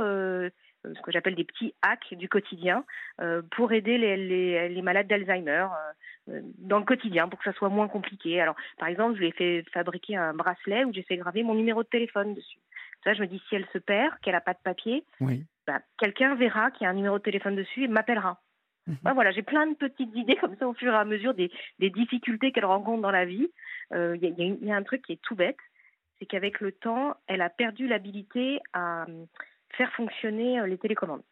[0.86, 2.86] euh, ce que j'appelle des petits hacks du quotidien
[3.20, 5.68] euh, pour aider les, les, les malades d'Alzheimer
[6.30, 8.40] euh, dans le quotidien pour que ça soit moins compliqué.
[8.40, 11.56] Alors, par exemple, je lui ai fait fabriquer un bracelet où j'ai fait graver mon
[11.56, 12.60] numéro de téléphone dessus.
[13.04, 15.46] Ça, je me dis, si elle se perd, qu'elle n'a pas de papier, oui.
[15.68, 18.40] bah, quelqu'un verra qu'il y a un numéro de téléphone dessus et m'appellera.
[18.90, 19.14] Mhm.
[19.14, 21.90] voilà, j'ai plein de petites idées comme ça au fur et à mesure des, des
[21.90, 23.50] difficultés qu'elle rencontre dans la vie.
[23.92, 25.58] Il y, y, y, a un truc qui est tout bête,
[26.20, 29.06] c'est qu'avec le temps, elle a perdu l'habilité à
[29.76, 31.24] faire fonctionner euh, les télécommandes.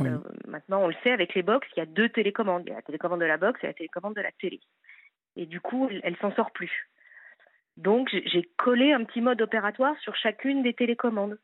[0.00, 0.18] Euh,
[0.48, 2.64] maintenant, on le sait, avec les box, il y a deux télécommandes.
[2.66, 4.60] Il y a la télécommande de la box et la télécommande de la télé.
[5.36, 6.90] Et du coup, elle, elle s'en sort plus.
[7.76, 11.38] Donc, j'ai collé un petit mode opératoire sur chacune des télécommandes.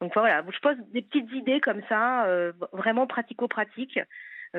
[0.00, 4.00] Donc voilà, je pose des petites idées comme ça, euh, vraiment pratico-pratiques,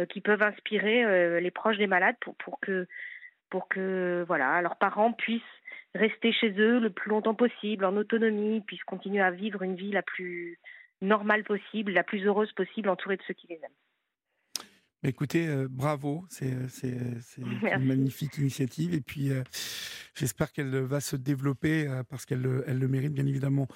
[0.09, 2.87] qui peuvent inspirer les proches des malades pour, pour que,
[3.49, 5.41] pour que voilà, leurs parents puissent
[5.93, 9.91] rester chez eux le plus longtemps possible, en autonomie, puissent continuer à vivre une vie
[9.91, 10.59] la plus,
[11.01, 13.71] normale possible, la plus heureuse possible, entourée de ceux qui les aiment.
[15.03, 19.43] Écoutez, euh, bravo, c'est euh, une magnifique initiative et puis euh,
[20.15, 23.67] j'espère qu'elle va se développer parce qu'elle elle le mérite bien évidemment.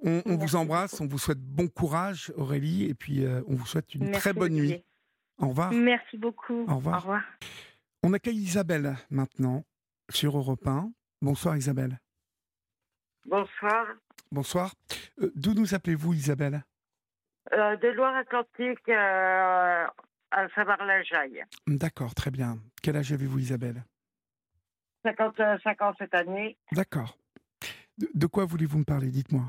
[0.00, 4.12] On, vous embrasse, on vous souhaite bon courage Aurélie et puis on vous souhaite une
[4.12, 4.82] très bonne nuit.
[5.38, 5.72] Au revoir.
[5.72, 6.64] Merci beaucoup.
[6.68, 6.96] Au revoir.
[6.96, 7.22] Au revoir.
[8.02, 9.64] On accueille Isabelle maintenant
[10.10, 10.90] sur Europe 1.
[11.22, 11.98] Bonsoir Isabelle.
[13.24, 13.86] Bonsoir.
[14.30, 14.74] Bonsoir.
[15.34, 16.62] D'où nous appelez-vous Isabelle?
[17.52, 19.86] Euh, de Loire-Atlantique euh,
[20.30, 21.44] à Savoir-la-Jaille.
[21.66, 22.58] D'accord, très bien.
[22.82, 23.84] Quel âge avez-vous, Isabelle?
[25.04, 26.58] 55 ans cette année.
[26.72, 27.16] D'accord.
[27.96, 29.08] De, quoi voulez-vous me parler?
[29.08, 29.44] Dites-moi.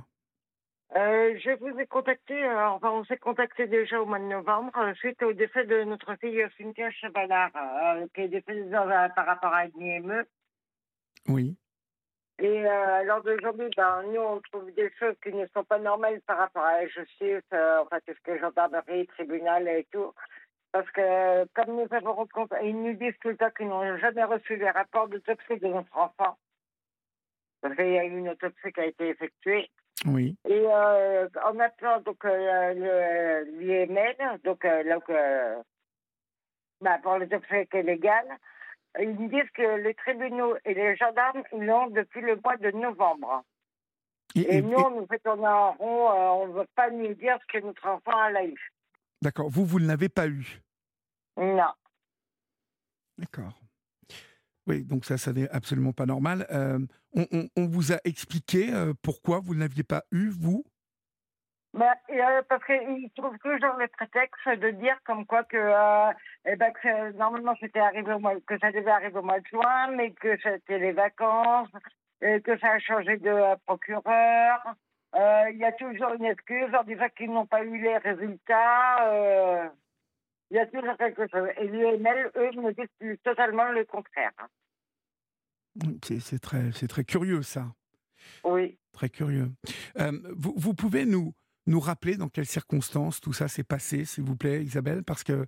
[0.99, 5.23] Euh, je vous ai contacté, enfin, on s'est contacté déjà au mois de novembre, suite
[5.23, 7.51] au décès de notre fille Cynthia Chabalard,
[8.13, 10.26] qui est décédée par rapport à une IME.
[11.30, 11.55] Oui.
[12.39, 16.19] Et euh, alors d'aujourd'hui, ben, nous, on trouve des choses qui ne sont pas normales
[16.26, 20.13] par rapport à la justice, euh, enfin, tout ce que gendarmerie, tribunal et tout.
[20.73, 24.23] Parce que, comme nous avons rencontré, ils nous disent tout le temps qu'ils n'ont jamais
[24.26, 26.38] reçu les rapports d'autopsie de notre enfant.
[27.61, 29.69] Parce qu'il y a eu une autopsie qui a été effectuée.
[30.05, 30.35] Oui.
[30.47, 35.61] Et euh, en appelant donc euh, l'IMN, donc, euh, donc euh,
[36.81, 38.27] bah, pour l'autopsie qui est légale,
[38.99, 42.71] ils me disent que les tribunaux et les gendarmes ils l'ont depuis le mois de
[42.71, 43.43] novembre.
[44.35, 46.89] Et, Et, et- nous, on nous fait tourner en rond, euh, on ne veut pas
[46.89, 48.71] nous dire ce que notre enfant a eu.
[49.21, 49.49] D'accord.
[49.49, 50.61] Vous, vous ne l'avez pas eu?
[51.35, 51.73] Non.
[53.17, 53.53] D'accord.
[54.69, 56.45] Oui, donc ça, ça n'est absolument pas normal.
[56.51, 56.77] Euh,
[57.15, 60.63] on, vous a expliqué euh, pourquoi vous ne l'aviez pas eu, vous?
[61.73, 65.57] Bah, euh, parce qu'ils trouvent toujours le prétexte de dire comme quoi que,
[66.45, 69.47] eh ben, que normalement c'était arrivé au mois, que ça devait arriver au mois de
[69.47, 71.69] juin, mais que c'était les vacances,
[72.21, 74.75] que ça a changé de procureur.
[75.15, 79.71] Il y a toujours une excuse en disant qu'ils n'ont pas eu les résultats.
[80.51, 81.47] Il y a toujours quelque chose.
[81.57, 84.31] Et l'UML, eux, me disent totalement le contraire.
[86.03, 87.67] C'est c'est très, curieux, ça.
[88.43, 88.77] Oui.
[88.91, 89.49] Très curieux.
[89.99, 91.34] Euh, vous, vous pouvez nous,
[91.67, 95.45] nous rappeler dans quelles circonstances tout ça s'est passé, s'il vous plaît, Isabelle Parce que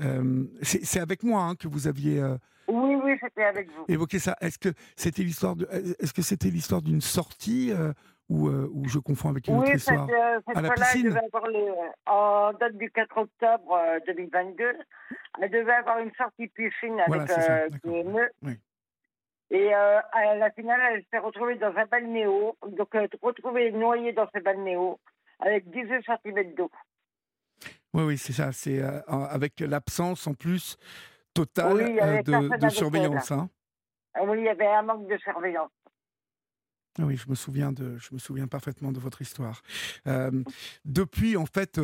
[0.00, 2.36] euh, c'est avec moi hein, que vous aviez euh,
[2.68, 3.84] Oui, oui, c'était avec vous.
[3.88, 4.36] évoqué ça.
[4.40, 7.72] Est-ce que c'était l'histoire de, est-ce que c'était l'histoire d'une sortie
[8.28, 10.68] ou, euh, ou je confonds avec une Oui, autre cette, histoire euh, cette À la
[10.68, 11.72] elle piscine devait avoir les,
[12.06, 14.64] en date du 4 octobre euh, 2022,
[15.40, 17.90] elle devait avoir une sortie piscine Voilà, avec c'est ça, euh, d'accord.
[17.92, 18.30] PME.
[18.42, 18.52] Oui.
[19.50, 24.12] Et euh, à la finale, elle s'est retrouvée dans un balnéo, donc euh, retrouvée noyée
[24.12, 25.00] dans ce balnéo
[25.40, 26.70] avec 18 cm d'eau.
[27.94, 28.52] Oui, oui, c'est ça.
[28.52, 30.76] C'est euh, avec l'absence en plus
[31.32, 33.30] totale Oui, euh, de, surveillance.
[33.32, 33.48] hein.
[34.12, 35.70] Ah Oui, il y avait un manque de surveillance.
[36.98, 39.62] Ah Oui, je me souviens de, je me souviens parfaitement de votre histoire.
[40.84, 41.80] Depuis, en fait,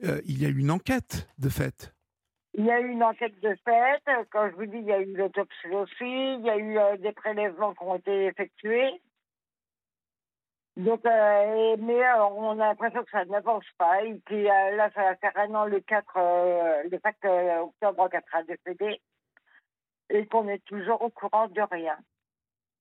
[0.00, 1.94] il y a eu une enquête de fait.
[2.54, 4.02] Il y a eu une enquête de fait.
[4.30, 5.52] Quand je vous dis, il y a eu l'autopsie.
[6.02, 6.56] Il y a
[6.94, 9.00] eu des prélèvements qui ont été effectués.
[10.76, 14.04] Donc, mais on a l'impression que ça n'avance pas.
[14.04, 18.08] Et puis là, ça va faire un an le 4, euh, le 4 euh, octobre
[18.10, 19.00] qu'elle sera décédée.
[20.10, 21.96] Et qu'on est toujours au courant de rien.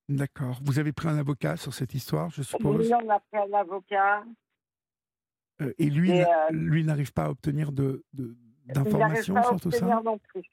[0.07, 0.60] D'accord.
[0.64, 2.88] Vous avez pris un avocat sur cette histoire, je suppose?
[2.88, 4.23] Oui, on a pris un avocat.
[5.61, 8.03] Euh, et lui, Et, euh, lui n'arrive pas à obtenir de,
[8.65, 10.02] d'informations sur tout ça?
[10.03, 10.44] non plus.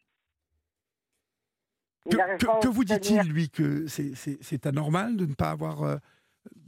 [2.11, 5.97] Que, que- que vous dit-il lui que c'est anormal de ne pas avoir euh,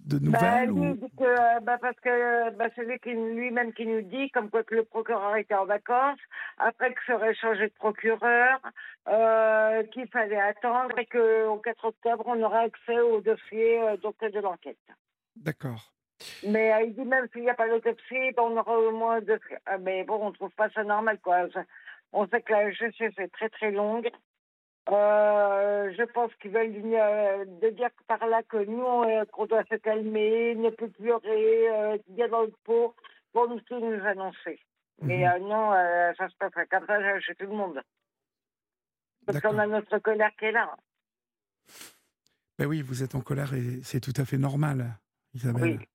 [0.04, 1.08] de Bah, nouvelles ou...
[1.18, 4.62] que, euh, bah, parce que bah, c'est lui qui, lui-même qui nous dit, comme quoi
[4.62, 6.18] que le procureur était en vacances,
[6.58, 8.60] après que serait changé de procureur,
[9.08, 14.16] euh, qu'il fallait attendre et qu'au 4 octobre, on aura accès au dossier euh, donc,
[14.20, 14.76] de l'enquête.
[15.36, 15.92] D'accord.
[16.46, 19.20] Mais euh, il dit même s'il n'y a pas d'autopsie, ben, on aura au moins
[19.20, 19.40] deux.
[19.80, 21.46] Mais bon, on ne trouve pas ça normal, quoi.
[22.12, 24.08] On sait que la justice est très très longue.
[24.90, 29.64] Euh, je pense qu'ils veulent euh, de dire par là que nous, euh, qu'on doit
[29.70, 32.94] se calmer, ne plus pleurer, euh, bien dans le pot,
[33.32, 34.60] pour nous tout nous annoncer.
[35.00, 35.48] Mais Mhm.
[35.48, 35.70] non,
[36.16, 37.80] ça se passerait comme ça chez tout le monde.
[39.26, 40.76] Parce qu'on a notre colère qui est là.
[42.58, 44.86] Ben oui, vous êtes en colère et c'est tout à fait normal,
[45.32, 45.78] Isabelle.
[45.80, 45.88] Oui.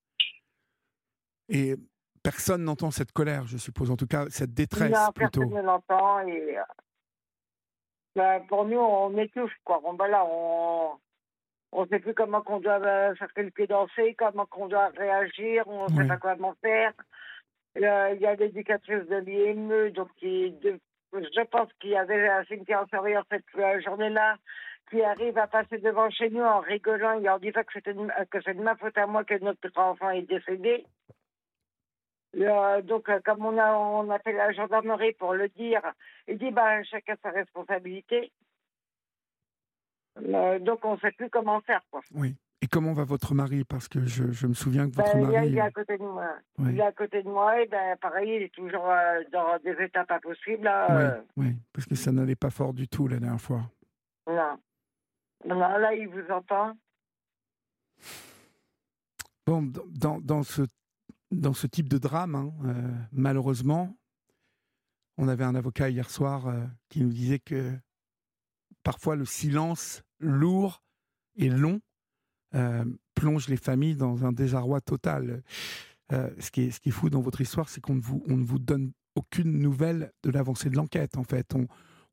[1.48, 1.76] Et
[2.24, 3.90] personne n'entend cette colère, je suppose.
[3.91, 5.41] En tout cas, cette détresse non, plutôt.
[5.41, 6.57] personne ne l'entend et
[8.15, 9.81] ben, pour nous, on étouffe quoi.
[10.07, 10.91] Là, on
[11.72, 15.64] on sait plus comment qu'on doit euh, faire le pied danser, comment qu'on doit réagir,
[15.68, 15.98] on ne Oui.
[15.98, 16.94] sait pas comment faire.
[17.77, 20.80] Euh, Il y a l'éducatrice de l'IME, donc qui, de-
[21.14, 24.38] je pense qu'il y avait un cimetière en surveillance cette euh, journée-là,
[24.90, 28.41] qui arrive à passer devant chez nous en rigolant et en disant que c'était que
[28.44, 30.86] c'est de ma faute à moi que notre enfant est décédé.
[32.38, 35.81] Euh, donc, euh, comme on a, on a fait la gendarmerie pour le dire,
[36.27, 38.31] il dit bah, chacun sa responsabilité.
[40.22, 41.81] Euh, donc, on ne sait plus comment faire.
[41.91, 42.01] Quoi.
[42.14, 42.35] Oui.
[42.61, 43.64] Et comment va votre mari?
[43.64, 45.47] Parce que je, je me souviens que Ben, votre est, mari.
[45.47, 46.27] il est à côté de moi.
[46.60, 49.81] Il est à côté de moi et ben, pareil, il est toujours euh, dans des
[49.81, 50.69] états pas possibles.
[50.89, 53.61] Oui, euh, oui, parce que ça n'allait pas fort du tout la dernière fois.
[54.27, 54.60] non.
[55.45, 55.56] non.
[55.57, 56.73] Là, il vous entend.
[59.47, 60.64] Bon, dans, dans, ce,
[61.31, 63.97] dans ce type de drame, hein, euh, malheureusement,
[65.18, 67.77] on avait un avocat hier soir euh, qui nous disait que
[68.84, 70.81] parfois le silence lourd
[71.35, 71.81] et long
[72.56, 75.43] euh, plonge les familles dans un désarroi total.
[76.11, 78.93] Ce, qui est, fou dans votre histoire, c'est qu'on ne vous, on ne vous donne
[79.14, 81.18] aucune nouvelle de l'avancée de l'enquête.
[81.18, 81.53] En fait,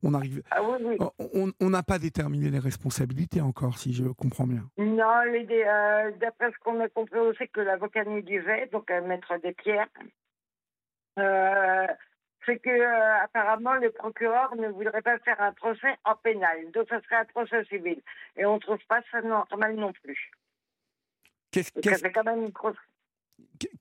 [0.03, 0.43] On arrive.
[0.51, 1.53] Ah oui, oui.
[1.59, 4.69] On n'a pas déterminé les responsabilités encore, si je comprends bien.
[4.77, 9.33] Non, euh, d'après ce qu'on a compris aussi que l'avocat nous disait, donc euh, maître
[9.41, 9.87] Despierres,
[11.17, 11.87] euh,
[12.45, 16.87] c'est que euh, apparemment le procureur ne voudrait pas faire un procès en pénal, donc
[16.89, 18.01] ça serait un procès civil.
[18.37, 20.31] Et on ne trouve pas ça normal non plus.
[21.51, 21.71] Qu'est-ce
[22.09, 22.77] quand même une grosse.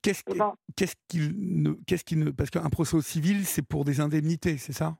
[0.02, 0.24] qu'est-ce
[1.08, 4.96] qu'il ne qu'est-ce ne parce qu'un procès civil c'est pour des indemnités, c'est ça?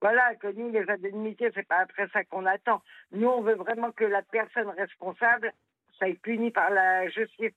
[0.00, 2.82] Voilà, que nous, les indemnités, c'est pas après ça qu'on attend.
[3.12, 5.52] Nous, on veut vraiment que la personne responsable
[5.92, 7.54] soit punie par la justice.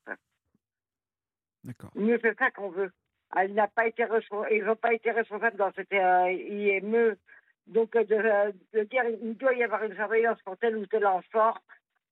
[1.63, 1.91] D'accord.
[1.95, 2.91] Nous, c'est ça qu'on veut.
[3.35, 4.05] Elle n'a pas été
[4.51, 7.15] ils n'ont pas été responsables dans cette euh, IME.
[7.67, 11.05] Donc, euh, de, de dire il doit y avoir une surveillance pour tel ou tel
[11.05, 11.53] enfant.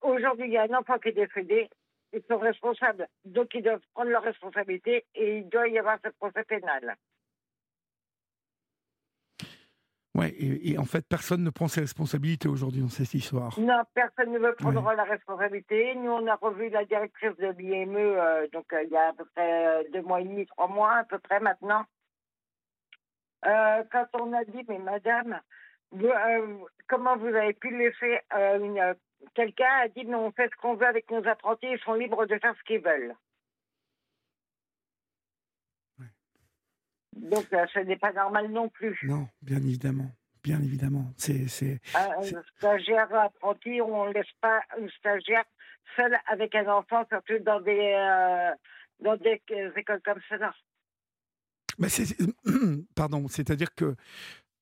[0.02, 1.70] Aujourd'hui, il y a un enfant qui est décédé.
[2.14, 3.08] Ils sont responsables.
[3.26, 6.96] Donc, ils doivent prendre leurs responsabilités et il doit y avoir ce procès pénal.
[10.18, 13.58] Ouais, et, et en fait, personne ne prend ses responsabilités aujourd'hui dans cette histoire.
[13.60, 15.94] Non, personne ne veut prendre la responsabilité.
[15.94, 19.14] Nous, on a revu la directrice de l'IME, euh, donc euh, il y a à
[19.14, 21.86] peu près euh, deux mois et demi, trois mois à peu près maintenant.
[23.46, 25.40] Euh, quand on a dit, mais madame,
[25.92, 26.10] vous,
[26.88, 28.96] comment vous avez pu laisser une,
[29.36, 32.26] quelqu'un a dit, mais on fait ce qu'on veut avec nos apprentis, ils sont libres
[32.26, 33.14] de faire ce qu'ils veulent.
[37.18, 38.98] Donc, euh, ce n'est pas normal non plus.
[39.04, 40.12] Non, bien évidemment,
[40.44, 41.12] bien évidemment.
[41.18, 42.22] C'est c'est Un
[42.58, 45.44] stagiaire apprenti, on ne laisse pas une stagiaire
[45.96, 48.52] seule avec un enfant, surtout dans des, euh,
[49.00, 50.54] dans des euh, écoles comme cela.
[51.80, 52.16] Bah, c'est-
[52.96, 53.96] pardon, c'est-à-dire que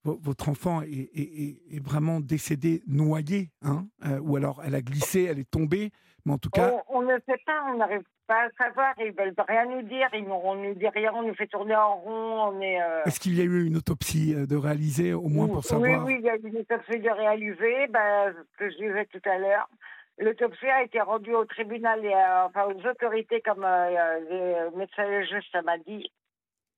[0.04, 4.76] vo- votre enfant est, est- est- est vraiment décédé noyé, hein, euh, ou alors elle
[4.76, 5.92] a glissé, elle est tombée,
[6.26, 9.12] mais en tout cas, On, on ne sait pas, on n'arrive pas à savoir, ils
[9.12, 12.54] veulent rien nous dire, ils on nous dit rien, on nous fait tourner en rond,
[12.54, 12.82] on est...
[12.82, 15.64] euh, est-ce qu'il y a eu une autopsie euh, de réaliser, au moins pour oui,
[15.64, 19.06] savoir Oui, il y a eu une autopsie de réaliser, ben, ce que je disais
[19.06, 19.70] tout à l'heure.
[20.18, 22.16] L'autopsie a été rendue au tribunal et
[22.46, 26.10] enfin, aux autorités, comme euh, le médecin légiste m'a dit.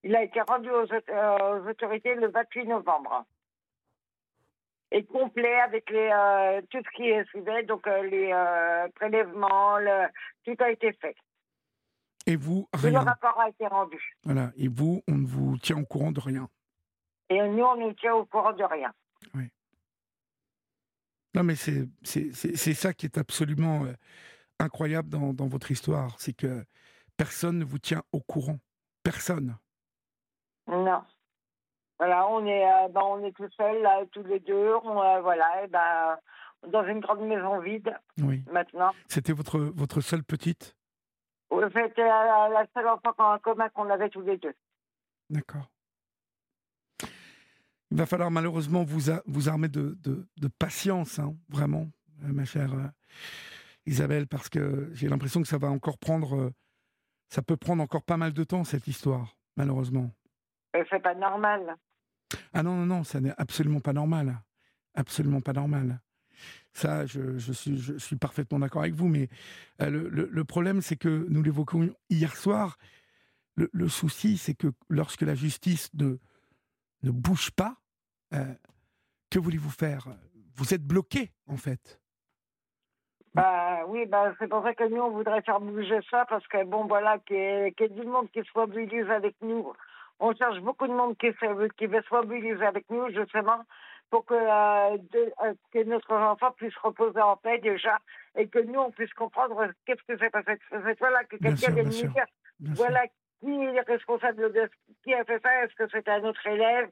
[0.03, 3.25] Il a été rendu aux, euh, aux autorités le 28 novembre.
[4.91, 9.77] Et complet avec les, euh, tout ce qui est suivait, donc euh, les euh, prélèvements,
[9.79, 10.07] le-
[10.45, 11.15] tout a été fait.
[12.25, 13.01] Et vous, Tout le rien.
[13.01, 13.99] rapport a été rendu.
[14.23, 14.51] Voilà.
[14.57, 16.49] Et vous, on ne vous tient au courant de rien.
[17.29, 18.93] Et nous, on nous tient au courant de rien.
[21.35, 23.85] Non, mais c'est ça qui est absolument
[24.59, 26.65] incroyable dans, dans votre histoire, c'est que
[27.15, 28.57] personne ne vous tient au courant.
[29.03, 29.55] Personne.
[30.67, 31.03] Non.
[31.99, 34.75] Voilà, on est, euh, ben, on est tout seuls, là, tous les deux.
[34.83, 36.17] On, euh, voilà, et ben,
[36.67, 38.43] dans une grande maison vide, Oui.
[38.51, 38.91] maintenant.
[39.07, 40.75] C'était votre, votre seule petite?
[41.49, 44.53] C'était la, la seule enfant en commun qu'on avait tous les deux.
[45.29, 45.69] D'accord.
[47.89, 51.87] Il va falloir malheureusement vous, a- vous armer de, de, de patience, hein, vraiment,
[52.23, 52.73] euh, ma chère
[53.85, 56.51] Isabelle, parce que j'ai l'impression que ça va encore prendre,
[57.29, 60.11] ça peut prendre encore pas mal de temps cette histoire, malheureusement.
[60.91, 61.75] C'est pas normal.
[62.57, 64.41] Ah non, non, non, ça n'est absolument pas normal.
[64.95, 65.99] Absolument pas normal.
[66.73, 69.29] Ça, je, suis, parfaitement d'accord avec vous, mais
[69.79, 72.79] euh, le, problème, c'est que nous l'évoquions hier soir.
[73.55, 76.17] Le, souci, c'est que lorsque la justice ne,
[77.03, 77.75] ne bouge pas,
[78.33, 78.55] euh,
[79.29, 80.07] que voulez-vous faire?
[80.55, 82.01] Vous êtes bloqué, en fait.
[83.35, 86.65] Bah, oui, bah, c'est pour ça que nous, on voudrait faire bouger ça, parce que,
[86.65, 89.73] bon, voilà, qu'il y, ait- du monde qui soit mobilisé avec nous.
[90.19, 93.61] On cherche beaucoup de monde qui, fait, qui veut se mobiliser avec nous, justement,
[94.09, 97.97] pour que, euh, de- euh, que notre enfant puisse reposer en paix déjà,
[98.35, 101.85] et que nous, on puisse comprendre qu'est-ce que c'est passé cette fois-là, que quelqu'un vienne
[101.85, 102.25] nous dire,
[102.75, 103.03] voilà,
[103.41, 104.69] qui est responsable de
[105.03, 106.89] qui a fait ça Est-ce que c'était un autre élève?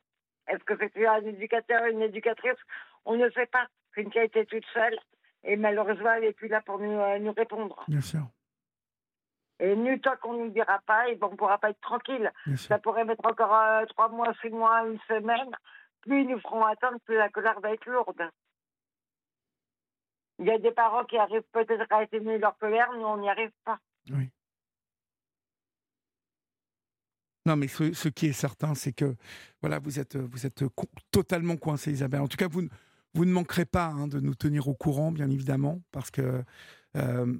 [0.48, 2.60] Est-ce que c'était un éducateur, une éducatrice?
[3.06, 3.66] On ne sait pas.
[3.96, 4.96] C'est une qui a été toute seule.
[5.44, 7.84] Et malheureusement, elle n'est plus là pour nous, euh, nous répondre.
[7.88, 8.22] Bien sûr.
[9.60, 12.32] Et nous, tant qu'on ne dira pas, et bon, on ne pourra pas être tranquille.
[12.56, 15.50] Ça pourrait mettre encore euh, trois mois, six mois, une semaine.
[16.02, 18.22] Plus ils nous feront attendre, plus la colère va être lourde.
[20.40, 23.30] Il y a des parents qui arrivent peut-être à atténuer leur colère, nous, on n'y
[23.30, 23.80] arrive pas.
[24.12, 24.30] Oui.
[27.46, 29.16] Non, mais ce, ce qui est certain, c'est que
[29.62, 32.22] voilà, vous êtes, vous êtes co- totalement coincé, Isabelle.
[32.22, 32.70] En tout cas, vous, ne-
[33.14, 36.44] vous ne manquerez pas hein, de nous tenir au courant, bien évidemment, parce que
[36.98, 37.34] euh,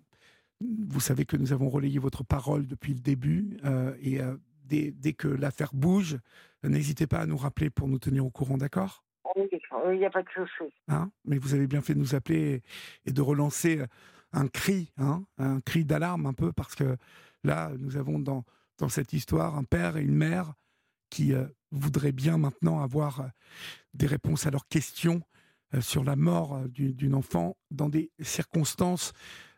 [0.62, 3.58] vous savez que nous avons relayé votre parole depuis le début.
[3.66, 6.18] euh, et euh, dès, dès que l'affaire bouge,
[6.64, 9.04] n'hésitez pas à nous rappeler pour nous tenir au courant, d'accord?
[9.36, 9.44] Oui,
[9.94, 10.74] il n'y a pas de souci.
[10.88, 11.12] Hein?
[11.26, 12.64] Mais vous avez bien fait de nous appeler
[13.06, 13.84] et, et de relancer
[14.32, 16.98] un cri, hein, un cri d'alarme un peu, parce que
[17.44, 18.44] là, nous avons dans,
[18.78, 20.54] dans cette histoire un père et une mère
[21.10, 23.28] qui euh, voudraient bien maintenant avoir euh,
[23.94, 25.22] des réponses à leurs questions
[25.74, 29.14] euh, sur la mort euh, du- d'une enfant dans des circonstances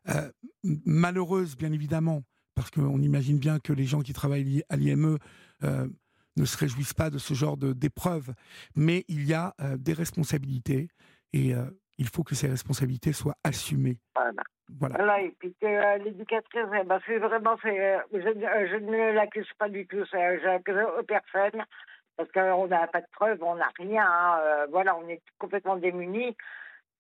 [0.09, 0.29] euh,
[0.63, 2.23] m- malheureuses, bien évidemment,
[2.55, 5.17] parce qu'on imagine bien que les gens qui travaillent à l'IME
[5.63, 5.88] euh,
[6.35, 8.34] ne se réjouissent pas de ce genre de- d'épreuves.
[8.75, 10.89] Mais il y a euh, des responsabilités
[11.34, 11.53] et
[11.97, 13.97] il faut que ces responsabilités soient assumées.
[14.15, 14.43] Voilà.
[14.79, 14.95] Voilà.
[14.97, 17.69] Voilà, et puis que l'éducatrice, eh ben, c'est vraiment, je,
[18.13, 21.63] je ne l'accuse pas du tout, l'accuse aux personnes,
[22.17, 26.35] parce qu'on n'a pas de preuves, on n'a rien, hein, voilà, on est complètement démunis.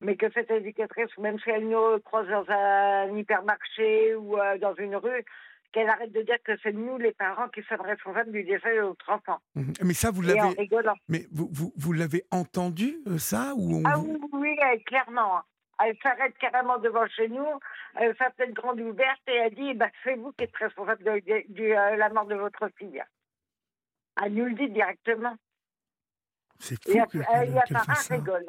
[0.01, 4.75] Mais que cette éducatrice, même si elle nous croise dans un hypermarché ou euh, dans
[4.75, 5.25] une rue,
[5.71, 8.81] qu'elle arrête de dire que c'est nous, les parents, qui sommes responsables du décès de
[8.81, 9.39] notre enfant.
[9.55, 9.73] Mhm.
[9.83, 10.55] Mais ça, vous l'avez,
[11.09, 13.95] mais vous, vous, vous l'avez entendu euh, ça ou on Ah
[14.33, 14.55] oui,
[14.85, 15.41] clairement.
[15.83, 17.45] Elle s'arrête carrément devant chez nous,
[17.95, 21.11] elle fait peut-être grande ouverte et elle dit bah, c'est vous qui êtes responsable de,
[21.19, 23.03] de- de, euh, la mort de votre fille.
[24.23, 25.35] Elle nous le dit directement.
[26.59, 28.15] C'est Et fou que- elle, qu'elle fasse ça.
[28.15, 28.45] rigole.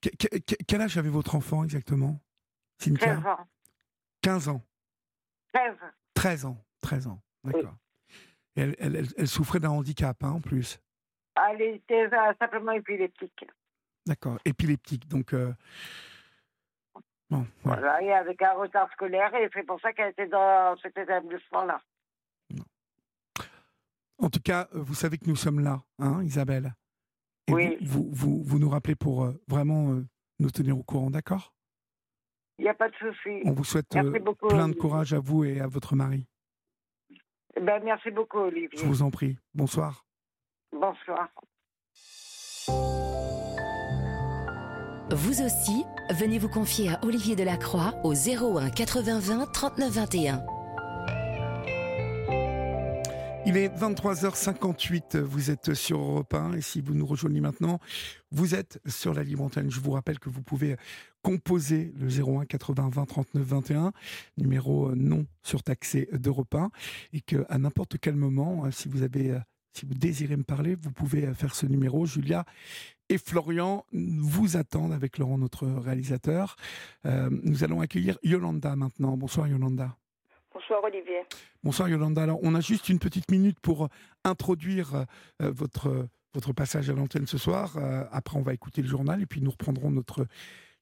[0.00, 2.20] Que- que- que- quel âge avait votre enfant exactement
[2.78, 3.38] 13 Cynthia ans.
[4.22, 4.62] 15 ans.
[5.52, 5.76] 13.
[6.14, 6.58] 13 ans.
[6.80, 7.20] 13 ans.
[7.44, 7.74] D'accord.
[8.54, 10.78] Elle, elle- elle- elle souffrait d'un handicap hein, en plus.
[11.50, 13.46] Elle était euh, simplement épileptique.
[14.06, 14.38] D'accord.
[14.44, 15.08] Épileptique.
[15.08, 15.32] Donc.
[15.32, 15.52] euh,
[17.30, 17.80] Bon, voilà.
[17.80, 21.80] Voilà, et avec un retard scolaire, et c'est pour ça qu'elle était dans cet établissement-là.
[24.18, 26.74] En tout cas, euh, vous savez que nous sommes là, hein, Isabelle.
[27.48, 27.76] Et Oui.
[27.82, 30.06] vous, vous, vous, nous rappelez pour euh, vraiment euh,
[30.38, 31.52] nous tenir au courant, d'accord?
[32.58, 33.40] Il n'y a pas de souci.
[33.44, 36.28] On vous souhaite euh, beaucoup, plein de courage à vous et à votre mari.
[37.56, 38.84] Eh Ben, merci beaucoup, Je Olivier.
[38.84, 39.36] vous en prie.
[39.54, 40.06] Bonsoir.
[40.72, 41.28] Bonsoir.
[45.14, 50.42] Vous aussi, venez vous confier à Olivier Delacroix au 01 80 20 39 21.
[53.44, 57.80] Il est 23h58, vous êtes sur Europe 1 et si vous nous rejoignez maintenant,
[58.30, 59.68] vous êtes sur la libre antenne.
[59.68, 60.76] Je vous rappelle que vous pouvez
[61.22, 63.92] composer le 01 80 20 39 21,
[64.38, 66.70] numéro euh, non surtaxé d'Europe 1
[67.14, 69.40] et que à n'importe quel moment, euh, si vous avez, euh,
[69.72, 72.06] si vous désirez me parler, vous pouvez faire ce numéro.
[72.06, 72.44] Julia
[73.08, 76.56] et Florian vous attendent avec Laurent, notre réalisateur.
[77.04, 79.16] Nous allons accueillir Yolanda maintenant.
[79.16, 79.96] Bonsoir Yolanda.
[80.72, 81.20] Bonsoir Olivier.
[81.62, 82.22] Bonsoir Yolanda.
[82.22, 83.88] Alors, on a juste une petite minute pour euh,
[84.24, 84.94] introduire
[85.42, 87.76] euh, votre, euh, votre passage à l'antenne ce soir.
[87.76, 90.24] Euh, après, on va écouter le journal et puis nous reprendrons notre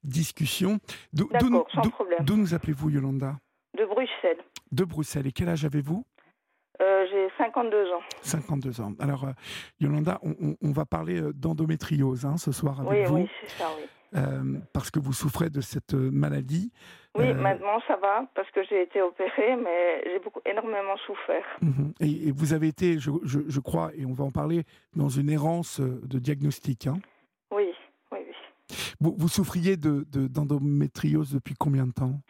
[0.04, 0.78] discussion.
[1.12, 2.20] D'où- nous- D'accord, sans d'où- problème.
[2.24, 3.36] D'où nous appelez-vous Yolanda?
[3.76, 4.38] De Bruxelles.
[4.70, 5.26] De Bruxelles.
[5.26, 6.04] Et quel âge avez-vous?
[6.80, 8.00] Euh, J'ai 52 ans.
[8.22, 8.92] 52 ans.
[9.00, 9.26] Alors,
[9.80, 13.50] Yolanda, on, on- on va parler d'endométriose hein, ce soir avec Oui, vous, oui, c'est
[13.58, 13.86] ça, oui.
[14.16, 16.72] Euh, parce que vous souffrez de cette euh, maladie.
[17.16, 21.44] Oui, Euh, maintenant ça va parce que j'ai été opérée, mais j'ai beaucoup énormément souffert.
[21.62, 21.92] Mhm.
[22.00, 24.64] Et, et vous avez été, je, je- je crois, et on va en parler,
[24.94, 26.86] dans une errance euh, de diagnostic.
[26.86, 26.98] hein.
[27.50, 27.70] Oui,
[28.12, 28.34] oui, oui.
[29.00, 32.20] Vous, vous souffriez de, de- d'endométriose depuis combien de temps?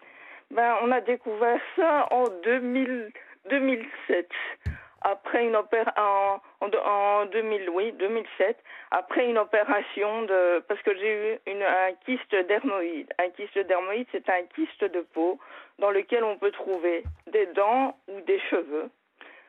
[0.54, 3.12] Ben, on a découvert ça en 2000,
[3.50, 4.28] 2007.
[5.02, 8.56] Après une opération en, en, en 2000, oui, 2007.
[8.90, 13.12] Après une opération de parce que j'ai eu une, un kyste dermoïde.
[13.18, 15.38] Un kyste dermoïde, c'est un kyste de peau
[15.78, 18.90] dans lequel on peut trouver des dents ou des cheveux.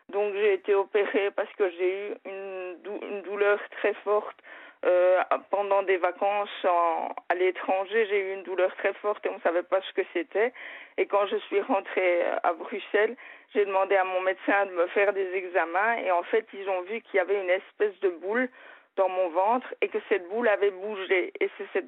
[0.09, 4.37] Donc j'ai été opérée parce que j'ai eu une douleur très forte
[4.85, 8.07] euh, pendant des vacances en- à l'étranger.
[8.09, 10.53] J'ai eu une douleur très forte et on ne savait pas ce que c'était.
[10.97, 13.15] Et quand je suis rentrée à Bruxelles,
[13.53, 16.81] j'ai demandé à mon médecin de me faire des examens et en fait ils ont
[16.81, 18.49] vu qu'il y avait une espèce de boule
[18.97, 21.31] dans mon ventre et que cette boule avait bougé.
[21.39, 21.85] Et c'est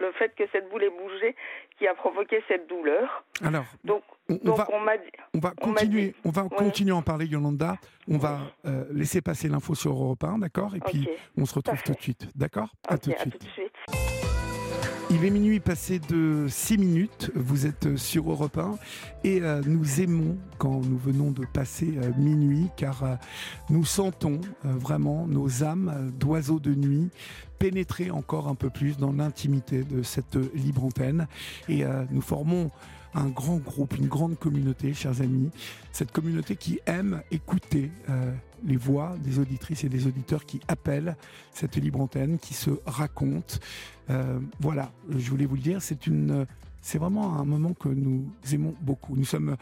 [0.00, 1.34] le fait que cette boule ait bougé
[1.78, 3.24] qui a provoqué cette douleur.
[3.44, 6.30] Alors, Donc, on, donc va, on m'a dit, on va on m'a continuer, dit- on
[6.30, 6.48] va Oui.
[6.56, 7.76] continuer à en parler, Yolanda.
[8.08, 10.74] On va euh, laisser passer l'info sur Europe 1, d'accord?
[10.74, 11.08] Et puis,
[11.38, 11.92] on se retrouve parfait.
[11.92, 12.68] tout de suite, d'accord?
[12.88, 14.19] À ok, tout de à tout de suite.
[15.20, 18.78] Il est minuit passé de 6 minutes, vous êtes sur Europe 1
[19.22, 23.14] et euh, nous aimons quand nous venons de passer euh, minuit car euh,
[23.68, 27.10] nous sentons euh, vraiment nos âmes euh, d'oiseaux de nuit
[27.58, 31.28] pénétrer encore un peu plus dans l'intimité de cette euh, libre antenne.
[31.68, 32.70] Et euh, nous formons
[33.14, 35.50] un grand groupe, une grande communauté, chers amis,
[35.92, 38.32] cette communauté qui aime écouter euh,
[38.64, 41.16] les voix des auditrices et des auditeurs qui appellent
[41.52, 43.56] cette libre antenne, qui se racontent.
[44.10, 46.46] Euh, voilà, je voulais vous le dire, c'est une,
[46.80, 49.14] c'est vraiment un moment que nous aimons beaucoup.
[49.16, 49.56] Nous sommes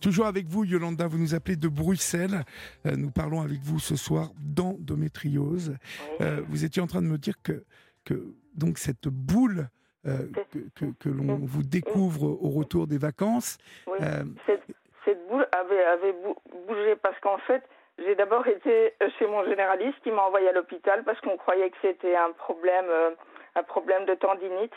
[0.00, 1.06] toujours avec vous, Yolanda.
[1.06, 2.44] Vous nous appelez de Bruxelles.
[2.86, 5.76] Euh, nous parlons avec vous ce soir d'endométriose.
[6.20, 7.64] Euh, vous étiez en train de me dire que,
[8.04, 9.68] que donc cette boule
[10.06, 13.56] euh, que, que, que l'on vous découvre au retour des vacances.
[13.86, 13.98] Oui.
[14.46, 14.62] Cette,
[15.04, 16.36] cette boule avait, avait bou-
[16.68, 17.62] bougé parce qu'en fait,
[17.98, 21.76] J'ai d'abord été chez mon généraliste qui m'a envoyé à l'hôpital parce qu'on croyait que
[21.80, 23.10] c'était un problème, euh,
[23.54, 24.74] un problème de tendinite.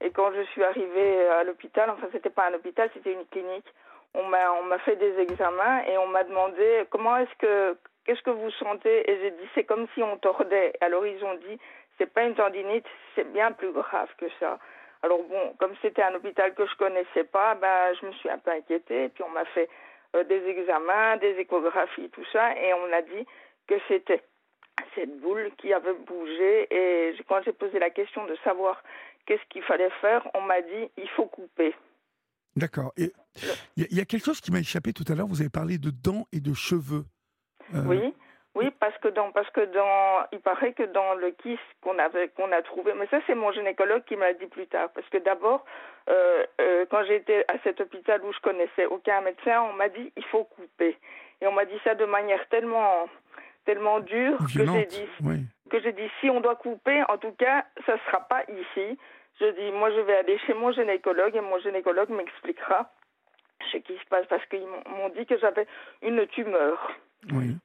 [0.00, 3.66] Et quand je suis arrivée à l'hôpital, enfin c'était pas un hôpital, c'était une clinique,
[4.14, 8.22] on m'a on m'a fait des examens et on m'a demandé comment est-ce que qu'est-ce
[8.22, 9.10] que vous sentez?
[9.10, 10.72] Et j'ai dit c'est comme si on tordait.
[10.80, 11.58] Alors ils ont dit
[11.98, 14.58] c'est pas une tendinite, c'est bien plus grave que ça.
[15.02, 18.38] Alors bon, comme c'était un hôpital que je connaissais pas, ben je me suis un
[18.38, 19.68] peu inquiétée et puis on m'a fait
[20.14, 23.26] euh, des examens, des échographies, tout ça, et on a dit
[23.66, 24.22] que c'était
[24.94, 26.66] cette boule qui avait bougé.
[26.70, 28.82] Et quand j'ai posé la question de savoir
[29.26, 31.74] qu'est-ce qu'il fallait faire, on m'a dit il faut couper.
[32.56, 32.92] D'accord.
[32.96, 33.10] Il
[33.76, 35.26] y, a quelque chose qui m'a échappé tout à l'heure.
[35.26, 37.04] Vous avez parlé de dents et de cheveux.
[37.74, 38.14] Euh, oui.
[38.56, 42.28] Oui, parce que dans, parce que dans, il paraît que dans le kiss qu'on avait,
[42.28, 45.18] qu'on a trouvé, mais ça c'est mon gynécologue qui m'a dit plus tard, parce que
[45.18, 45.62] d'abord,
[46.08, 50.10] euh, euh, quand j'étais à cet hôpital où je connaissais aucun médecin, on m'a dit
[50.16, 50.96] il faut couper,
[51.42, 53.10] et on m'a dit ça de manière tellement,
[53.66, 55.08] tellement dure que j'ai dit,
[55.68, 58.98] que j'ai dit si on doit couper, en tout cas, ça sera pas ici.
[59.38, 62.90] Je dis moi je vais aller chez mon gynécologue et mon gynécologue m'expliquera
[63.70, 65.66] ce qui se passe parce qu'ils m'ont dit que j'avais
[66.00, 66.90] une tumeur.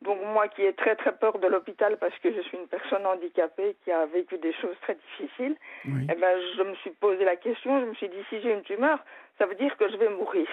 [0.01, 3.05] Donc moi qui ai très très peur de l'hôpital parce que je suis une personne
[3.05, 5.55] handicapée qui a vécu des choses très difficiles,
[5.85, 8.63] eh ben, je me suis posé la question, je me suis dit si j'ai une
[8.63, 8.99] tumeur,
[9.37, 10.47] ça veut dire que je vais mourir.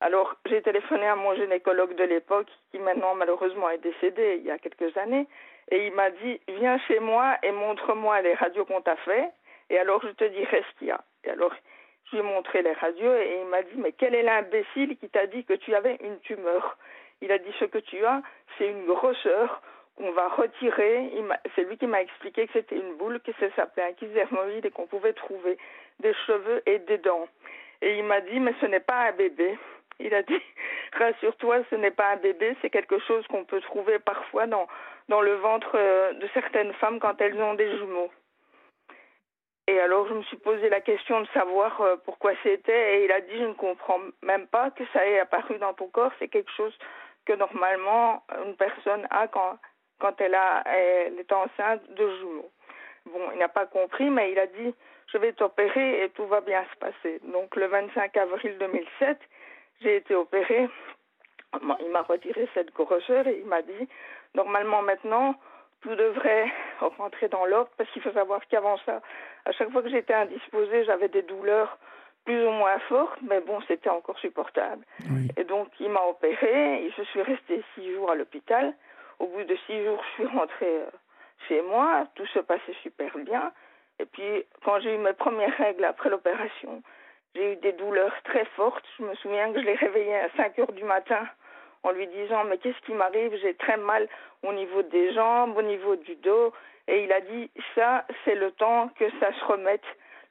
[0.00, 4.50] Alors j'ai téléphoné à mon gynécologue de l'époque qui maintenant malheureusement est décédé il y
[4.50, 5.26] a quelques années
[5.70, 9.30] et il m'a dit viens chez moi et montre-moi les radios qu'on t'a fait
[9.70, 11.00] et alors je te dirai ce qu'il y a.
[11.24, 11.54] Et alors
[12.06, 15.08] je lui ai montré les radios et il m'a dit mais quel est l'imbécile qui
[15.08, 16.76] t'a dit que tu avais une tumeur?
[17.22, 18.20] Il a dit ce que tu as,
[18.58, 19.62] c'est une grosseur
[19.96, 21.10] qu'on va retirer.
[21.54, 24.70] C'est lui qui m'a expliqué que c'était une boule, que ça s'appelait un kysdermoïde et
[24.70, 25.56] qu'on pouvait trouver
[26.00, 27.28] des cheveux et des dents.
[27.80, 29.56] Et il m'a dit, mais ce n'est pas un bébé.
[30.00, 30.40] Il a dit,
[30.98, 34.66] rassure-toi, ce n'est pas un bébé, c'est quelque chose qu'on peut trouver parfois dans,
[35.08, 38.10] dans le ventre euh, de certaines femmes quand elles ont des jumeaux.
[39.68, 43.12] Et alors je me suis posé la question de savoir euh, pourquoi c'était et il
[43.12, 46.26] a dit je ne comprends même pas que ça ait apparu dans ton corps, c'est
[46.26, 46.76] quelque chose
[47.24, 49.58] que normalement une personne a quand,
[49.98, 52.50] quand elle, a, elle est enceinte de jumeaux.
[53.06, 54.74] Bon, il n'a pas compris, mais il a dit
[55.12, 57.20] je vais t'opérer et tout va bien se passer.
[57.32, 59.18] Donc le 25 avril 2007,
[59.82, 60.68] j'ai été opérée.
[61.80, 63.88] Il m'a retiré cette grosseur et il m'a dit
[64.34, 65.34] normalement maintenant
[65.82, 66.50] tout devrait
[66.96, 69.02] rentrer dans l'ordre parce qu'il faut savoir qu'avant ça,
[69.44, 71.76] à chaque fois que j'étais indisposée, j'avais des douleurs
[72.24, 74.84] plus ou moins forte, mais bon, c'était encore supportable.
[75.36, 78.74] Et donc, il m'a opéré, et je suis restée six jours à l'hôpital.
[79.18, 80.90] Au bout de six jours, je suis rentrée euh,
[81.48, 83.52] chez moi, tout se passait super bien.
[83.98, 86.82] Et puis, quand j'ai eu mes premières règles après l'opération,
[87.34, 88.84] j'ai eu des douleurs très fortes.
[88.98, 91.26] Je me souviens que je l'ai réveillé à 5 heures du matin
[91.82, 93.36] en lui disant Mais qu'est-ce qui m'arrive?
[93.40, 94.08] J'ai très mal
[94.42, 96.52] au niveau des jambes, au niveau du dos.
[96.88, 99.84] Et il a dit Ça, c'est le temps que ça se remette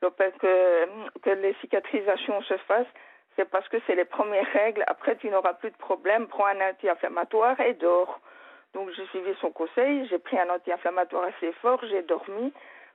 [0.10, 2.94] que, que les cicatrisations se fassent,
[3.36, 4.84] c'est parce que c'est les premières règles.
[4.88, 6.28] Après, tu n'auras plus de problème.
[6.28, 8.19] Prends un anti-inflammatoire et dors.
[8.73, 10.07] Donc, j'ai suivi son conseil.
[10.07, 11.80] J'ai pris un anti-inflammatoire assez fort.
[11.90, 12.53] J'ai dormi.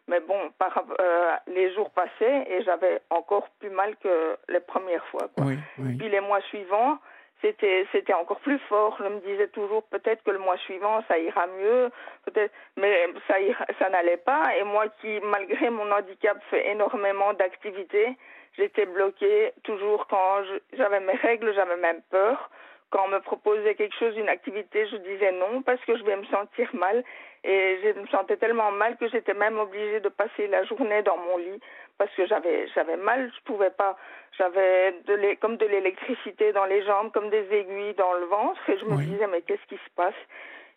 [0.09, 5.05] Mais bon, par, euh, les jours passaient et j'avais encore plus mal que les premières
[5.07, 5.29] fois.
[5.37, 5.55] Quoi.
[5.99, 6.99] Puis les mois suivants,
[7.43, 8.97] c'était c'était encore plus fort.
[8.99, 11.91] Je me disais toujours peut-être que le mois suivant ça ira mieux,
[12.25, 13.35] peut-être, mais ça
[13.79, 14.57] ça n'allait pas.
[14.57, 18.17] Et moi qui malgré mon handicap fais énormément d'activités,
[18.57, 20.43] j'étais bloquée toujours quand
[20.73, 22.51] j'avais mes règles, j'avais même peur.
[22.91, 26.17] Quand on me proposait quelque chose, une activité, je disais non parce que je vais
[26.17, 27.03] me sentir mal.
[27.43, 31.17] Et je me sentais tellement mal que j'étais même obligée de passer la journée dans
[31.17, 31.61] mon lit
[31.99, 33.97] parce que j'avais j'avais mal, je pouvais pas,
[34.37, 38.79] j'avais de comme de l'électricité dans les jambes, comme des aiguilles dans le ventre et
[38.79, 40.15] je me disais mais qu'est-ce qui se passe?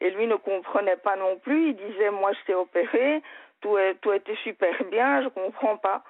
[0.01, 3.21] Et lui ne comprenait pas non plus, il disait moi je t'ai opéré,
[3.61, 6.03] tout est, tout était super bien, je comprends pas.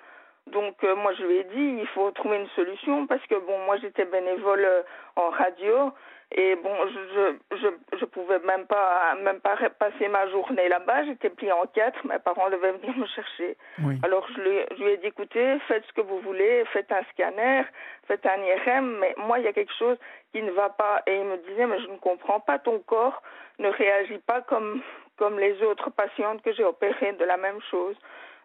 [0.47, 3.57] Donc euh, moi je lui ai dit il faut trouver une solution parce que bon
[3.65, 4.81] moi j'étais bénévole euh,
[5.15, 5.91] en radio
[6.31, 11.05] et bon, je, je, je pouvais même pas, même pas passer ma journée là-bas.
[11.05, 12.05] J'étais pliée en quatre.
[12.05, 13.57] Mes parents devaient venir me chercher.
[14.03, 17.01] Alors, je lui, je lui ai dit, écoutez, faites ce que vous voulez, faites un
[17.13, 17.63] scanner,
[18.07, 19.97] faites un IRM, mais moi, il y a quelque chose
[20.31, 21.01] qui ne va pas.
[21.07, 23.23] Et il me disait, mais je ne comprends pas, ton corps
[23.57, 24.83] ne réagit pas comme,
[25.17, 27.95] comme les autres patientes que j'ai opérées de la même chose.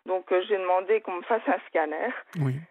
[0.06, 2.08] Donc, euh, j'ai demandé qu'on me fasse un scanner.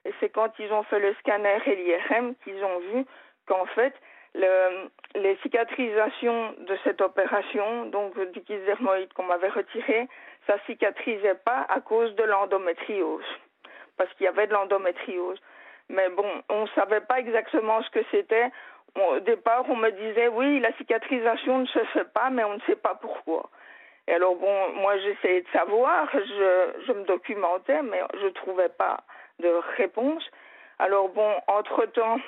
[0.05, 3.05] Et c'est quand ils ont fait le scanner et l'IRM qu'ils ont vu
[3.45, 3.93] qu'en fait,
[4.35, 10.07] le, les cicatrisations de cette opération, donc du kysdermoïde qu'on m'avait retiré,
[10.47, 13.25] ça cicatrisait pas à cause de l'endométriose,
[13.97, 15.39] parce qu'il y avait de l'endométriose.
[15.89, 18.49] Mais bon, on ne savait pas exactement ce que c'était.
[18.95, 22.61] au départ, on me disait oui, la cicatrisation ne se fait pas, mais on ne
[22.61, 23.49] sait pas pourquoi.
[24.07, 29.03] Et alors bon, moi j'essayais de savoir, je, je me documentais, mais je trouvais pas
[29.39, 30.23] de réponse.
[30.79, 32.19] Alors bon, entre-temps,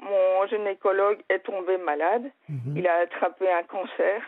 [0.00, 2.30] mon gynécologue est tombé malade.
[2.48, 2.76] Mhm.
[2.76, 4.22] Il a attrapé un cancer.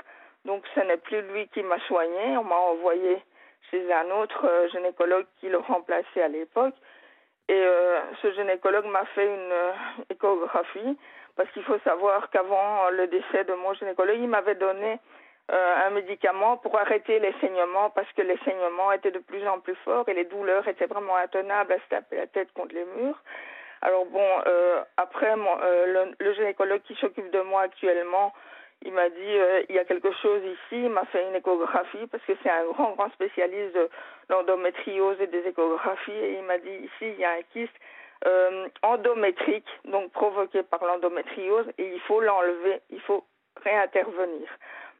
[0.44, 2.36] Donc ce n'est plus lui qui m'a soigné.
[2.36, 3.22] On m'a envoyé
[3.70, 6.74] chez un autre euh, gynécologue qui le remplaçait à l'époque.
[7.48, 9.72] Et euh, ce gynécologue m'a fait une euh,
[10.08, 10.98] échographie
[11.36, 14.98] parce qu'il faut savoir qu'avant le décès de mon gynécologue, il m'avait donné
[15.50, 19.58] euh, un médicament pour arrêter les saignements parce que les saignements étaient de plus en
[19.58, 22.84] plus forts et les douleurs étaient vraiment intenables à se taper la tête contre les
[22.84, 23.20] murs.
[23.82, 28.32] Alors bon, euh, après, mon, euh, le, le gynécologue qui s'occupe de moi actuellement,
[28.82, 30.84] il m'a dit euh, il y a quelque chose ici.
[30.84, 33.88] Il m'a fait une échographie parce que c'est un grand grand spécialiste de
[34.28, 36.12] l'endométriose et des échographies.
[36.12, 37.74] Et il m'a dit ici il y a un kyste
[38.82, 43.24] endométrique, donc provoqué par l'endométriose, et il faut l'enlever, il faut
[43.64, 44.46] réintervenir.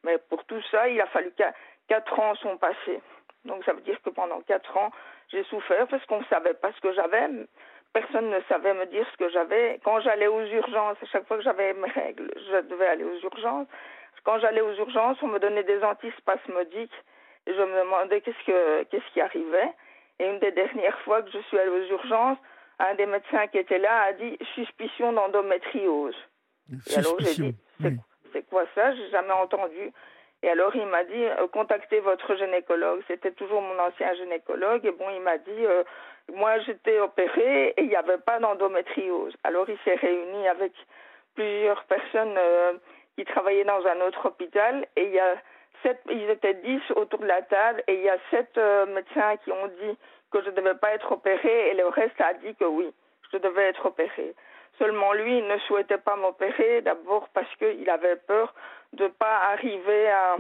[0.05, 1.53] Mais pour tout ça, il a fallu qu'à
[1.87, 3.01] quatre ans sont passés.
[3.45, 4.91] Donc ça veut dire que pendant quatre ans,
[5.29, 7.29] j'ai souffert parce qu'on ne savait pas ce que j'avais.
[7.93, 9.81] Personne ne savait me dire ce que j'avais.
[9.85, 13.19] Quand j'allais aux urgences, à chaque fois que j'avais mes règles, je devais aller aux
[13.25, 13.67] urgences.
[14.25, 16.95] Quand j'allais aux urgences, on me donnait des antispasmodiques
[17.47, 19.73] et je me demandais qu'est-ce que qu'est-ce qui arrivait.
[20.19, 22.39] Et une des dernières fois que je suis allée aux urgences,
[22.79, 26.17] un des médecins qui était là a dit suspicion d'endométriose.
[26.91, 27.47] Et alors j'ai Suspicion.
[27.47, 27.97] dit c'est oui.
[28.33, 28.95] c'est quoi ça?
[28.95, 29.91] J'ai jamais entendu.
[30.43, 33.03] Et alors il m'a dit euh, contactez votre gynécologue.
[33.09, 34.85] C'était toujours mon ancien gynécologue.
[34.85, 35.83] Et bon, il m'a dit euh,
[36.35, 39.35] moi j'étais opérée et il n'y avait pas d'endométriose.
[39.45, 40.73] Alors il s'est réuni avec
[41.35, 42.73] plusieurs personnes euh,
[43.17, 45.35] qui travaillaient dans un autre hôpital et il y a
[45.83, 49.37] sept, ils étaient dix autour de la table et il y a sept euh, médecins
[49.45, 49.97] qui ont dit
[50.31, 52.93] que je ne devais pas être opérée et le reste a dit que oui,
[53.33, 54.35] je devais être opérée.
[54.79, 58.55] Seulement lui, il ne souhaitait pas m'opérer, d'abord parce qu'il avait peur
[58.95, 60.37] de ne pas arriver à,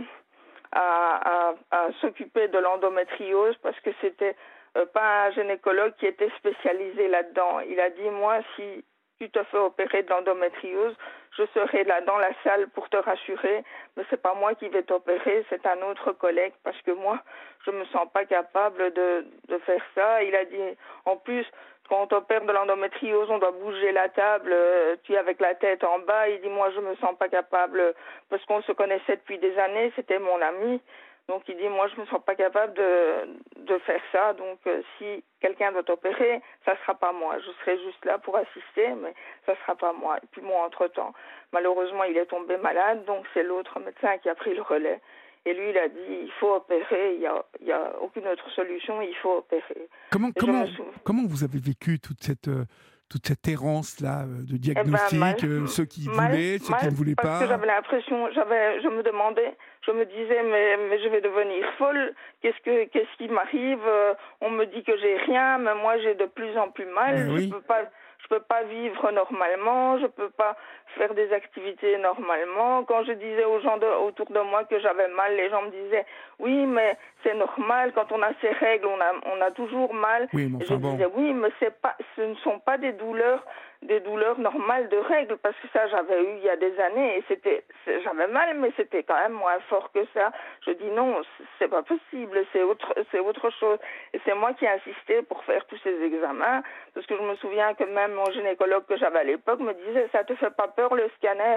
[2.00, 4.36] s'occuper de l'endométriose, parce que c'était
[4.76, 7.60] euh, pas un gynécologue qui était spécialisé là-dedans.
[7.60, 8.84] Il a dit, moi, si
[9.18, 10.96] tu te fais opérer de l'endométriose,
[11.36, 13.62] je serai là dans la salle pour te rassurer,
[13.96, 17.18] mais c'est pas moi qui vais t'opérer, c'est un autre collègue, parce que moi,
[17.66, 20.22] je me sens pas capable de, de faire ça.
[20.22, 21.46] Il a dit, en plus,
[21.88, 25.54] quand on t'opère de l'endométriose, on doit bouger la table, euh, tu es avec la
[25.54, 26.28] tête en bas.
[26.28, 27.94] Il dit, moi, je me sens pas capable,
[28.28, 30.80] parce qu'on se connaissait depuis des années, c'était mon ami.
[31.28, 34.32] Donc il dit, moi, je me sens pas capable de, de faire ça.
[34.34, 37.36] Donc euh, si quelqu'un doit t'opérer, ça sera pas moi.
[37.38, 39.14] Je serai juste là pour assister, mais
[39.46, 40.18] ça sera pas moi.
[40.22, 41.12] Et puis moi, entre-temps,
[41.52, 45.00] malheureusement, il est tombé malade, donc c'est l'autre médecin qui a pris le relais.
[45.46, 48.26] Et lui, il a dit, il faut opérer, il n'y a, il y a aucune
[48.28, 49.88] autre solution, il faut opérer.
[50.10, 50.64] Comment, comment,
[51.02, 52.64] comment vous avez vécu toute cette, euh,
[53.08, 55.34] toute cette errance-là euh, de Eh ben, diagnostic mal.
[55.44, 57.44] euh, Ceux qui Mal, voulaient, ceux qui ne voulaient parce pas?
[57.44, 59.56] que j'avais l'impression, j'avais, je me demandais,
[59.86, 62.12] je me disais, mais, mais je vais devenir folle.
[62.42, 63.80] Qu'est-ce que, qu'est-ce qui m'arrive?
[63.86, 67.28] Euh, On me dit que j'ai rien, mais moi j'ai de plus en plus mal.
[67.30, 67.46] Oui.
[67.48, 67.82] Je peux pas,
[68.18, 69.98] je peux pas vivre normalement.
[69.98, 70.56] Je peux pas
[70.96, 72.84] faire des activités normalement.
[72.84, 75.70] Quand je disais aux gens de, autour de moi que j'avais mal, les gens me
[75.70, 76.04] disaient,
[76.38, 77.92] oui, mais c'est normal.
[77.94, 80.28] Quand on a ses règles, on a, on a toujours mal.
[80.34, 80.92] Oui, mais je bon.
[80.92, 83.44] disais oui, mais c'est pas, ce ne sont pas des douleurs,
[83.82, 87.16] des douleurs normales de règles, parce que ça j'avais eu il y a des années
[87.16, 87.64] et c'était,
[88.04, 90.32] j'avais mal, mais c'était quand même moins fort que ça.
[90.66, 91.22] Je dis non,
[91.58, 93.78] c'est pas possible, c'est autre, c'est autre chose.
[94.12, 96.62] Et c'est moi qui ai insisté pour faire tous ces examens,
[96.94, 100.08] parce que je me souviens que même mon gynécologue que j'avais à l'époque me disait
[100.12, 101.56] ça te fait pas peur le scanner?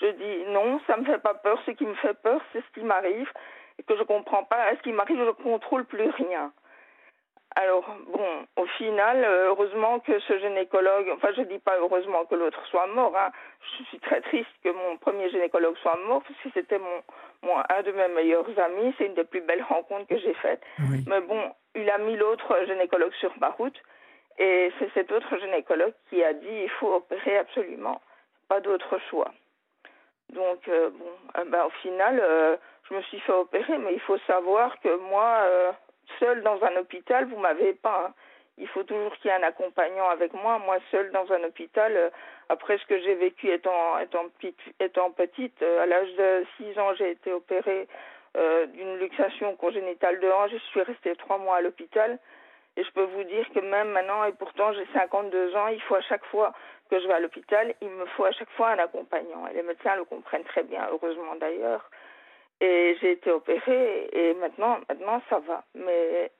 [0.00, 1.60] Je dis non, ça me fait pas peur.
[1.66, 3.30] Ce qui me fait peur, c'est ce qui m'arrive
[3.78, 4.74] et que je comprends pas.
[4.76, 6.52] Ce qui m'arrive, je contrôle plus rien.
[7.60, 12.36] Alors, bon, au final, euh, heureusement que ce gynécologue, enfin, je dis pas heureusement que
[12.36, 13.32] l'autre soit mort, hein.
[13.60, 17.02] je suis très triste que mon premier gynécologue soit mort, parce que c'était mon,
[17.42, 20.62] mon, un de mes meilleurs amis, c'est une des plus belles rencontres que j'ai faites.
[20.88, 20.98] Oui.
[21.08, 23.82] Mais bon, il a mis l'autre gynécologue sur ma route,
[24.38, 28.00] et c'est cet autre gynécologue qui a dit il faut opérer absolument,
[28.48, 29.32] pas d'autre choix.
[30.32, 32.56] Donc, euh, bon, euh, ben, au final, euh,
[32.88, 35.42] je me suis fait opérer, mais il faut savoir que moi,
[36.18, 38.06] seule dans un hôpital, vous m'avez pas.
[38.08, 38.14] hein.
[38.60, 40.58] Il faut toujours qu'il y ait un accompagnant avec moi.
[40.58, 42.10] Moi, seule dans un hôpital, euh,
[42.48, 44.28] après ce que j'ai vécu étant, étant,
[45.20, 47.86] petite, euh, à l'âge de 6 ans, j'ai été opérée
[48.36, 50.50] euh, d'une luxation congénitale de hanche.
[50.52, 52.18] Je suis restée trois mois à l'hôpital.
[52.76, 55.96] Et je peux vous dire que même maintenant, et pourtant j'ai 52 ans, il faut
[55.96, 56.52] à chaque fois
[56.90, 59.46] que je vais à l'hôpital, il me faut à chaque fois un accompagnant.
[59.48, 61.90] Et les médecins le comprennent très bien, heureusement d'ailleurs.
[62.60, 65.64] Et j'ai été opérée et maintenant, maintenant ça va.
[65.74, 66.30] Mais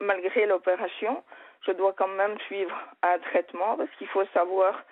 [0.00, 1.22] malgré l'opération,
[1.66, 4.82] je dois quand même suivre un traitement parce qu'il faut savoir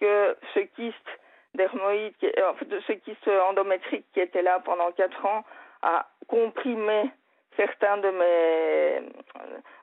[0.00, 1.20] que ce kyste
[1.54, 5.44] dermoïdes, de ce kyste endométrique qui était là pendant quatre ans,
[5.82, 7.10] a comprimé
[7.56, 9.02] certains de mes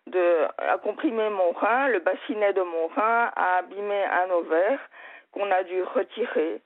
[0.08, 4.80] de a comprimé mon rein, le bassinet de mon rein a abîmé un ovaire
[5.32, 6.62] qu'on a dû retirer.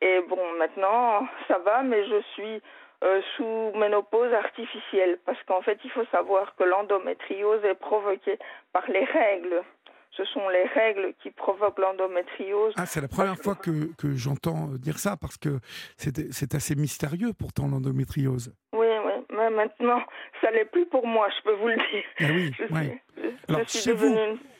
[0.00, 2.62] Et bon, maintenant, ça va, mais je suis
[3.04, 8.38] euh, sous ménopause artificielle parce qu'en fait, il faut savoir que l'endométriose est provoquée
[8.72, 9.62] par les règles.
[10.10, 12.74] Ce sont les règles qui provoquent l'endométriose.
[12.76, 15.60] Ah, c'est la première fois que, que j'entends dire ça parce que
[15.96, 18.52] c'est assez mystérieux pourtant l'endométriose.
[18.72, 20.02] Oui, oui, mais maintenant,
[20.40, 22.04] ça l'est plus pour moi, je peux vous le dire.
[22.20, 23.30] Ah oui, oui.
[23.48, 24.16] Alors, chez, vous,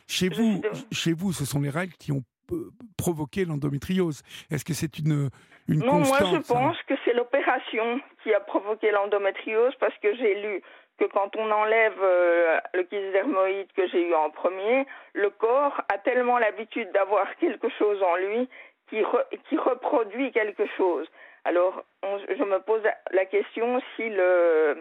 [0.06, 0.62] chez, vous,
[0.92, 2.22] chez vous, ce sont les règles qui ont
[2.96, 5.30] provoquer l'endométriose Est-ce que c'est une,
[5.68, 10.34] une non, moi je pense que c'est l'opération qui a provoqué l'endométriose parce que j'ai
[10.34, 10.62] lu
[10.98, 15.80] que quand on enlève euh, le kyste dermoïde que j'ai eu en premier, le corps
[15.88, 18.48] a tellement l'habitude d'avoir quelque chose en lui
[18.90, 19.02] qui,
[19.56, 21.06] reproduit quelque chose.
[21.44, 22.82] Alors, je me pose
[23.12, 24.76] la question si le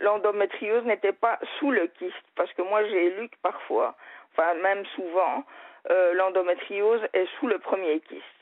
[0.00, 3.94] l'endométriose n'était pas sous le kyste, parce que moi j'ai lu que parfois,
[4.32, 5.44] enfin même souvent,
[5.90, 8.37] euh, l'endométriose est sous le premier kyste.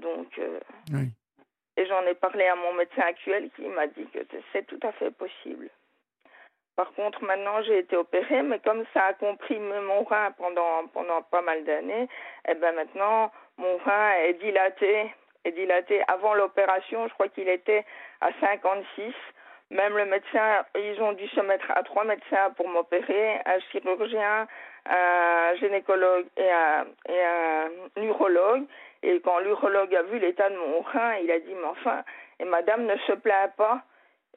[0.00, 0.60] Donc, euh,
[1.76, 4.18] et j'en ai parlé à mon médecin actuel qui m'a dit que
[4.52, 5.70] c'est tout à fait possible.
[6.76, 11.22] Par contre, maintenant, j'ai été opérée, mais comme ça a comprimé mon rein pendant, pendant
[11.22, 12.04] pas mal d'années,
[12.48, 15.12] et eh ben maintenant, mon rein est dilaté,
[15.44, 16.02] est dilaté.
[16.08, 17.84] Avant l'opération, je crois qu'il était
[18.20, 19.12] à 56.
[19.70, 24.48] Même le médecin, ils ont dû se mettre à trois médecins pour m'opérer, un chirurgien,
[24.86, 28.64] un gynécologue et un, et un urologue.
[29.02, 32.02] Et quand l'urologue a vu l'état de mon rein, il a dit, mais enfin,
[32.38, 33.82] et madame ne se plaint pas.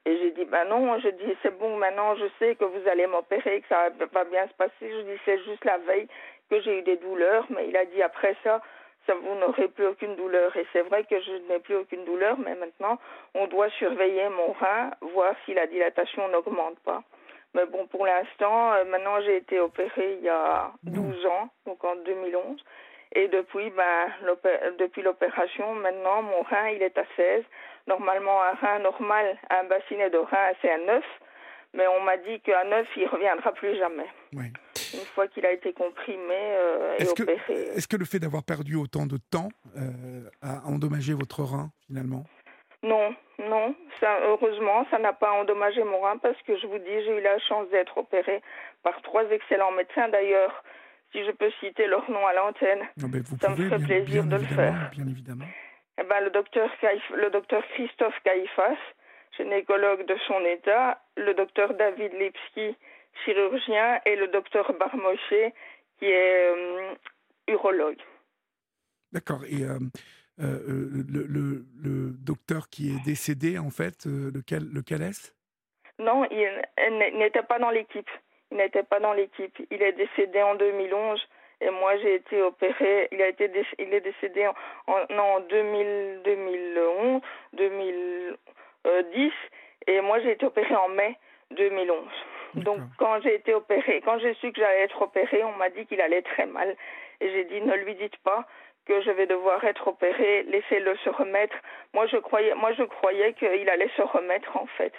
[0.06, 3.08] Et j'ai dit, ben non, je dis, c'est bon, maintenant je sais que vous allez
[3.08, 4.74] m'opérer, que ça va bien se passer.
[4.82, 6.08] Je dis, c'est juste la veille
[6.50, 8.62] que j'ai eu des douleurs, mais il a dit, après ça,
[9.08, 10.56] ça vous n'aurez plus aucune douleur.
[10.58, 13.00] Et c'est vrai que je n'ai plus aucune douleur, mais maintenant,
[13.34, 17.04] on doit surveiller mon rein, voir si la dilatation n'augmente pas.
[17.54, 21.84] Mais bon, pour l'instant, euh, maintenant j'ai été opérée il y a 12 ans, donc
[21.84, 22.64] en 2011.
[23.16, 24.08] Et depuis, ben,
[24.80, 27.44] depuis l'opération, maintenant, mon rein, il est à 16.
[27.88, 31.04] Normalement, un rein normal, un bassinet de rein, c'est à 9.
[31.76, 34.06] Mais on m'a dit qu'à 9, il ne reviendra plus jamais.
[34.32, 37.54] Une fois qu'il a été comprimé euh, et opéré.
[37.76, 42.26] Est-ce que le fait d'avoir perdu autant de temps euh, a endommagé votre rein, finalement?
[42.84, 43.76] Non, non.
[44.00, 47.22] Ça, heureusement, ça n'a pas endommagé mon rein parce que je vous dis, j'ai eu
[47.22, 48.42] la chance d'être opérée
[48.84, 50.10] par trois excellents médecins.
[50.10, 50.64] D'ailleurs,
[51.14, 54.90] si je peux citer leur nom à l'antenne, ça me ferait plaisir de le faire.
[54.92, 55.46] Bien évidemment.
[56.00, 56.70] Eh ben, le docteur,
[57.16, 58.78] le docteur Christophe Caïfas,
[59.38, 62.76] gynécologue de son état, le docteur David Lipski,
[63.24, 65.54] chirurgien, et le docteur Barmochet,
[66.00, 66.94] qui est euh,
[67.48, 68.02] urologue.
[69.12, 69.46] D'accord.
[69.46, 69.78] Et euh,
[70.40, 75.32] euh, le, le, le, docteur qui est décédé, en fait, lequel, lequel est-ce?
[76.00, 78.10] Non, il n'était pas dans l'équipe.
[78.54, 79.58] Il n'était pas dans l'équipe.
[79.72, 81.28] Il est décédé en 2011
[81.62, 83.08] et moi j'ai été opéré.
[83.12, 83.50] Il a été
[83.80, 84.54] il est décédé en,
[84.88, 87.22] en 2000, 2011,
[87.54, 89.32] 2010
[89.88, 91.18] et moi j'ai été opéré en mai
[91.50, 92.06] 2011.
[92.54, 95.88] Donc quand j'ai été opéré, quand j'ai su que j'allais être opéré, on m'a dit
[95.88, 96.76] qu'il allait très mal
[97.22, 98.46] et j'ai dit ne lui dites pas
[98.86, 101.56] que je vais devoir être opéré, laissez-le se remettre.
[101.94, 104.94] Moi, je croyais, moi, je croyais qu'il allait se remettre, en fait.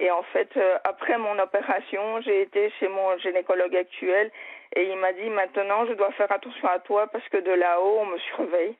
[0.00, 4.30] Et en fait, euh, après mon opération, j'ai été chez mon gynécologue actuel
[4.74, 7.98] et il m'a dit maintenant, je dois faire attention à toi parce que de là-haut,
[8.00, 8.76] on me surveille.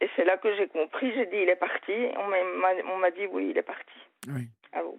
[0.00, 1.12] Et c'est là que j'ai compris.
[1.14, 1.92] J'ai dit, il est parti.
[2.18, 3.94] On m'a dit, oui, il est parti.
[4.28, 4.48] Oui.
[4.72, 4.98] Ah bon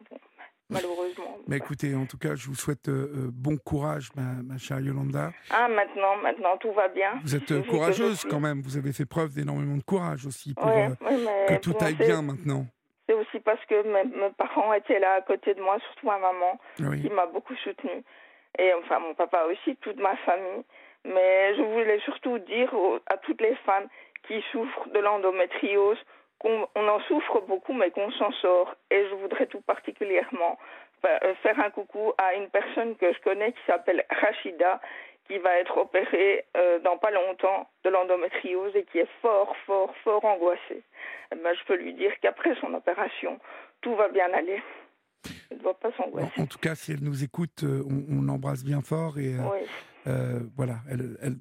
[0.70, 1.38] malheureusement.
[1.48, 5.32] Mais écoutez, en tout cas, je vous souhaite euh, euh, bon courage, ma, chère Yolanda.
[5.50, 7.20] Ah, maintenant, maintenant, tout va bien.
[7.24, 10.66] Vous êtes euh, courageuse quand même, vous avez fait preuve d'énormément de courage aussi pour
[10.68, 12.66] que tout aille bien maintenant.
[13.08, 16.60] C'est aussi parce que mes, parents étaient là à côté de moi, surtout ma maman,
[16.78, 18.04] qui m'a beaucoup soutenue.
[18.58, 20.64] Et enfin, mon papa aussi, toute ma famille.
[21.04, 22.74] Mais je voulais surtout dire
[23.08, 23.88] à toutes les femmes
[24.28, 26.00] qui souffrent de l'endométriose
[26.40, 28.76] qu'on on en souffre beaucoup, mais qu'on s'en sort.
[28.90, 30.58] Et je voudrais tout particulièrement
[31.06, 34.82] euh, faire un coucou à une personne que je connais qui s'appelle Rachida,
[35.28, 39.94] qui va être opérée euh, dans pas longtemps de l'endométriose et qui est fort, fort,
[40.04, 40.84] fort angoissée.
[41.32, 43.40] Eh ben, je peux lui dire qu'après son opération,
[43.82, 44.62] tout va bien aller.
[45.50, 46.42] Elle ne doit pas s'angoisser.
[46.42, 49.36] En, tout cas, si elle nous écoute, euh, on, l'embrasse bien fort et
[50.56, 50.76] voilà,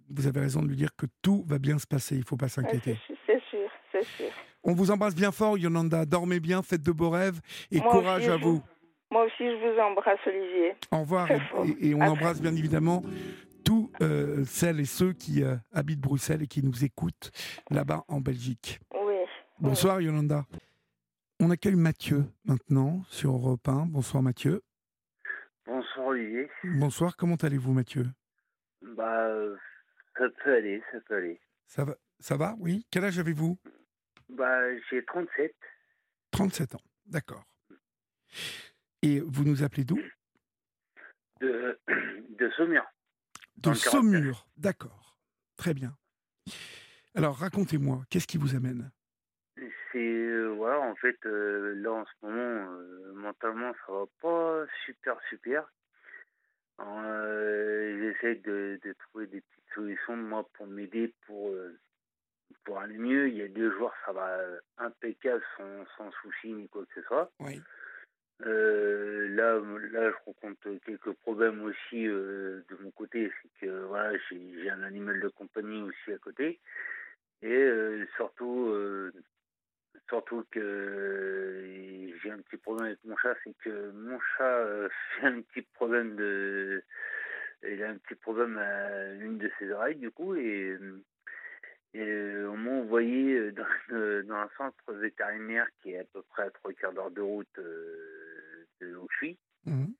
[0.08, 2.14] vous avez raison de lui dire que tout va bien se passer.
[2.14, 2.96] Il ne faut pas s'inquiéter.
[3.26, 4.30] c'est sûr, c'est sûr.
[4.66, 6.06] On vous embrasse bien fort, Yolanda.
[6.06, 7.40] Dormez bien, faites de beaux rêves
[7.70, 8.62] et courage à vous.
[9.10, 10.74] Moi aussi, je vous embrasse, Olivier.
[10.90, 11.28] Au revoir.
[11.80, 13.02] Et, on embrasse bien évidemment
[14.00, 17.30] euh, celles et ceux qui euh, habitent Bruxelles et qui nous écoutent
[17.70, 18.80] là-bas en Belgique.
[18.92, 19.14] Oui.
[19.60, 20.44] Bonsoir Yolanda.
[21.40, 23.86] On accueille Mathieu maintenant sur Europe 1.
[23.86, 24.62] Bonsoir Mathieu.
[25.66, 26.48] Bonsoir Olivier.
[26.64, 28.06] Bonsoir, comment allez-vous Mathieu?
[28.82, 29.56] Bah, euh,
[30.16, 31.40] ça peut aller, ça peut aller.
[31.66, 32.86] Ça va, ça va Oui.
[32.90, 33.58] Quel âge avez-vous?
[34.28, 35.54] Bah, j'ai 37.
[36.30, 37.44] 37 ans, d'accord.
[39.02, 39.98] Et vous nous appelez d'où?
[41.40, 41.78] De,
[42.38, 42.84] de Saumur.
[43.56, 45.18] De Saumur, d'accord.
[45.56, 45.96] Très bien.
[47.14, 48.90] Alors racontez-moi, qu'est-ce qui vous amène?
[49.56, 54.66] C'est, euh, voilà, en fait, euh, là en ce moment, euh, mentalement, ça va pas
[54.84, 55.72] super, super.
[56.78, 61.54] J'essaie de, de trouver des petites solutions, moi, pour m'aider, pour,
[62.64, 63.28] pour aller mieux.
[63.28, 64.36] Il y a deux jours, ça va
[64.78, 67.30] impeccable, sans, sans souci ni quoi que ce soit.
[67.38, 67.60] Oui.
[68.42, 69.60] Euh, là,
[69.92, 73.30] là, je rencontre quelques problèmes aussi euh, de mon côté.
[73.42, 76.60] C'est que voilà, j'ai un animal de compagnie aussi à côté.
[77.42, 78.74] Et euh, surtout,
[80.08, 83.36] surtout que j'ai un petit problème avec mon chat.
[83.44, 84.88] C'est que mon chat
[85.20, 86.82] fait un petit problème de.
[87.66, 90.34] Il a un petit problème à une de ses oreilles, du coup.
[90.34, 90.76] Et,
[91.96, 96.92] on m'a envoyé dans, un centre vétérinaire qui est à peu près à trois quarts
[96.92, 97.58] d'heure de route
[98.82, 99.94] où je suis, Mhm.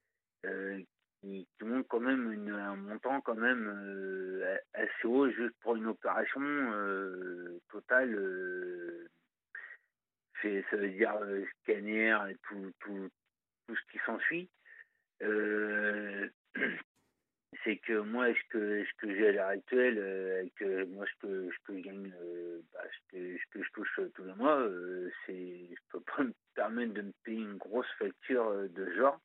[0.47, 0.83] euh,
[1.21, 5.77] qui, qui montre quand même une- un montant quand même euh, assez haut juste pour
[5.77, 8.15] une opération euh, totale.
[10.71, 11.15] ça veut dire
[11.63, 13.09] scanner et tout, tout,
[13.67, 14.51] tout ce qui s'ensuit.
[17.63, 21.27] C'est que moi, ce que, ce que j'ai à l'heure actuelle, euh, euh, moi, ce
[21.27, 24.25] que, ce que je gagne, euh, bah, ce, que, ce que je touche euh, tous
[24.25, 28.47] les mois, euh, c'est, je peux pas me permettre de me payer une grosse facture
[28.49, 29.21] euh, de genre.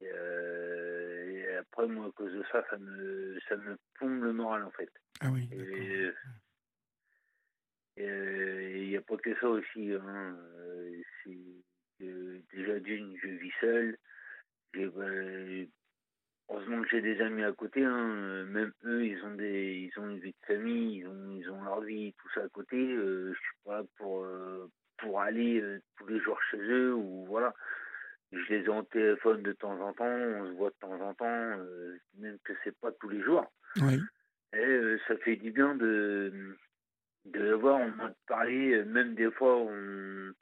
[0.00, 4.62] Et, et après, moi, à cause de ça, ça me, ça me plombe le moral,
[4.62, 4.90] en fait.
[5.20, 5.48] Ah oui,
[7.96, 8.04] Et
[8.76, 9.92] il n'y a pas que ça aussi.
[9.92, 10.38] Hein.
[11.24, 11.36] C'est
[11.98, 13.98] que déjà d'une, je vis seul.
[14.74, 15.66] J'ai, euh,
[16.48, 17.84] heureusement que j'ai des amis à côté.
[17.84, 18.14] Hein.
[18.16, 21.50] Euh, Même eux, ils ont des, ils ont une vie de famille, ils ont, ils
[21.50, 22.76] ont leur vie, tout ça à côté.
[22.76, 26.94] Euh, je suis pas là pour, euh, pour aller euh, tous les jours chez eux
[26.94, 27.54] ou voilà.
[28.30, 31.14] Je les ai en téléphone de temps en temps, on se voit de temps en
[31.14, 31.56] temps,
[32.18, 33.50] même que c'est pas tous les jours.
[33.80, 33.98] Oui.
[34.52, 36.54] Et ça fait du bien de,
[37.24, 40.32] de le voir, on m'a parlé, même des fois, on,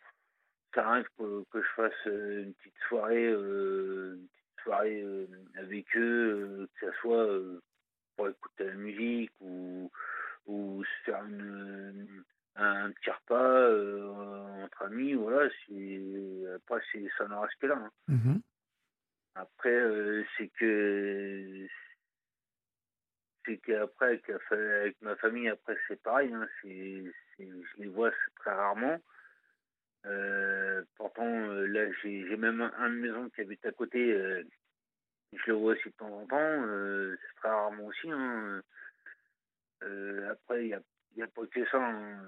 [0.75, 6.61] ça arrive que, que je fasse une petite soirée, une petite soirée euh, avec eux,
[6.61, 7.63] euh, que ce soit euh,
[8.17, 9.91] pour écouter la musique ou,
[10.47, 12.25] ou se faire une,
[12.57, 15.49] un petit repas entre amis, voilà,
[16.57, 17.77] après, c'est, ça n'en reste que là.
[17.77, 17.91] hein.
[18.09, 18.41] Mhm.
[19.37, 21.67] Après, c'est que
[23.45, 24.21] c'est qu'après
[24.51, 26.33] avec, ma famille, après c'est pareil.
[26.33, 28.99] Hein, je les vois très rarement.
[30.07, 34.13] Euh, pourtant, euh, là, j'ai, même un, de mes oncles qui habite à côté.
[34.13, 34.43] euh,
[35.33, 37.17] je le vois aussi de temps en temps.
[37.21, 38.11] c'est très rarement aussi.
[38.11, 38.63] Hein.
[40.31, 40.81] Après, il y a,
[41.17, 41.79] y a pas que ça.
[41.79, 42.23] hein.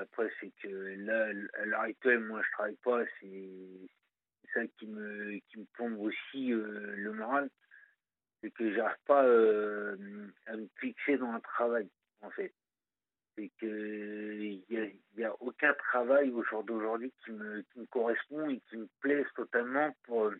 [0.00, 1.26] Après, c'est que là,
[1.60, 3.04] à l'heure actuelle, moi, je travaille pas.
[3.20, 3.48] C'est,
[4.54, 7.50] ça qui me, qui me plombe aussi le moral.
[8.40, 11.88] C'est que j'arrive pas à me fixer dans un travail,
[12.22, 12.52] en fait.
[13.38, 14.86] C'est que il y a,
[15.16, 18.88] y a aucun travail au jour d'aujourd'hui qui me, qui me correspond et qui me
[18.98, 20.32] plaise totalement pour,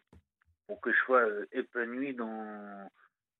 [0.66, 2.90] pour que je sois euh, épanoui dans,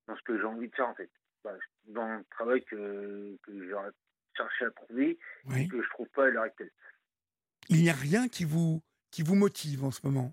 [0.07, 1.11] dans ce que j'ai envie de faire, en fait.
[1.43, 1.57] Bah,
[1.87, 3.91] dans le travail que, que j'aurais
[4.37, 5.63] cherché à trouver Oui.
[5.63, 6.71] et que je trouve pas à l'heure actuelle.
[7.69, 8.81] Il n'y a rien qui vous,
[9.11, 10.33] qui vous motive en ce moment?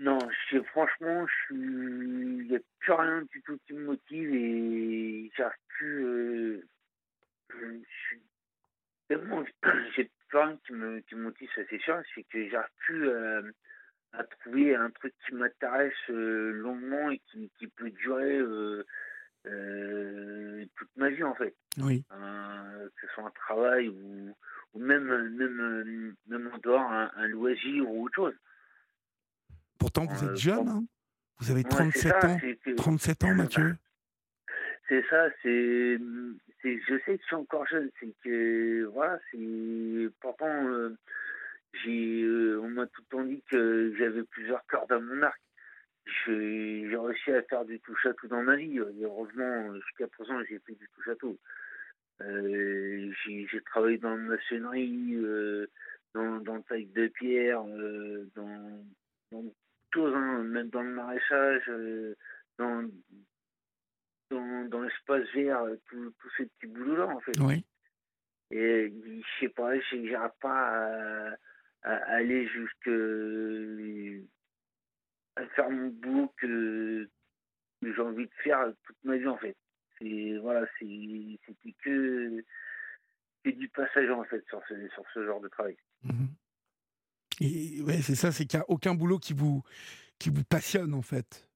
[0.00, 0.18] Non,
[0.50, 5.30] je, franchement, je suis, il n'y a plus rien du tout qui me motive et
[5.36, 6.04] j'arrive plus.
[6.04, 6.68] euh,
[7.60, 8.22] je suis
[9.08, 9.44] tellement,
[9.96, 12.00] j'ai plus rien qui me, qui me ça c'est sûr.
[12.14, 13.42] C'est que j'arrive plus à,
[14.12, 18.84] à trouver un truc qui m'intéresse euh, longuement et qui, qui peut durer euh,
[19.46, 21.54] euh, toute ma vie en fait.
[21.78, 22.04] Oui.
[22.08, 24.34] Que ce soit un travail ou,
[24.74, 25.04] ou même,
[25.36, 28.34] même, euh, même en dehors, un, un loisir ou autre chose.
[29.78, 30.68] Pourtant, vous Euh, êtes jeune.
[30.68, 30.84] hein
[31.38, 32.38] vous avez Ouais, 37 c'est ça, ans.
[32.40, 33.76] c'est que- 37 ans, Mathieu.
[34.88, 40.68] C'est ça, c'est, je sais que je suis encore jeune, c'est que, voilà, c'est, pourtant,
[40.68, 40.96] euh,
[41.72, 45.40] j'ai, euh, on m'a tout le temps dit que j'avais plusieurs cordes à mon arc.
[46.24, 47.96] J'ai, réussi à faire du tout
[48.28, 50.88] dans ma vie, et heureusement, jusqu'à présent, j'ai fait du
[51.18, 51.36] tout.
[52.22, 55.66] Euh, j'ai, travaillé dans la maçonnerie, euh,
[56.14, 58.84] dans, dans le taille de pierre, euh, dans,
[59.32, 59.44] dans
[59.90, 62.14] tout, hein, même dans le maraîchage, euh,
[62.58, 62.88] dans,
[64.30, 67.38] dans, dans l'espace vert, tous ces petits boulots-là, en fait.
[67.40, 67.64] Oui.
[68.50, 71.36] Et je sais pas, j'arrive pas à,
[71.82, 72.88] à aller jusque
[75.36, 77.08] à faire mon boulot que,
[77.82, 79.56] j'ai envie de faire toute ma vie en fait.
[79.98, 82.44] C'est voilà, c'était que,
[83.44, 85.76] que du passage en fait sur ce, sur ce genre de travail.
[87.40, 89.62] Et ouais, c'est ça, c'est qu'il n'y a aucun boulot qui vous
[90.18, 91.48] qui vous passionne en fait.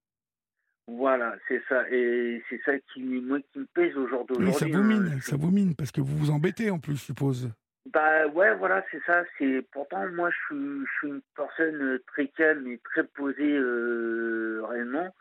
[0.87, 1.89] Voilà, c'est ça.
[1.91, 4.37] Et c'est ça qui, moi, qui me pèse aujourd'hui.
[4.41, 5.21] Oui, ça vous mine, hein.
[5.21, 7.51] ça vous mine, parce que vous vous embêtez en plus, je suppose.
[7.87, 9.25] Bah ouais, voilà, c'est ça.
[9.39, 14.63] C'est pourtant moi, je suis, je suis une personne très calme et très posée euh,
[14.67, 15.15] réellement,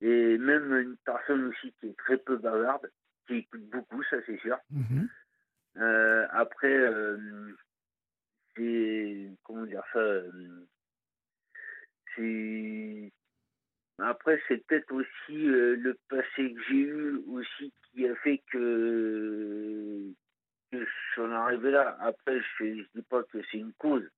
[0.00, 2.90] et même une personne aussi qui est très peu bavarde,
[3.26, 4.58] qui écoute beaucoup, ça c'est sûr.
[4.70, 5.08] Mhm.
[5.76, 7.54] Euh, après, euh,
[8.56, 10.00] c'est comment dire ça.
[12.16, 13.12] c'est
[14.02, 20.12] après, c'est peut-être aussi le passé que j'ai eu aussi qui a fait que
[20.72, 21.96] je suis arrivé là.
[22.00, 24.08] Après, je ne dis pas que c'est une cause.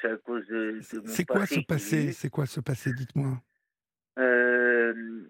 [0.00, 3.42] C'est à cause de, C'est quoi ce passé C'est quoi ce passé Dites-moi.
[4.18, 5.24] Euh,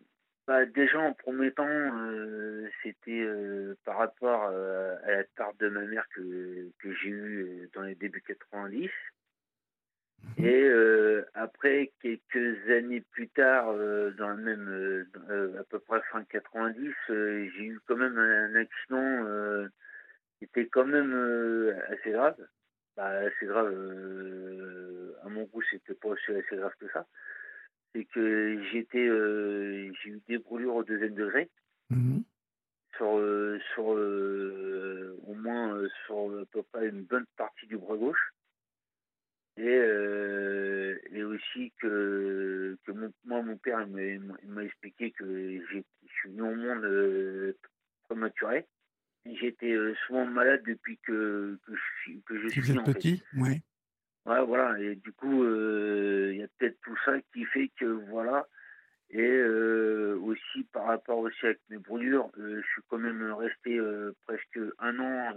[0.46, 5.80] bah, déjà, en premier temps, euh, c'était euh, par rapport à la part de ma
[5.82, 8.90] mère que, que j'ai eue dans les débuts 90.
[10.38, 10.70] Et
[11.34, 15.06] après, quelques années plus tard, dans le même,
[15.58, 19.68] à peu près fin 90, j'ai eu quand même un accident
[20.42, 22.36] c'était quand même euh, assez grave.
[22.96, 27.06] Bah, assez grave, euh, à mon goût, c'était pas aussi assez grave que ça.
[27.94, 31.48] C'est que j'étais, euh, j'ai eu des brûlures au deuxième degré.
[31.90, 32.24] Mhm.
[32.96, 33.20] Sur,
[33.74, 38.32] sur au moins sur à peu près une bonne partie du bras gauche.
[39.58, 39.78] Et,
[41.12, 42.92] et aussi que, que
[43.24, 47.54] moi, mon père m'a expliqué que je suis venu au monde
[48.04, 48.66] prématuré.
[49.24, 52.60] J'étais euh, souvent malade depuis que, que je, que je suis.
[52.60, 53.60] Vous êtes petit, oui.
[54.24, 54.80] Ouais, voilà.
[54.80, 58.48] Et du coup, euh, il y a peut-être tout ça qui fait que voilà.
[59.12, 63.78] Et euh, aussi par rapport aussi avec mes brûlures, je suis quand même resté
[64.26, 65.34] presque un an.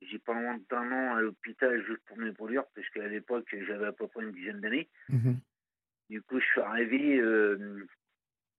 [0.00, 3.86] J'ai pas loin d'un an à l'hôpital juste pour mes brûlures, parce qu'à l'époque j'avais
[3.86, 4.88] à peu près une dizaine d'années.
[5.08, 5.34] Mmh
[6.08, 7.20] du coup, je suis arrivé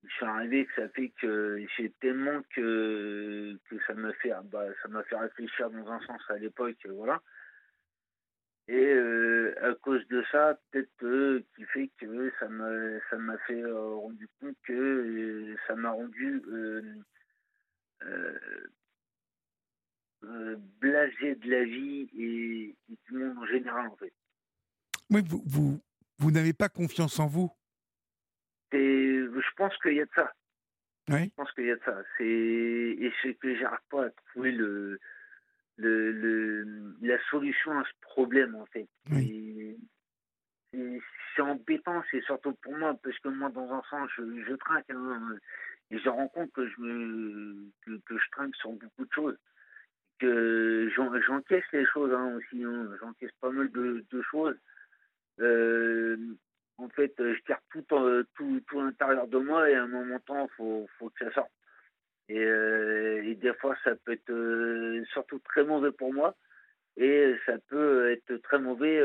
[0.04, 4.66] je suis arrivé que ça fait que j'ai tellement que, que ça m'a fait bah,
[4.82, 7.22] ça m'a fait réfléchir dans un sens à l'époque voilà
[8.68, 13.38] et euh, à cause de ça peut-être euh, qui fait que ça m'a ça m'a
[13.40, 16.42] fait euh, rendu compte que ça m'a rendu
[20.80, 24.14] blasé de la vie et, et, du monde en général en fait
[25.10, 25.80] oui vous vous,
[26.20, 27.52] vous n'avez pas confiance en vous?
[29.58, 30.32] Je pense qu'il y a de ça.
[31.10, 31.26] Oui.
[31.26, 31.96] Je pense qu'il y a de ça.
[32.18, 35.00] C'est et c'est que j'arrive pas à trouver le,
[35.78, 38.88] le, le, la solution à ce problème en fait.
[39.12, 39.78] Oui.
[41.36, 44.90] C'est embêtant, c'est surtout pour moi parce que moi dans un sens je, je trinque
[44.90, 45.36] hein,
[45.92, 49.38] et je rends compte que je me que, que, je trinque sur beaucoup de choses.
[50.20, 52.90] Que j'encaisse les choses hein, aussi, hein.
[53.00, 54.58] j'encaisse pas mal de, de choses.
[55.40, 56.18] Euh,
[56.78, 60.20] en fait, je tire tout, euh, tout, tout l'intérieur de moi et à un moment
[60.20, 61.52] temps, il faut, faut que ça sorte.
[62.30, 66.36] Et, euh, et, des fois, ça peut être surtout très mauvais pour moi
[66.98, 69.00] et ça peut être très mauvais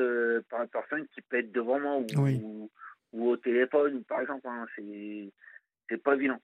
[0.49, 2.71] par la personne qui peut être devant moi ou,
[3.13, 4.49] ou, au téléphone, par exemple.
[4.49, 6.41] Hein, c'est pas évident.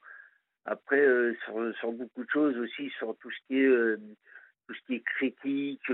[0.67, 1.05] Après,
[1.45, 3.97] sur, sur, beaucoup de choses aussi, sur tout ce qui est,
[4.67, 5.91] tout ce qui est critique,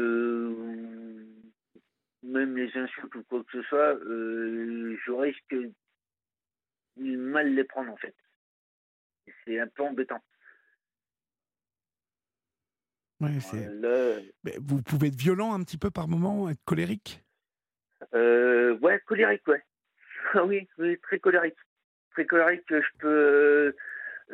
[2.25, 5.55] même les insultes ou quoi que ce soit, euh, je risque
[6.97, 8.15] de mal les prendre en fait.
[9.45, 10.23] C'est un peu embêtant.
[13.25, 17.23] Ouais, vous pouvez être violent un petit peu par moment, être colérique?
[18.15, 19.63] Euh, Ouais, colérique, ouais.
[20.35, 21.57] Ah oui, oui, très colérique.
[22.13, 23.75] Très colérique, je peux.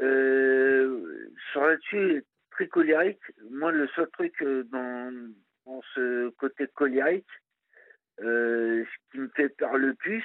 [0.01, 3.21] Euh, sur là-dessus, très colérique.
[3.51, 5.13] Moi, le seul truc euh, dans,
[5.67, 7.27] dans ce côté colérique,
[8.23, 10.25] euh, ce qui me fait peur le plus,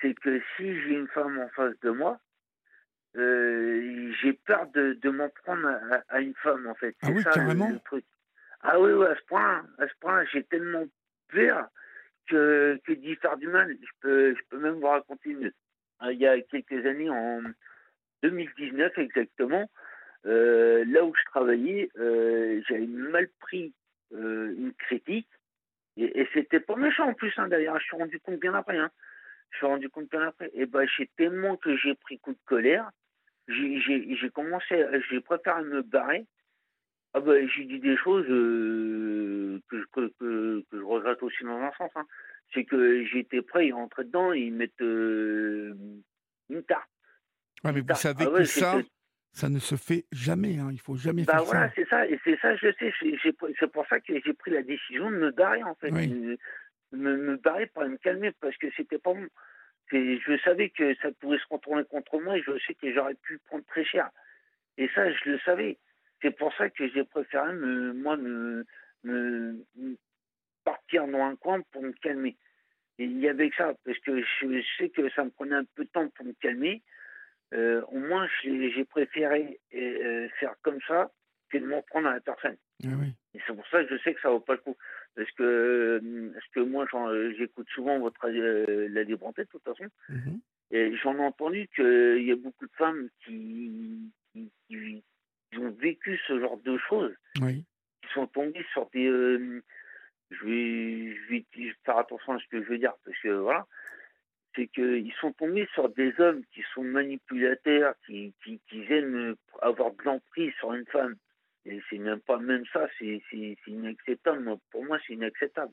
[0.00, 2.18] c'est que si j'ai une femme en face de moi,
[3.16, 5.68] euh, j'ai peur de, de m'en prendre
[6.08, 6.94] à, une femme, en fait.
[7.02, 8.04] Ah oui, ça, carrément le, truc.
[8.62, 10.84] Ah oui, à ce point, à ce point, j'ai tellement
[11.28, 11.68] peur
[12.28, 13.76] que, que d'y faire du mal.
[13.80, 15.52] Je peux, je peux même vous raconter une.
[16.02, 17.42] Euh, il y a quelques années, en
[18.22, 19.70] 2019 exactement,
[20.24, 23.72] là où je travaillais, j'avais mal pris
[24.12, 25.28] une critique
[25.96, 27.78] et, c'était pas méchant en plus, hein, d'ailleurs.
[27.78, 28.76] Je suis rendu compte bien après.
[28.76, 28.90] Hein.
[29.50, 30.50] Je suis rendu compte bien après.
[30.54, 32.90] Et ben, j'ai tellement que j'ai pris coup de colère
[33.48, 36.26] j'ai- commencé, j'ai préféré me barrer.
[37.14, 41.44] Ah ben, j'ai dit des choses euh, que, je- que, que, que je regrette aussi
[41.44, 41.90] dans un sens.
[41.94, 42.04] hein.
[42.52, 45.74] C'est que j'étais prêt à entrer dedans et ils mettent euh,
[46.50, 46.88] une tarte.
[47.64, 48.80] Ouais, mais vous savez ah que ça,
[49.32, 50.58] ça ne se fait jamais.
[50.58, 50.68] Hein.
[50.72, 51.72] Il faut jamais Bah faire voilà, ça.
[51.74, 52.92] c'est ça, et c'est ça, je sais,
[53.58, 56.08] c'est pour ça que j'ai pris la décision de me barrer en fait, Oui.
[56.08, 56.38] de
[56.92, 59.26] me, me barrer pour me calmer parce que c'était pas bon.
[59.92, 63.38] Je savais que ça pouvait se retourner contre moi et je sais que j'aurais pu
[63.46, 64.10] prendre très cher.
[64.78, 65.78] Et ça, je le savais.
[66.22, 68.64] C'est pour ça que j'ai préféré me, moi me,
[69.04, 69.64] me-
[70.64, 72.36] partir dans un coin pour me calmer.
[72.98, 75.84] Il y avait que ça, parce que je sais que ça me prenait un peu
[75.84, 76.82] de temps pour me calmer.
[77.54, 81.10] Euh, au moins, j'ai préféré euh, faire comme ça
[81.50, 82.56] que de m'en prendre à la personne.
[82.84, 83.12] Ah oui.
[83.34, 84.76] Et c'est pour ça que je sais que ça vaut pas le coup.
[85.14, 85.42] Parce que,
[86.02, 89.86] euh, parce que moi, euh, j'écoute souvent votre euh, la libre de toute façon.
[90.08, 90.40] Mhm.
[90.72, 95.04] Et j'en ai entendu qu'il y a beaucoup de femmes qui, qui, qui-
[95.52, 97.64] qui ont vécu ce genre de choses, Oui.
[98.02, 99.06] qui sont tombées sur des.
[99.06, 99.62] euh,
[100.32, 103.18] je, vais, je, vais, je vais faire attention à ce que je veux dire, parce
[103.20, 103.66] que voilà.
[104.56, 109.92] C'est qu'ils sont tombés sur des hommes qui sont manipulateurs, qui, qui, qui aiment avoir
[109.92, 111.14] de l'emprise sur une femme.
[111.66, 113.20] Et c'est même pas même ça, c'est
[113.66, 114.56] inacceptable.
[114.70, 115.72] Pour moi, c'est inacceptable.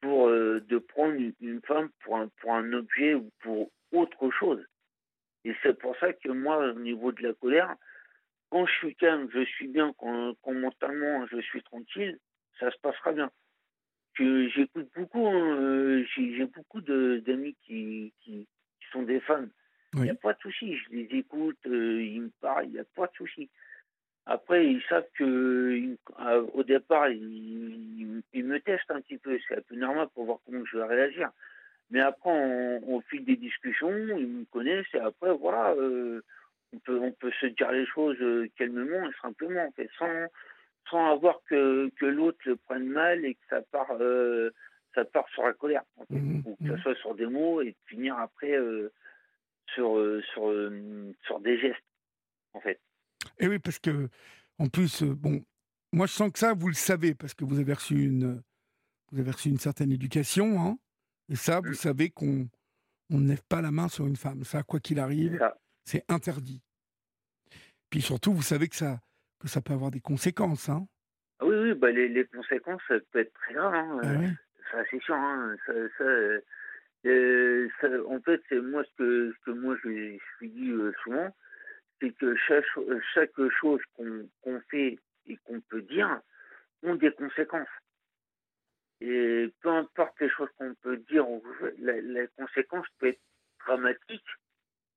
[0.00, 4.64] Pour euh, de prendre une, femme pour un, pour un objet ou pour autre chose.
[5.44, 7.74] Et c'est pour ça que moi, au niveau de la colère,
[8.50, 12.18] quand je suis calme, je suis bien, quand, quand mentalement je suis tranquille,
[12.58, 13.30] ça se passera bien.
[14.18, 18.46] J'écoute beaucoup, hein, euh, j'ai beaucoup d'amis qui, qui,
[18.80, 19.50] qui sont des femmes.
[19.94, 20.04] Il Oui.
[20.06, 22.84] n'y a pas de souci, je les écoute, euh, ils me parlent, il n'y a
[22.84, 23.48] pas de souci.
[24.30, 29.62] Après, ils savent que euh, au départ, ils, me testent un petit peu, c'est un
[29.62, 31.30] peu normal pour voir comment je vais réagir.
[31.90, 36.22] Mais après, on, au fil des discussions, ils me connaissent et après, voilà, euh,
[36.72, 40.28] on, peut, on peut se dire les choses euh, calmement et simplement, en fait, sans,
[40.88, 44.50] sans avoir que, que l'autre le prenne mal et que ça part, euh,
[44.94, 46.14] ça part sur la colère, en fait.
[46.14, 46.82] Mhm, ou que ça mhm.
[46.82, 48.56] soit sur des mots et finir après
[49.74, 50.70] sur, sur,
[51.24, 51.82] sur des gestes,
[52.54, 52.78] en fait.
[53.38, 54.08] Et oui, parce que,
[54.58, 55.44] en plus, euh, bon,
[55.92, 58.42] moi je sens que ça, vous le savez, parce que vous avez reçu une,
[59.12, 60.78] vous avez reçu une certaine éducation, hein,
[61.28, 61.74] et ça, vous Mm.
[61.74, 62.48] savez qu'on
[63.10, 64.44] on ne lève pas la main sur une femme.
[64.44, 65.40] Ça, quoi qu'il arrive,
[65.84, 66.62] c'est interdit.
[67.90, 69.00] Puis surtout, vous savez que ça,
[69.40, 70.68] que ça peut avoir des conséquences.
[70.68, 70.86] Hein.
[71.40, 73.74] Ah oui, oui, bah les, les conséquences ça peut être très graves.
[73.74, 74.00] Hein.
[74.04, 74.28] Ah oui.
[74.70, 75.14] Ça, c'est sûr.
[75.16, 75.56] Hein.
[75.66, 76.40] Ça, ça, euh,
[77.06, 80.70] euh, ça, en fait, c'est moi ce que, ce que moi je, je suis dit
[80.70, 81.34] euh, souvent,
[82.00, 86.20] c'est que chaque, cho- chaque chose qu'on fait et qu'on peut dire
[86.82, 87.68] ont des conséquences.
[89.00, 91.26] Et peu importe les choses qu'on peut dire,
[91.78, 93.20] la, la conséquence peut être
[93.66, 94.26] dramatique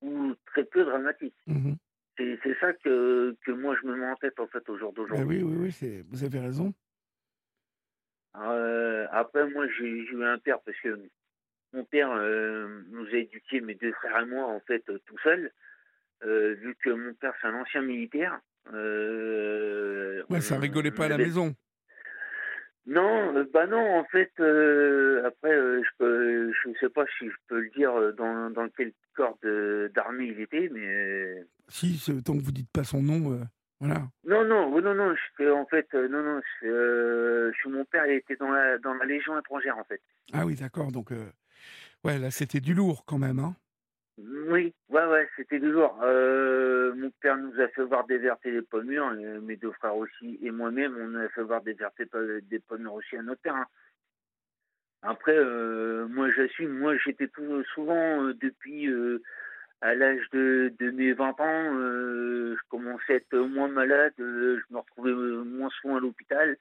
[0.01, 1.35] ou très peu dramatique.
[1.47, 1.75] Mhm.
[2.17, 5.41] C'est ça que, que moi je me mets en tête en fait au jour d'aujourd'hui.
[5.41, 6.73] oui, oui, oui, vous avez raison.
[8.35, 10.99] Euh, après, moi, j'ai j'ai eu un père parce que
[11.71, 15.17] mon père euh, nous a éduqués, mes deux frères et moi, en fait, euh, tout
[15.19, 15.51] seul.
[16.25, 18.39] Euh, vu que mon père, c'est un ancien militaire.
[18.73, 21.53] Euh, Ouais, ça rigolait pas à la avait- maison.
[22.85, 27.35] Non, euh, bah non, en fait, euh, après, je peux, je sais pas si je
[27.47, 32.43] peux le dire dans, dans quel corps de- d'armée il était, mais Si, tant que
[32.43, 33.39] vous dites pas son nom,
[33.79, 34.01] voilà.
[34.25, 36.41] non, non, oui, non, non, en fait, non, non,
[37.67, 40.01] mon père, il était dans la, dans la Légion étrangère, en fait.
[40.33, 40.91] Ah oui, d'accord.
[40.91, 41.11] Donc,
[42.03, 43.39] ouais, là, c'était du lourd quand même.
[43.39, 43.55] Hein.
[44.17, 45.99] Oui, ouais, ouais, c'était du jour.
[46.03, 48.05] Euh, mon père nous a fait voir
[48.45, 51.63] et des pommes mûres, et mes deux frères aussi, et moi-même, on a fait voir
[51.99, 53.55] et po- des pommes mûres aussi à notre père.
[53.55, 53.65] hein.
[55.01, 57.27] Après, euh, moi, j'assume, moi, j'étais
[57.73, 59.21] souvent, euh, depuis euh,
[59.81, 64.73] à l'âge de, mes 20 ans, euh, je commençais à être moins malade, euh, je
[64.73, 66.57] me retrouvais euh, moins souvent à l'hôpital.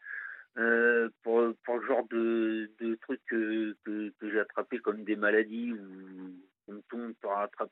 [0.58, 4.12] euh, pour, pour le genre de, de trucs que, que,
[4.80, 6.34] comme des maladies ou
[6.66, 7.14] comme tout le monde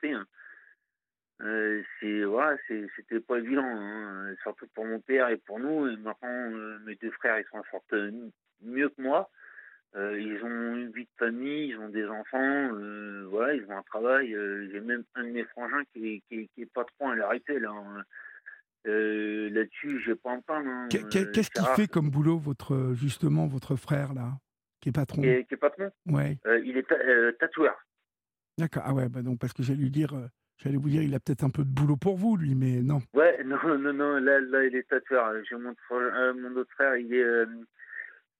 [0.03, 0.25] hein.
[1.41, 5.87] Euh, c'est voilà, c'était pas évident, hein, surtout pour mon père et pour nous.
[5.87, 8.29] Et maintenant, euh, mes deux frères, ils s'en sortent m-
[8.61, 9.29] mieux que moi.
[9.95, 13.75] Euh, ils ont une vie de famille, ils ont des enfants, euh, voilà, ils ont
[13.77, 14.33] un travail.
[14.35, 17.15] euh, J'ai même un de mes frangins qui est, qui est, qui est patron à
[17.15, 17.65] l'heure actuelle.
[17.65, 18.03] hein.
[18.87, 20.67] Euh, Là-dessus, j'ai pas plaindre.
[20.69, 20.87] hein.
[20.89, 24.33] Qu'est- qu'est- Euh, Qu'est-ce qu'il fait comme boulot, votre, justement, votre frère, là,
[24.79, 25.21] qui est patron?
[25.23, 25.91] Qui est, qui est patron?
[26.07, 27.75] Ouais, Euh, Il est ta- euh, tatoueur.
[28.61, 28.83] D'accord.
[28.85, 30.27] Ah ouais, bah donc parce que j'allais lui dire, euh,
[30.57, 33.01] j'allais vous dire, il a peut-être un peu de boulot pour vous, lui, mais non.
[33.11, 34.19] Ouais, non, non, non.
[34.19, 35.33] Là, là, il est tatoueur.
[35.49, 37.47] J'ai mon, euh, mon, autre frère, il est, euh,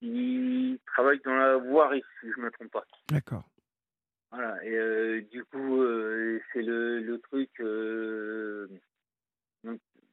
[0.02, 2.84] il travaille dans la voirie, si je ne me trompe pas.
[3.10, 3.50] D'accord.
[4.30, 4.64] Voilà.
[4.64, 5.84] Et du coup,
[6.54, 7.50] c'est le, le, truc.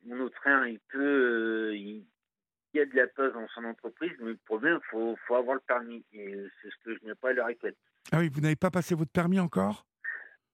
[0.07, 2.03] Mon autre frère, il peut, il,
[2.73, 5.57] y a de la place dans son entreprise, mais le problème, il faut, faut, avoir
[5.57, 6.03] le permis.
[6.15, 7.75] Et c'est ce que je n'ai pas à l'heure actuelle.
[8.11, 9.88] Ah oui, vous n'avez pas passé votre permis encore?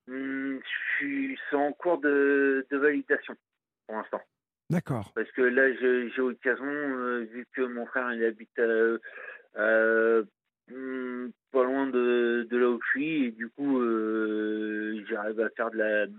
[0.07, 0.61] Je
[0.97, 3.35] suis, c'est en cours de, de validation
[3.87, 4.21] pour l'instant.
[4.71, 5.13] D'accord.
[5.15, 8.99] Parce que là, j'ai l'occasion, euh, vu que mon frère il habite euh,
[9.57, 10.25] euh,
[10.71, 15.51] hum, pas loin de, de là où je suis, et du coup, euh, j'arrive à
[15.51, 16.15] faire de la, de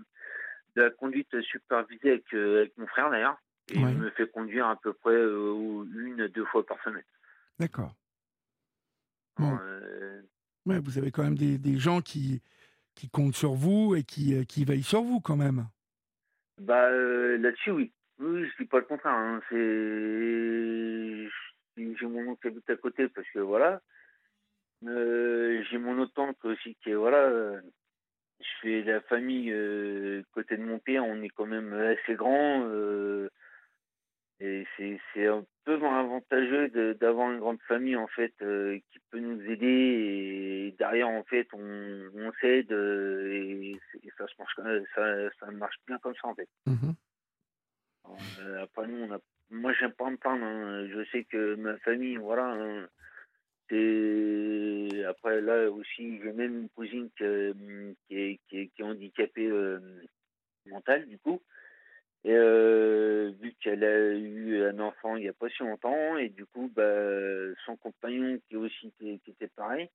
[0.76, 3.36] la conduite supervisée avec, euh, avec mon frère d'ailleurs.
[3.68, 3.92] Et Ouais.
[3.92, 7.02] il me fait conduire à peu près euh, une, deux fois par semaine.
[7.58, 7.94] D'accord.
[9.38, 9.58] Bon.
[9.60, 10.22] Euh,
[10.66, 12.42] Ouais, vous avez quand même des, des gens qui,
[12.96, 15.68] qui comptent sur vous et qui, euh, qui veillent sur vous quand même.
[16.58, 17.92] Bah euh, là-dessus oui.
[18.18, 19.12] Oui, je dis pas le contraire.
[19.12, 19.40] Hein.
[19.50, 21.28] C'est
[21.76, 23.82] j'ai mon oncle qui habite à côté parce que voilà.
[24.86, 27.60] Euh, j'ai mon autre tante aussi qui est voilà.
[28.40, 29.52] je fais la famille
[30.32, 32.66] côté de mon père, on est quand même assez grand.
[34.42, 38.78] Euh, et c'est c'est un peu avantageux de- d'avoir une grande famille en fait euh,
[38.92, 43.70] qui peut nous aider et derrière en fait on, on s'aide euh, et,
[44.02, 44.54] et ça se marche
[44.94, 46.48] ça, ça marche bien comme ça en fait.
[46.66, 46.94] Mhm.
[48.38, 49.18] Euh, après nous, on a...
[49.50, 50.44] moi j'aime pas me plaindre.
[50.44, 50.86] hein.
[50.88, 52.46] Je sais que ma famille, voilà.
[52.52, 52.88] hein,
[53.68, 57.52] c'est après là aussi, j'ai même une cousine que-
[58.08, 59.80] qui, est, qui, est, qui est handicapée euh,
[60.66, 61.42] mentale du coup.
[62.26, 66.28] Et euh, vu qu'elle a eu un enfant il n'y a pas si longtemps, et
[66.28, 66.82] du coup, bah,
[67.64, 69.88] son compagnon qui aussi qui, qui était pareil,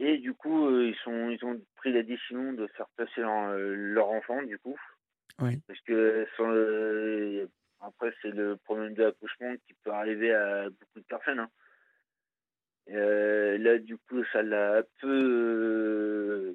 [0.00, 3.54] et du coup, euh, ils sont ils ont pris la décision de faire passer leur,
[3.56, 4.78] leur enfant du coup.
[5.40, 5.60] Oui.
[5.68, 7.46] Parce que sans, euh,
[7.80, 11.40] après, c'est le problème de l'accouchement qui peut arriver à beaucoup de personnes.
[11.40, 11.50] hein.
[12.90, 16.54] Euh, là, du coup, ça l'a un peu, euh,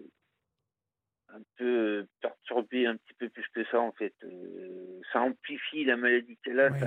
[1.36, 4.14] un peu perturbé un petit peu plus que ça, en fait.
[4.24, 6.72] Euh, ça amplifie la maladie qu'elle a.
[6.72, 6.80] Oui,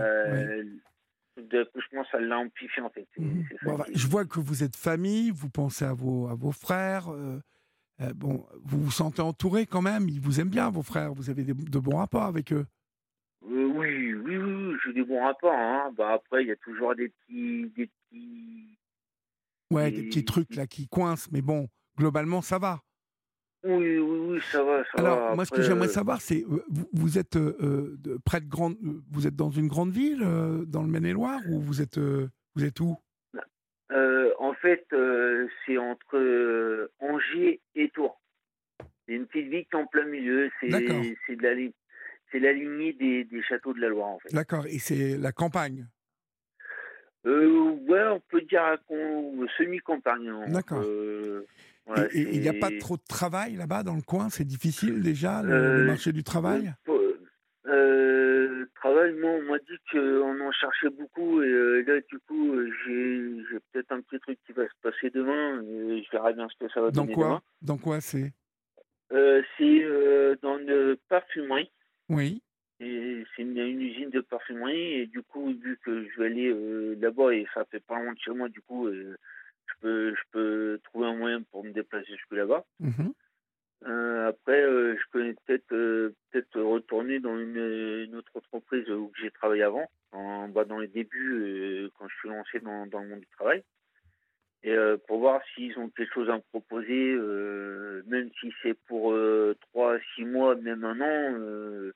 [2.10, 3.06] ça, l'a amplifié, en fait.
[3.62, 6.52] Bon, bah, qui- je vois que vous êtes famille, vous pensez à vos, à vos
[6.52, 7.12] frères.
[7.12, 7.40] euh,
[8.00, 10.08] euh, bon, vous vous sentez entouré quand même.
[10.08, 11.12] Ils vous aiment bien, vos frères.
[11.12, 12.66] Vous avez des- de bons rapports avec eux.
[13.42, 15.52] Oui, oui, oui, j'ai des bons rapports.
[15.52, 15.92] Hein.
[15.96, 18.78] Bah, après, il y a toujours des petits, des petits
[19.70, 21.68] Ouais, des Et- petits trucs là qui coincent, mais bon,
[21.98, 22.80] globalement, ça va.
[23.64, 25.34] Oui, oui, oui, ça va, ça Alors, va.
[25.34, 26.62] moi, ce que j'aimerais euh, savoir, c'est vous,
[26.92, 27.56] vous êtes euh,
[28.06, 28.76] euh, près de grande,
[29.10, 32.64] vous êtes dans une grande ville, euh, dans le Maine-et-Loire, ou vous êtes, euh, vous
[32.64, 32.96] êtes où?
[34.40, 34.86] En fait,
[35.66, 38.20] c'est entre Angers et Tours.
[39.06, 40.50] C'est une petite ville qui est en plein milieu.
[40.60, 41.54] C'est de la,
[42.30, 44.32] c'est la lignée des, des châteaux de la Loire, en fait.
[44.32, 45.86] D'accord, et c'est la campagne?
[47.26, 48.78] Euh, ouais, on peut dire
[49.56, 50.28] semi-campagne.
[50.28, 50.44] hein.
[50.48, 50.84] D'accord.
[52.12, 54.28] Et- il n'y a pas trop de travail là-bas dans le coin?
[54.30, 56.72] C'est difficile déjà, le, le Euh, marché du travail?
[56.88, 57.18] Euh,
[57.66, 62.54] euh, travail, moi, on m'a dit qu'on en cherchait beaucoup et euh, là, du coup,
[62.86, 66.64] j'ai peut-être un petit truc qui va se passer demain et je verrai bien ce
[66.64, 67.26] que ça va Dans donner quoi?
[67.26, 67.42] demain.
[67.62, 68.32] Dans quoi c'est?
[69.10, 71.70] C'est dans une parfumerie.
[72.08, 72.42] Oui,
[72.80, 77.32] c'est une, une usine de parfumerie et du coup, vu que je vais aller là-bas
[77.34, 78.88] et ça fait pas loin de chez moi, du coup,
[79.68, 82.64] je peux je peux trouver un moyen pour me déplacer jusque là-bas.
[82.80, 83.12] mhm.
[83.86, 87.56] Euh, après, euh, je connais peut-être euh, peut-être retourner dans une,
[88.08, 92.28] une autre entreprise où j'ai travaillé avant, en, bah, dans les débuts quand je suis
[92.28, 93.62] lancé dans, dans le monde du travail,
[94.64, 94.74] et
[95.06, 97.14] pour voir s'ils ont quelque chose à me proposer,
[98.10, 101.92] même si c'est pour euh, trois, six mois, même un an.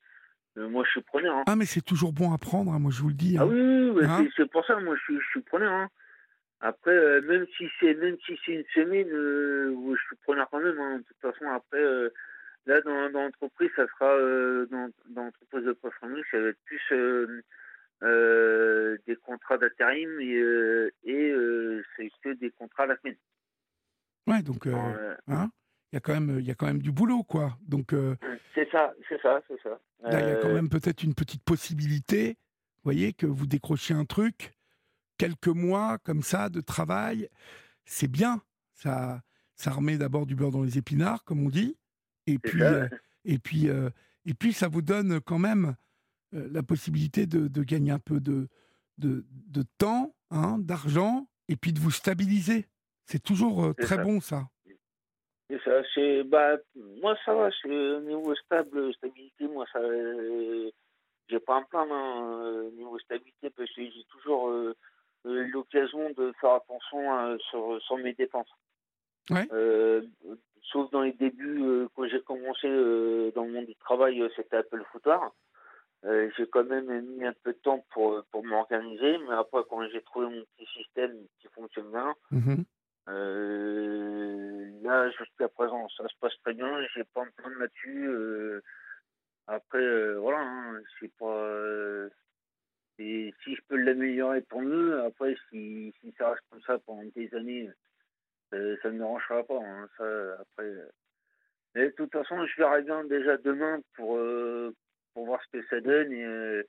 [0.55, 1.35] moi, je suis preneur.
[1.35, 1.43] hein.
[1.47, 3.35] Ah, mais c'est toujours bon à prendre, hein, moi je vous le dis.
[3.37, 3.47] Ah hein.
[3.51, 3.59] oui,
[3.91, 5.89] oui, oui, c'est- pour ça, moi, je suis preneur.
[6.65, 10.61] Après, euh, même si c'est même si c'est une semaine, euh, je suis preneur quand
[10.61, 10.79] même.
[10.79, 10.99] hein.
[10.99, 12.09] De toute façon, après, euh,
[12.65, 14.07] là, dans, dans l'entreprise, ça sera
[14.71, 16.81] dans, dans l'entreprise de parfumerie, ça va être plus
[19.05, 21.35] des contrats d'intérim et, et
[21.97, 23.17] c'est que des contrats à la semaine.
[24.25, 25.49] Ouais, donc hein,
[25.91, 27.57] il y a quand même, il y a quand même du boulot, quoi.
[27.67, 27.93] Donc
[28.55, 29.77] c'est ça, c'est ça, c'est ça.
[30.01, 32.37] là, il y a quand même peut-être une petite possibilité,
[32.77, 34.53] vous voyez, que vous décrochiez un truc,
[35.23, 37.29] quelques mois comme ça de travail,
[37.85, 38.41] c'est bien.
[38.73, 39.21] Ça,
[39.55, 41.77] ça remet d'abord du beurre dans les épinards, comme on dit,
[42.27, 42.73] et puis, ça.
[42.73, 42.89] euh,
[43.23, 43.89] et puis, euh,
[44.25, 45.75] et puis, ça vous donne quand même
[46.33, 48.49] euh, la possibilité de, de gagner un peu de,
[48.97, 52.67] de, de temps, hein, d'argent, et puis de vous stabiliser.
[53.05, 54.03] C'est toujours très ça.
[54.03, 54.47] bon, ça.
[55.49, 56.57] C'est ça, c'est bah
[57.01, 59.79] moi ça va, c'est au niveau stable, stabilité, moi ça
[61.27, 64.49] j'ai pas un plan au niveau stabilité parce que j'ai toujours
[65.25, 68.49] l'occasion de faire attention euh, sur, sur mes dépenses.
[69.29, 69.47] Ouais.
[69.51, 70.01] Euh,
[70.63, 74.29] sauf dans les débuts euh, quand j'ai commencé euh, dans le monde du travail, euh,
[74.35, 75.31] c'était un peu le foutoir.
[76.05, 79.87] euh, j'ai quand même mis un peu de temps pour, pour m'organiser, mais après, quand
[79.89, 82.65] j'ai trouvé mon petit système qui fonctionne bien, Mhm.
[83.09, 88.07] euh, là, jusqu'à présent, ça se passe très bien, j'ai pas à me plaindre là-dessus.
[88.09, 88.61] euh,
[89.47, 92.07] après, euh, voilà, hein, c'est pas.
[92.99, 95.01] Et si je peux l'améliorer, tant mieux.
[95.03, 97.69] Après, si, si ça reste comme ça pendant des années,
[98.53, 99.59] euh, ça ne me dérangera pas.
[99.59, 100.71] hein, ça, après.
[101.75, 104.75] Mais de toute façon, je verrai bien déjà demain pour, euh,
[105.13, 106.63] pour voir ce que ça donne et, euh,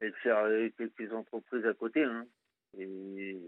[0.00, 0.46] et faire
[0.78, 2.04] quelques entreprises à côté.
[2.04, 2.26] Hein.
[2.78, 3.38] Et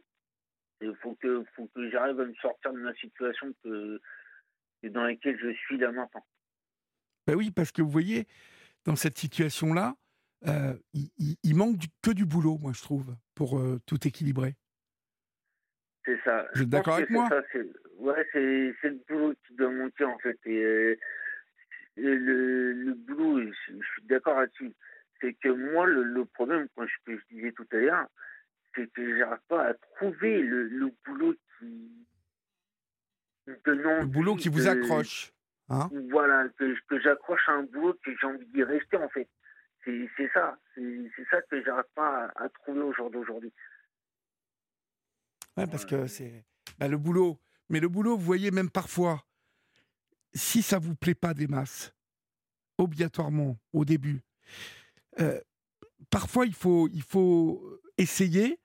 [0.80, 4.00] il faut que, faut que j'arrive à me sortir de ma situation que
[4.82, 6.24] dans laquelle je suis là maintenant.
[7.26, 8.26] Ben oui, parce que vous voyez,
[8.84, 9.96] dans cette situation-là,
[10.47, 14.06] euh, il, il- il manque du- que du boulot, moi, je trouve, pour euh, tout
[14.06, 14.55] équilibrer.
[16.05, 16.43] C'est ça.
[16.43, 17.28] Vous Je êtes d'accord avec moi?
[17.28, 17.66] ça, c'est-
[17.98, 20.39] Ouais, c'est le boulot qui doit manquer en fait.
[20.47, 20.97] Et, euh,
[21.97, 24.73] le, le, le boulot, je, je suis d'accord là-dessus.
[25.20, 28.06] C'est que moi, le, le problème, comme je, que je disais tout à l'heure,
[28.74, 32.06] c'est que j'arrive pas à trouver le, le boulot qui
[33.47, 35.32] Le boulot qui vous accroche.
[35.69, 35.90] Hein?
[36.10, 39.28] Voilà, que, que j'accroche à un boulot que j'ai envie d'y rester en fait.
[39.84, 40.59] C'est ça.
[40.74, 43.52] C'est ça que j'arrive pas à, à trouver au jour d'aujourd'hui.
[45.56, 46.44] Ouais, parce que c'est
[46.78, 47.38] bah, le boulot.
[47.68, 49.24] Mais le boulot, vous voyez, même parfois,
[50.34, 51.94] si ça vous plaît pas des masses,
[52.78, 54.20] obligatoirement au début,
[55.20, 55.40] euh,
[56.10, 58.60] parfois il faut, il faut essayer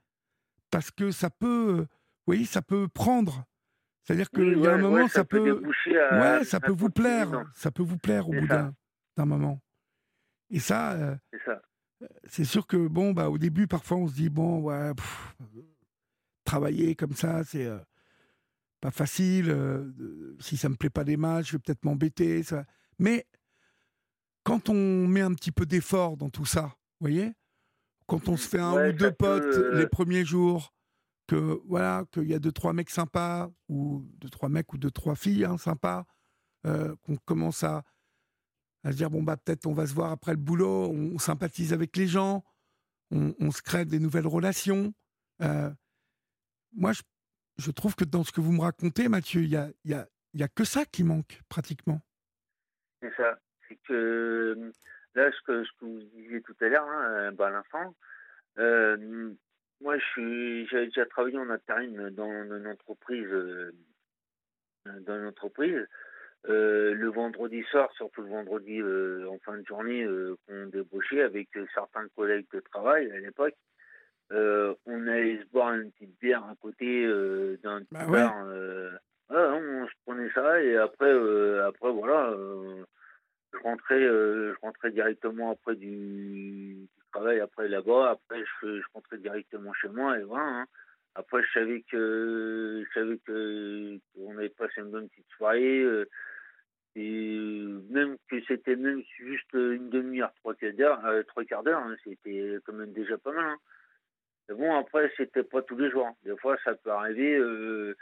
[0.70, 1.88] parce que ça peut, vous
[2.26, 3.46] voyez, ça peut prendre.
[4.04, 5.62] C'est-à-dire qu'il Oui, y a un moment, ouais, ça, peut,
[6.12, 9.60] à- ouais, ça peut vous plaire, ça peut vous plaire au bout d'un moment.
[10.54, 11.62] Et ça, euh, C'est ça.
[12.26, 15.36] c'est sûr que bon, bah, au début, parfois, on se dit bon, ouais, pff,
[16.46, 17.80] travailler comme ça, c'est euh,
[18.80, 19.50] pas facile.
[19.50, 22.44] euh, si ça me plaît pas des matchs, je vais peut-être m'embêter.
[22.44, 22.66] Ça.
[23.00, 23.26] Mais
[24.44, 26.62] quand on met un petit peu d'effort dans tout ça,
[27.00, 27.34] vous voyez,
[28.06, 30.74] quand on se fait un Ouais, ou deux potes les premiers jours,
[31.26, 34.92] que voilà, qu'il y a deux trois mecs sympas ou deux trois mecs ou deux
[34.92, 36.06] trois filles hein, sympas,
[36.68, 37.82] euh, qu'on commence à
[38.84, 41.74] à se dire bon bah peut-être on va se voir après le boulot, on, sympathise
[41.74, 42.44] avec les gens,
[43.12, 44.94] on, se crée des nouvelles relations.
[45.42, 45.70] Euh,
[46.76, 47.02] moi, je,
[47.58, 50.08] je trouve que dans ce que vous me racontez, Mathieu, il y a, y, a,
[50.34, 52.02] y a que ça qui manque pratiquement.
[53.02, 53.38] C'est ça.
[53.68, 54.72] C'est que
[55.16, 57.96] là, ce que, ce que vous disiez tout à l'heure, hein, euh, bah, à l'instant,
[58.58, 59.34] euh,
[59.82, 63.72] moi, j'ai déjà travaillé en intérim dans une entreprise, euh,
[64.86, 65.88] dans une entreprise.
[66.50, 71.22] Euh, le vendredi soir, surtout le vendredi euh, en fin de journée, euh, qu'on débauchait
[71.22, 73.56] avec certains collègues de travail à l'époque,
[74.30, 77.08] on allait se boire une petite bière à côté
[77.64, 78.20] d'un petit Bah ouais.
[78.20, 78.36] bar.
[79.30, 81.12] ah, on se prenait ça et après,
[81.62, 82.34] après voilà,
[83.54, 88.10] je rentrais, je rentrais directement après du, du travail après là-bas.
[88.12, 90.62] Après, je, je rentrais directement chez moi et voilà.
[90.62, 90.66] hein.
[91.16, 95.86] Après, je savais que, je savais que qu'on avait passé une bonne petite soirée.
[96.96, 97.40] Et
[97.90, 101.96] même que c'était même juste une demi-heure, trois quarts d'heure, euh, trois quarts d'heure, hein,
[102.04, 103.46] c'était quand même déjà pas mal.
[103.46, 103.58] hein.
[104.50, 106.08] Mais bon, après, c'était pas tous les jours.
[106.08, 106.16] hein.
[106.24, 107.36] Des fois, ça peut arriver.
[107.36, 107.96] euh,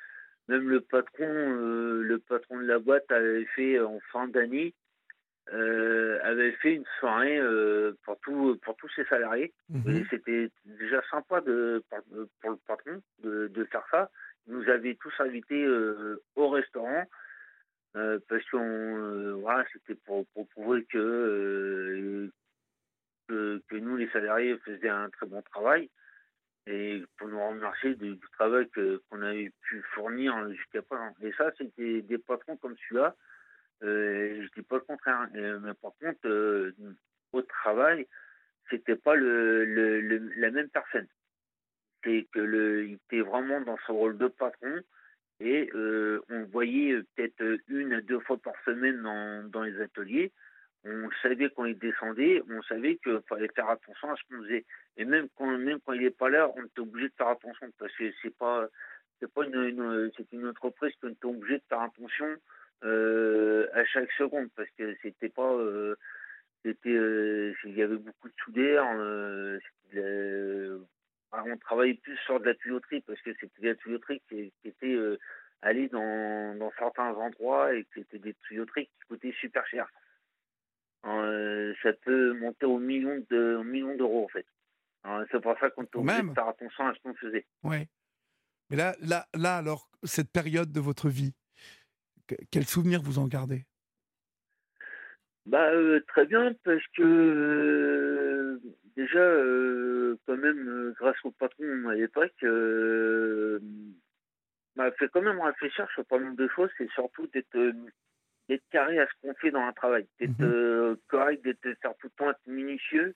[0.47, 4.73] même le patron, euh, le patron de la boîte avait fait en fin d'année,
[5.53, 7.39] euh, avait fait une soirée
[8.03, 9.53] pour tout, pour tous ses salariés.
[9.69, 9.95] Mhm.
[9.95, 11.84] Et c'était déjà sympa de,
[12.41, 14.09] pour le patron de, de faire ça.
[14.47, 15.65] Il nous avait tous invités
[16.35, 17.05] au restaurant
[17.95, 22.31] euh, parce qu'on euh, voilà, c'était pour, prouver que, euh,
[23.27, 25.89] que que nous les salariés faisaient un très bon travail
[26.68, 31.13] et pour nous remercier du, travail qu'on avait pu fournir jusqu'à présent.
[31.22, 33.15] Et ça, c'était des patrons comme celui-là.
[33.84, 35.27] Euh, je dis pas le contraire.
[35.34, 36.73] Mais par contre,
[37.34, 38.07] au travail,
[38.69, 41.07] c'était pas le- la même personne.
[42.03, 44.81] C'est que le, il était vraiment dans son rôle de patron
[45.41, 49.81] et euh, on voyait euh, peut-être une à deux fois par semaine dans, dans les
[49.81, 50.31] ateliers.
[50.84, 54.65] On savait quand il descendait, on savait qu'il fallait faire attention à ce qu'on faisait.
[54.97, 57.68] Et même quand, même quand il n'est pas là, on était obligé de faire attention
[57.77, 58.68] parce que c'est pas,
[59.19, 62.35] c'est pas une, c'est une entreprise qu'on était obligé de faire attention
[62.84, 65.95] euh, à chaque seconde parce que c'était pas, euh,
[66.63, 68.88] c'était, euh, il y avait beaucoup de soudeurs.
[71.34, 74.53] Euh, on travaillait plus sur de la tuyauterie parce que c'était de la tuyauterie qui,
[74.62, 75.18] qui était euh,
[75.62, 79.88] allée dans, dans certains endroits et qui étaient des tuyauteries qui coûtaient super cher.
[81.06, 84.45] Euh, ça peut monter au million de d'euros en fait.
[85.03, 87.48] Alors, C'est pour ça qu'on de faire attention à ce qu'on faisait.
[87.64, 87.88] Ouais.
[88.70, 91.34] Mais là, là, là, alors, cette période de votre vie,
[92.28, 93.66] que- quel souvenir vous en gardez?
[95.48, 97.02] Bah euh, très bien parce que
[98.97, 102.34] euh, même grâce au patron à l'époque,
[104.76, 106.69] m'a fait quand même réfléchir sur pas mal de choses.
[106.77, 107.73] C'est surtout d'être
[108.49, 110.97] d'être carré à ce qu'on fait dans un travail, d'être mhm.
[111.07, 113.15] correct, d'être faire tout le temps être minutieux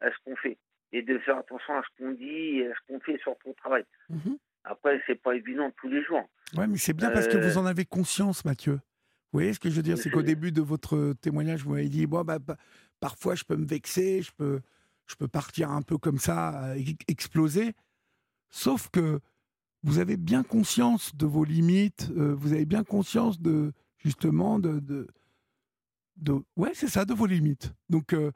[0.00, 0.58] à ce qu'on fait
[0.92, 3.52] et de faire attention à ce qu'on dit et à ce qu'on fait sur ton
[3.54, 3.84] travail.
[4.08, 4.38] Mhm.
[4.64, 6.28] Après, c'est pas évident tous les jours.
[6.56, 8.72] Ouais, mais c'est bien parce que vous en avez conscience, Mathieu.
[9.32, 9.96] Vous voyez ce que je veux dire?
[9.96, 12.56] C'est qu'au début de votre témoignage, vous m'avez dit bon, bah, bah,
[12.98, 14.60] parfois je peux me vexer, je peux,
[15.10, 16.72] je peux partir un peu comme ça,
[17.08, 17.74] exploser.
[18.48, 19.20] Sauf que
[19.82, 24.78] vous avez bien conscience de vos limites, euh, vous avez bien conscience de justement de,
[26.16, 27.74] de, ouais, c'est ça, de vos limites.
[27.88, 28.30] Donc euh,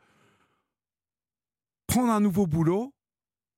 [1.87, 2.93] prendre un nouveau boulot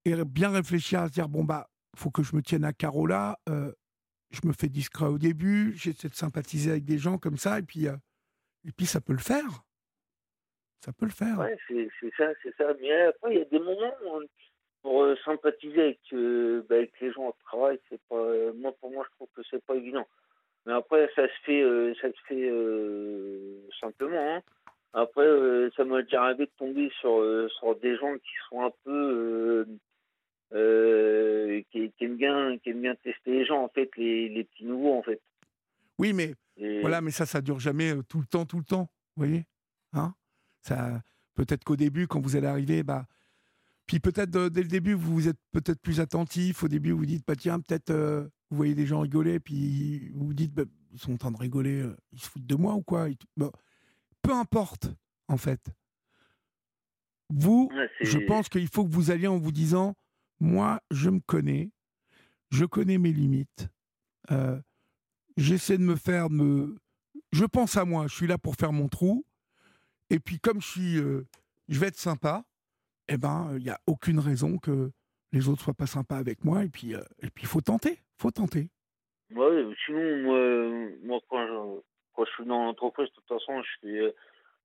[0.05, 2.73] et bien réfléchir à se dire bon bah faut que je me tienne à
[3.09, 3.39] là.
[3.49, 3.73] Euh,
[4.31, 7.63] je me fais discret au début, j'essaie de sympathiser avec des gens comme ça, et
[7.63, 9.65] puis, et puis ça peut le faire.
[10.81, 11.39] Ça peut le faire.
[11.39, 12.73] Ouais, c'est ça, c'est ça.
[12.81, 13.93] Mais après, il y a des moments
[14.82, 16.01] pour euh, sympathiser avec,
[16.69, 18.24] bah, avec, les gens au travail, c'est pas,
[18.55, 20.07] moi, pour moi, je trouve que c'est pas évident.
[20.65, 24.36] Mais après, ça se fait, ça se fait simplement.
[24.36, 24.43] Hein.
[24.93, 25.27] Après,
[25.77, 27.23] ça m'a déjà arrivé de tomber sur,
[27.59, 29.66] sur des gens qui sont un peu
[30.53, 34.65] euh, qui, aime bien, qui aime bien tester les gens, en fait, les, les petits
[34.65, 35.20] nouveaux, en fait.
[35.98, 36.35] Oui, mais
[36.81, 38.89] voilà, mais ça, ça dure jamais euh, tout le temps, tout le temps.
[39.16, 39.44] Vous voyez
[39.93, 40.15] hein
[40.67, 41.03] ça,
[41.35, 43.07] Peut-être qu'au début, quand vous allez arriver, bah,
[43.87, 46.63] puis peut-être dès le début, vous êtes peut-être plus attentif.
[46.65, 50.29] Au début, vous dites, bah, tiens, peut-être euh, vous voyez des gens rigoler, puis vous
[50.29, 52.83] vous dites, bah, ils sont en train de rigoler, ils se foutent de moi ou
[52.83, 53.09] quoi?
[53.37, 53.51] Bah,
[54.23, 54.95] Peu importe,
[55.29, 55.61] en fait.
[57.29, 57.71] Vous,
[58.01, 59.95] je pense qu'il faut que vous alliez en vous disant,
[60.41, 61.71] moi, je me connais,
[62.51, 63.69] je connais mes limites.
[64.31, 64.61] Euh,
[65.37, 66.77] j'essaie de me faire me.
[67.33, 69.25] Je pense à moi, je suis là pour faire mon trou.
[70.11, 71.27] Et puis, comme je suis, euh,
[71.69, 72.45] je vais être sympa,
[73.09, 74.91] eh ben, il n'y a aucune raison que
[75.33, 76.65] les autres soient pas sympas avec moi.
[76.65, 78.69] Et puis, euh, et puis, faut tenter, faut tenter.
[79.35, 80.23] Ouais, sinon,
[81.03, 81.81] moi, quand, je,
[82.15, 84.15] quand, je, suis dans l'entreprise, de toute façon, je fais,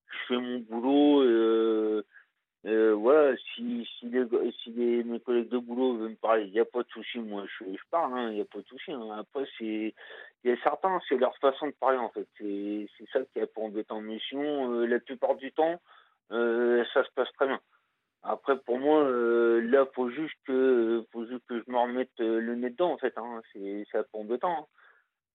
[0.08, 2.04] je fais mon boulot.
[2.68, 4.24] Euh, voilà, si, si, les,
[4.64, 7.44] si mes collègues de boulot veulent me parler, il n'y a pas de souci, moi
[7.48, 8.92] je, je parle, hein, il n'y a pas de souci.
[8.92, 9.10] Hein.
[9.18, 9.96] Après, c'est,
[10.44, 12.28] il y a certains, c'est leur façon de parler en fait.
[12.38, 14.74] C'est, ça qui est pour embêtant en mission.
[14.74, 15.82] Euh, la plupart du temps,
[16.32, 17.60] euh, ça se passe très bien.
[18.22, 22.70] Après, pour moi, là, faut juste que, faut juste que je me remette le nez
[22.70, 23.18] dedans en fait.
[23.18, 23.42] Hein.
[23.52, 24.68] C'est, c'est pas embêtant.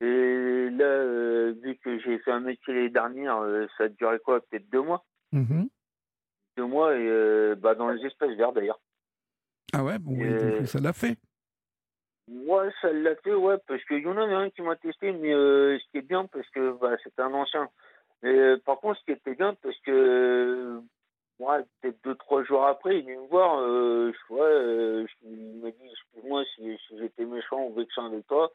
[0.01, 0.07] Hein.
[0.07, 3.41] Et là, vu que j'ai fait un métier l'année dernière,
[3.77, 5.05] ça a duré quoi, peut-être deux mois?
[5.33, 5.65] Mmh
[6.57, 8.81] de moi et euh, bah, dans les espaces verts d'ailleurs.
[9.73, 10.17] Ah ouais, bon,
[10.67, 11.17] ça l'a fait.
[12.29, 15.33] Ouais, ça l'a fait, ouais, parce qu'il y en avait un qui m'a testé, mais
[15.33, 17.69] euh, ce qui est bien, parce que bah, c'était un ancien.
[18.23, 20.81] Et, euh, par contre, ce qui était bien, parce que
[21.39, 23.61] ouais, peut-être deux, trois jours après, il est venu me voir,
[24.31, 28.51] ouais, il m'a dit, excuse-moi si, si j'étais méchant ou vexant avec toi,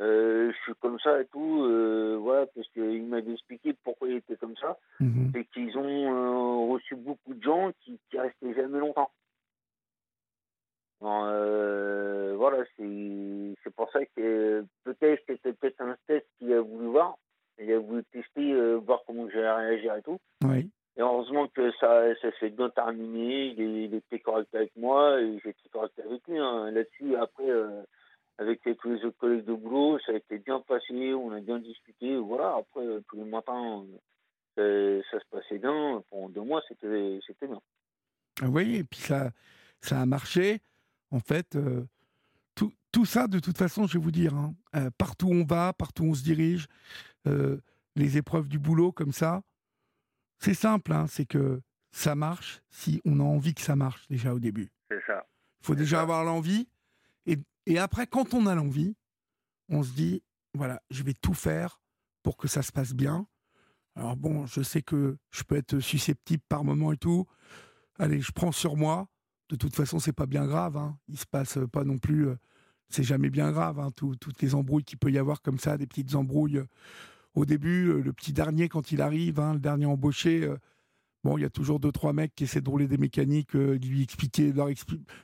[0.00, 4.16] euh, je suis comme ça et tout, euh, voilà, parce qu'il m'avait expliqué pourquoi il
[4.16, 4.78] était comme ça.
[5.00, 5.30] Mhm.
[5.34, 9.10] C'est qu'ils ont euh, reçu beaucoup de gens qui, qui restaient jamais longtemps.
[11.00, 17.16] voilà, c'est pour ça que peut-être c'était peut-être un test qu'il a voulu voir.
[17.58, 20.18] Il a voulu tester, voir comment j'allais réagir et tout.
[20.42, 20.70] Oui.
[20.96, 23.54] Et heureusement que ça, ça s'est bien terminé.
[23.56, 26.38] Il, était correct avec moi et j'étais correct avec lui.
[26.38, 26.70] Hein.
[26.72, 27.46] Là-dessus, après,
[28.42, 31.58] avec tous les autres collègues de boulot, ça a été bien passé, on a bien
[31.58, 32.16] discuté.
[32.16, 33.84] Voilà, après, tous les matins,
[34.58, 36.02] euh, ça, se passait bien.
[36.10, 37.60] Pendant deux mois, c'était bien.
[38.40, 39.30] Ah oui, et puis ça,
[39.80, 40.60] ça a marché.
[41.10, 41.84] En fait, euh,
[42.54, 45.44] tout, tout, ça, de toute façon, je vais vous dire, hein, euh, partout où on
[45.44, 46.66] va, partout où on se dirige,
[47.94, 49.42] les épreuves du boulot comme ça,
[50.38, 51.60] c'est simple, hein, c'est que
[51.92, 54.72] ça marche si on a envie que ça marche déjà au début.
[54.90, 55.24] C'est ça.
[55.60, 56.66] Il faut déjà avoir l'envie.
[57.26, 57.36] Et
[57.66, 58.96] et après, quand on a l'envie,
[59.68, 60.22] on se dit,
[60.54, 61.80] voilà, je vais tout faire
[62.22, 63.26] pour que ça se passe bien.
[63.94, 67.26] Alors bon, je sais que je peux être susceptible par moment et tout.
[67.98, 69.08] Allez, je prends sur moi.
[69.48, 70.76] De toute façon, c'est pas bien grave.
[70.76, 70.98] Hein.
[71.08, 72.28] Il se passe pas non plus.
[72.28, 72.36] Euh,
[72.88, 73.78] c'est jamais bien grave.
[73.78, 76.58] Hein, toutes les embrouilles qu'il peut y avoir comme ça, des petites embrouilles.
[76.58, 76.66] Euh,
[77.34, 80.48] au début, euh, le petit dernier quand il arrive, hein, le dernier embauché.
[81.24, 83.78] bon, il y a toujours deux trois mecs qui essaient de rouler des mécaniques, de
[83.86, 84.52] lui expliquer,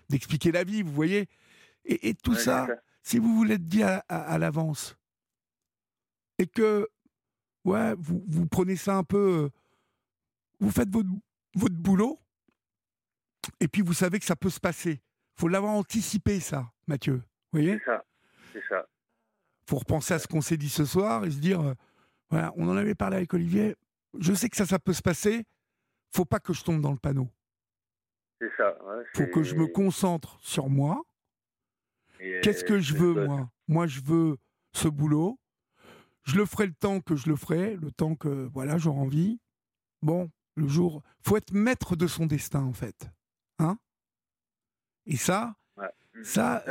[0.09, 0.83] d'expliquer la vie.
[0.83, 1.27] Vous voyez.
[1.85, 2.67] Et, tout ça,
[3.03, 4.97] si vous voulez être dit à, l'avance,
[6.39, 6.89] et que
[7.65, 9.51] ouais, vous, vous prenez ça un peu, euh,
[10.61, 11.09] vous faites votre,
[11.55, 12.21] votre boulot,
[13.61, 15.01] et puis vous savez que ça peut se passer.
[15.37, 17.15] faut l'avoir anticipé, ça, Mathieu.
[17.15, 17.79] Vous voyez?
[17.79, 18.05] C'est ça.
[18.53, 18.87] C'est ça.
[19.67, 21.75] faut repenser à ce qu'on s'est dit ce soir et se dire, euh,
[22.31, 23.77] voilà, on en avait parlé avec Olivier,
[24.19, 25.45] je sais que ça, ça peut se passer,
[26.15, 27.29] faut pas que je tombe dans le panneau.
[28.41, 28.77] C'est ça.
[29.15, 31.03] Il faut que je me concentre sur moi.
[32.19, 33.51] Qu'est-ce que je veux, moi?
[33.69, 34.37] Moi, je veux
[34.73, 35.39] ce boulot.
[36.25, 39.41] Je le ferai le temps que je le ferai, le temps que voilà, j'aurai envie.
[40.03, 41.03] Bon, le jour.
[41.23, 43.11] faut être maître de son destin, en fait.
[43.59, 43.79] Hein?
[45.07, 45.55] Et ça,
[46.23, 46.65] ça,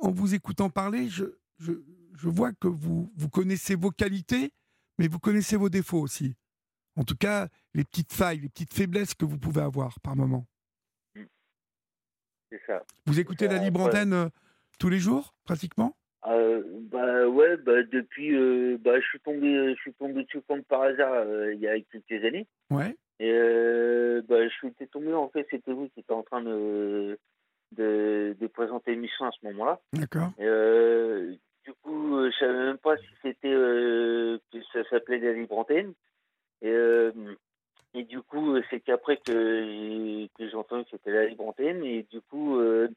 [0.00, 1.24] en, vous écoutant parler, je,
[1.58, 1.72] je,
[2.14, 4.52] je vois que vous, vous connaissez vos qualités,
[4.98, 6.34] mais vous connaissez vos défauts aussi.
[6.96, 10.46] En tout cas, les petites failles, les petites faiblesses que vous pouvez avoir par moment.
[12.50, 12.82] C'est ça.
[13.04, 14.28] Vous écoutez la libre antenne euh,
[14.78, 15.96] tous les jours, pratiquement?
[16.26, 20.64] Euh, bah ouais, bah depuis, euh, bah je suis tombé, je suis tombé dessus comme
[20.64, 22.46] par hasard il y a quelques années.
[22.70, 22.96] Ouais.
[23.20, 23.32] Et
[24.28, 27.18] bah je suis tombé en fait, c'était vous qui étiez en train de
[27.72, 29.80] de, de présenter l'émission à ce moment-là.
[29.92, 30.30] D'accord.
[30.38, 35.92] du coup, je savais même pas si c'était que ça s'appelait la libre antenne.
[36.62, 36.74] Et
[37.96, 41.82] et du coup, euh, c'est qu'après que, que j'ai entendu que c'était la libre antenne,
[41.82, 42.88] et du coup, euh,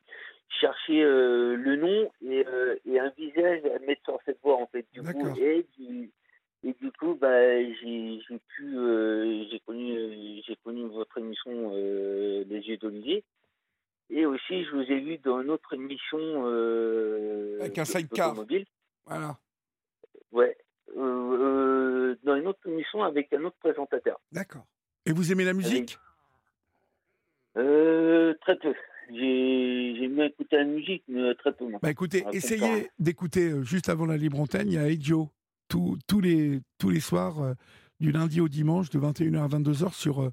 [0.49, 4.67] chercher euh, le nom et, euh, et, un visage à mettre sur cette voix, en
[4.67, 4.85] fait.
[4.91, 6.11] Du coup, et, du,
[6.65, 8.19] et du coup, bah, j'ai
[8.49, 8.75] pu,
[9.49, 13.23] j'ai connu, j'ai connu votre émission Les Yeux d'Olivier.
[14.09, 16.45] Et aussi, je vous ai vu dans une autre émission.
[17.61, 18.35] Avec un sidecar.
[19.05, 19.37] Voilà.
[20.33, 20.57] Ouais.
[20.93, 24.19] dans une autre émission avec un autre présentateur.
[24.33, 24.65] D'accord.
[25.05, 25.97] Et vous aimez la musique?
[27.57, 28.73] Euh, Très peu.
[29.11, 31.65] J'ai bien écouté la musique, mais très peu.
[31.81, 35.29] Bah écoutez, essayez d'écouter euh, juste avant la libre antenne, il y a Edio,
[35.67, 37.53] tous, tous, les, tous les soirs, euh,
[37.99, 40.31] du lundi au dimanche, de 21h à 22h sur euh,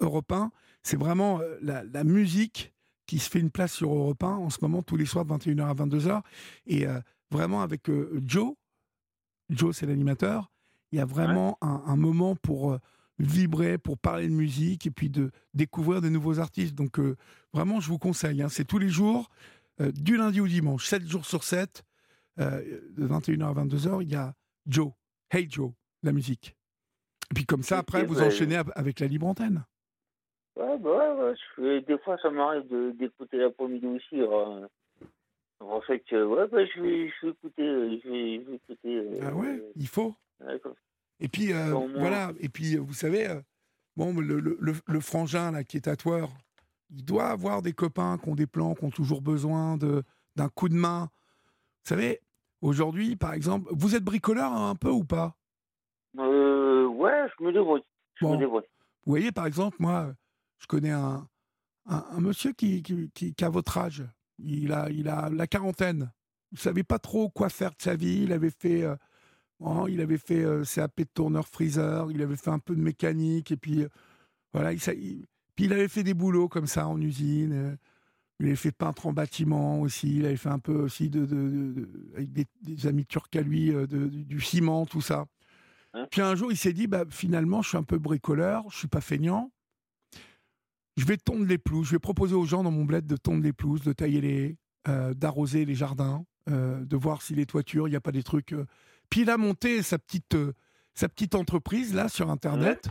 [0.00, 0.52] Europe 1.
[0.82, 2.72] C'est vraiment la, la, musique
[3.06, 5.32] qui se fait une place sur Europe 1 en ce moment, tous les soirs, de
[5.32, 6.22] 21h à 22h.
[6.68, 6.86] Et
[7.32, 7.90] vraiment avec
[8.24, 8.54] Joe,
[9.50, 10.48] Joe c'est l'animateur,
[10.92, 12.78] il y a vraiment un, un, moment pour
[13.18, 16.74] vibrer, pour parler de musique et puis de découvrir de nouveaux artistes.
[16.74, 17.16] Donc euh,
[17.52, 18.42] vraiment, je vous conseille.
[18.42, 18.48] Hein.
[18.48, 19.30] c'est tous les jours,
[19.80, 21.82] euh, du lundi au dimanche, 7 jours sur 7,
[22.38, 24.34] euh, de 21h à 22h, il y a
[24.66, 24.92] Joe,
[25.30, 25.72] Hey Joe,
[26.02, 26.56] la musique.
[27.30, 29.64] Et puis comme ça, après, vous enchaînez avec la libre antenne.
[30.54, 32.64] Ouais, bah ouais, des fois, ça m'arrive
[32.96, 34.22] d'écouter l'après-midi aussi.
[35.60, 37.64] en fait, ouais, bah, je, vais, je vais écouter.
[37.64, 40.14] Je vais, je vais écouter ah ouais, il faut.
[41.20, 42.32] Et puis, euh, voilà.
[42.40, 43.40] Et puis, vous savez, euh,
[43.96, 46.30] bon, le, le, le, frangin là, qui est tatoueur,
[46.90, 50.68] il doit avoir des copains qui ont des plans, qui ont toujours besoin d'un coup
[50.68, 51.10] de main.
[51.84, 52.20] Vous savez,
[52.60, 55.36] aujourd'hui, par exemple, vous êtes bricoleur hein, un peu ou pas?
[56.18, 56.66] Euh,
[56.96, 57.84] Ouais, je me débrouille.
[58.14, 58.64] Je me débrouille.
[59.04, 60.14] Vous voyez, par exemple, moi,
[60.58, 61.28] je connais un,
[61.84, 64.04] un, monsieur qui, qui, qui, a votre âge.
[64.38, 66.10] Il a, il a la quarantaine.
[66.52, 68.22] Il ne savait pas trop quoi faire de sa vie.
[68.24, 68.84] Il avait fait
[69.60, 72.82] Oh, il avait fait euh, CAP de tourneur freezer, il avait fait un peu de
[72.82, 73.88] mécanique, et puis euh,
[74.52, 77.52] voilà, il, puis il avait fait des boulots comme ça en usine.
[77.52, 77.76] Euh,
[78.38, 80.16] il avait fait peintre en bâtiment aussi.
[80.18, 84.84] Il avait fait un peu aussi de, avec des, amis turcs à lui, du ciment,
[84.84, 85.24] tout ça.
[85.94, 86.06] Hein?
[86.10, 88.88] Puis un jour, il s'est dit, bah, finalement, je suis un peu bricoleur, je suis
[88.88, 89.50] pas feignant.
[90.98, 91.86] Je vais tondre les pelouses.
[91.86, 94.56] Je vais proposer aux gens dans mon bled de tondre les pelouses, de tailler les
[95.14, 98.54] d'arroser les jardins, de voir si les toitures, il n'y a pas des trucs
[99.08, 100.52] puis il a monté sa petite, euh,
[100.94, 102.88] sa petite entreprise là sur Internet.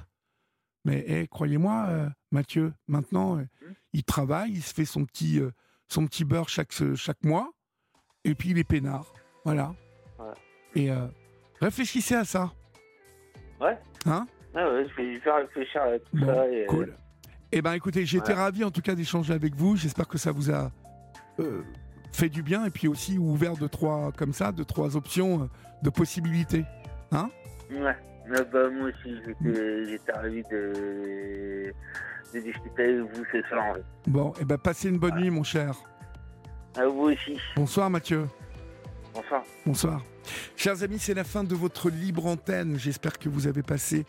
[0.83, 3.73] Mais eh, croyez-moi, euh, Mathieu, maintenant, euh, mmh.
[3.93, 5.41] il travaille, il se fait son petit,
[5.87, 7.51] son petit beurre chaque, chaque mois,
[8.23, 9.11] et puis il est peinard.
[9.43, 9.73] Voilà.
[10.75, 10.89] Et
[11.61, 12.51] réfléchissez à ça.
[13.61, 13.77] Ouais.
[14.05, 14.27] Hein?
[14.53, 16.47] Ouais, je vais faire réfléchir à tout ça.
[16.51, 16.65] Et...
[16.65, 16.95] Cool.
[17.51, 19.77] Eh bien, écoutez, j'étais ravi en tout cas d'échanger avec vous.
[19.77, 20.71] J'espère que ça vous a
[22.11, 25.49] fait du bien et puis aussi ouvert de trois, comme ça, de trois options
[25.81, 26.65] de possibilités.
[27.11, 27.29] Hein?
[27.71, 27.95] Ouais.
[28.27, 29.15] Bah, moi aussi,
[29.87, 31.71] j'étais ravi de,
[32.33, 33.75] de, discuter avec vous ce soir.
[34.07, 35.75] Bon, et eh ben passez une bonne nuit, mon cher.
[36.75, 37.37] À vous aussi.
[37.55, 38.27] Bonsoir, Mathieu.
[39.13, 39.43] Bonsoir.
[39.65, 40.03] Bonsoir.
[40.55, 42.77] Chers amis, c'est la fin de votre libre antenne.
[42.77, 44.05] J'espère que vous avez passé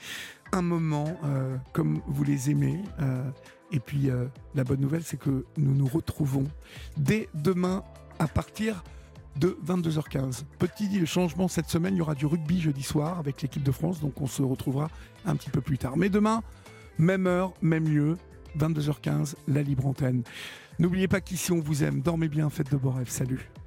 [0.53, 2.81] un moment euh, comme vous les aimez.
[3.01, 3.23] Euh,
[3.71, 6.45] et puis, euh, la bonne nouvelle, c'est que nous nous retrouvons
[6.97, 7.85] dès demain
[8.19, 8.83] à partir
[9.39, 10.45] de 22h15.
[10.59, 14.01] Petit changement cette semaine, il y aura du rugby jeudi soir avec l'équipe de France,
[14.01, 14.89] donc on se retrouvera
[15.25, 15.97] un petit peu plus tard.
[15.97, 16.43] Mais demain,
[16.99, 18.17] même heure, même lieu,
[18.59, 20.23] 22h15, la libre antenne.
[20.79, 23.51] N'oubliez pas qu'ici on vous aime, dormez bien, faites de beaux rêves, salut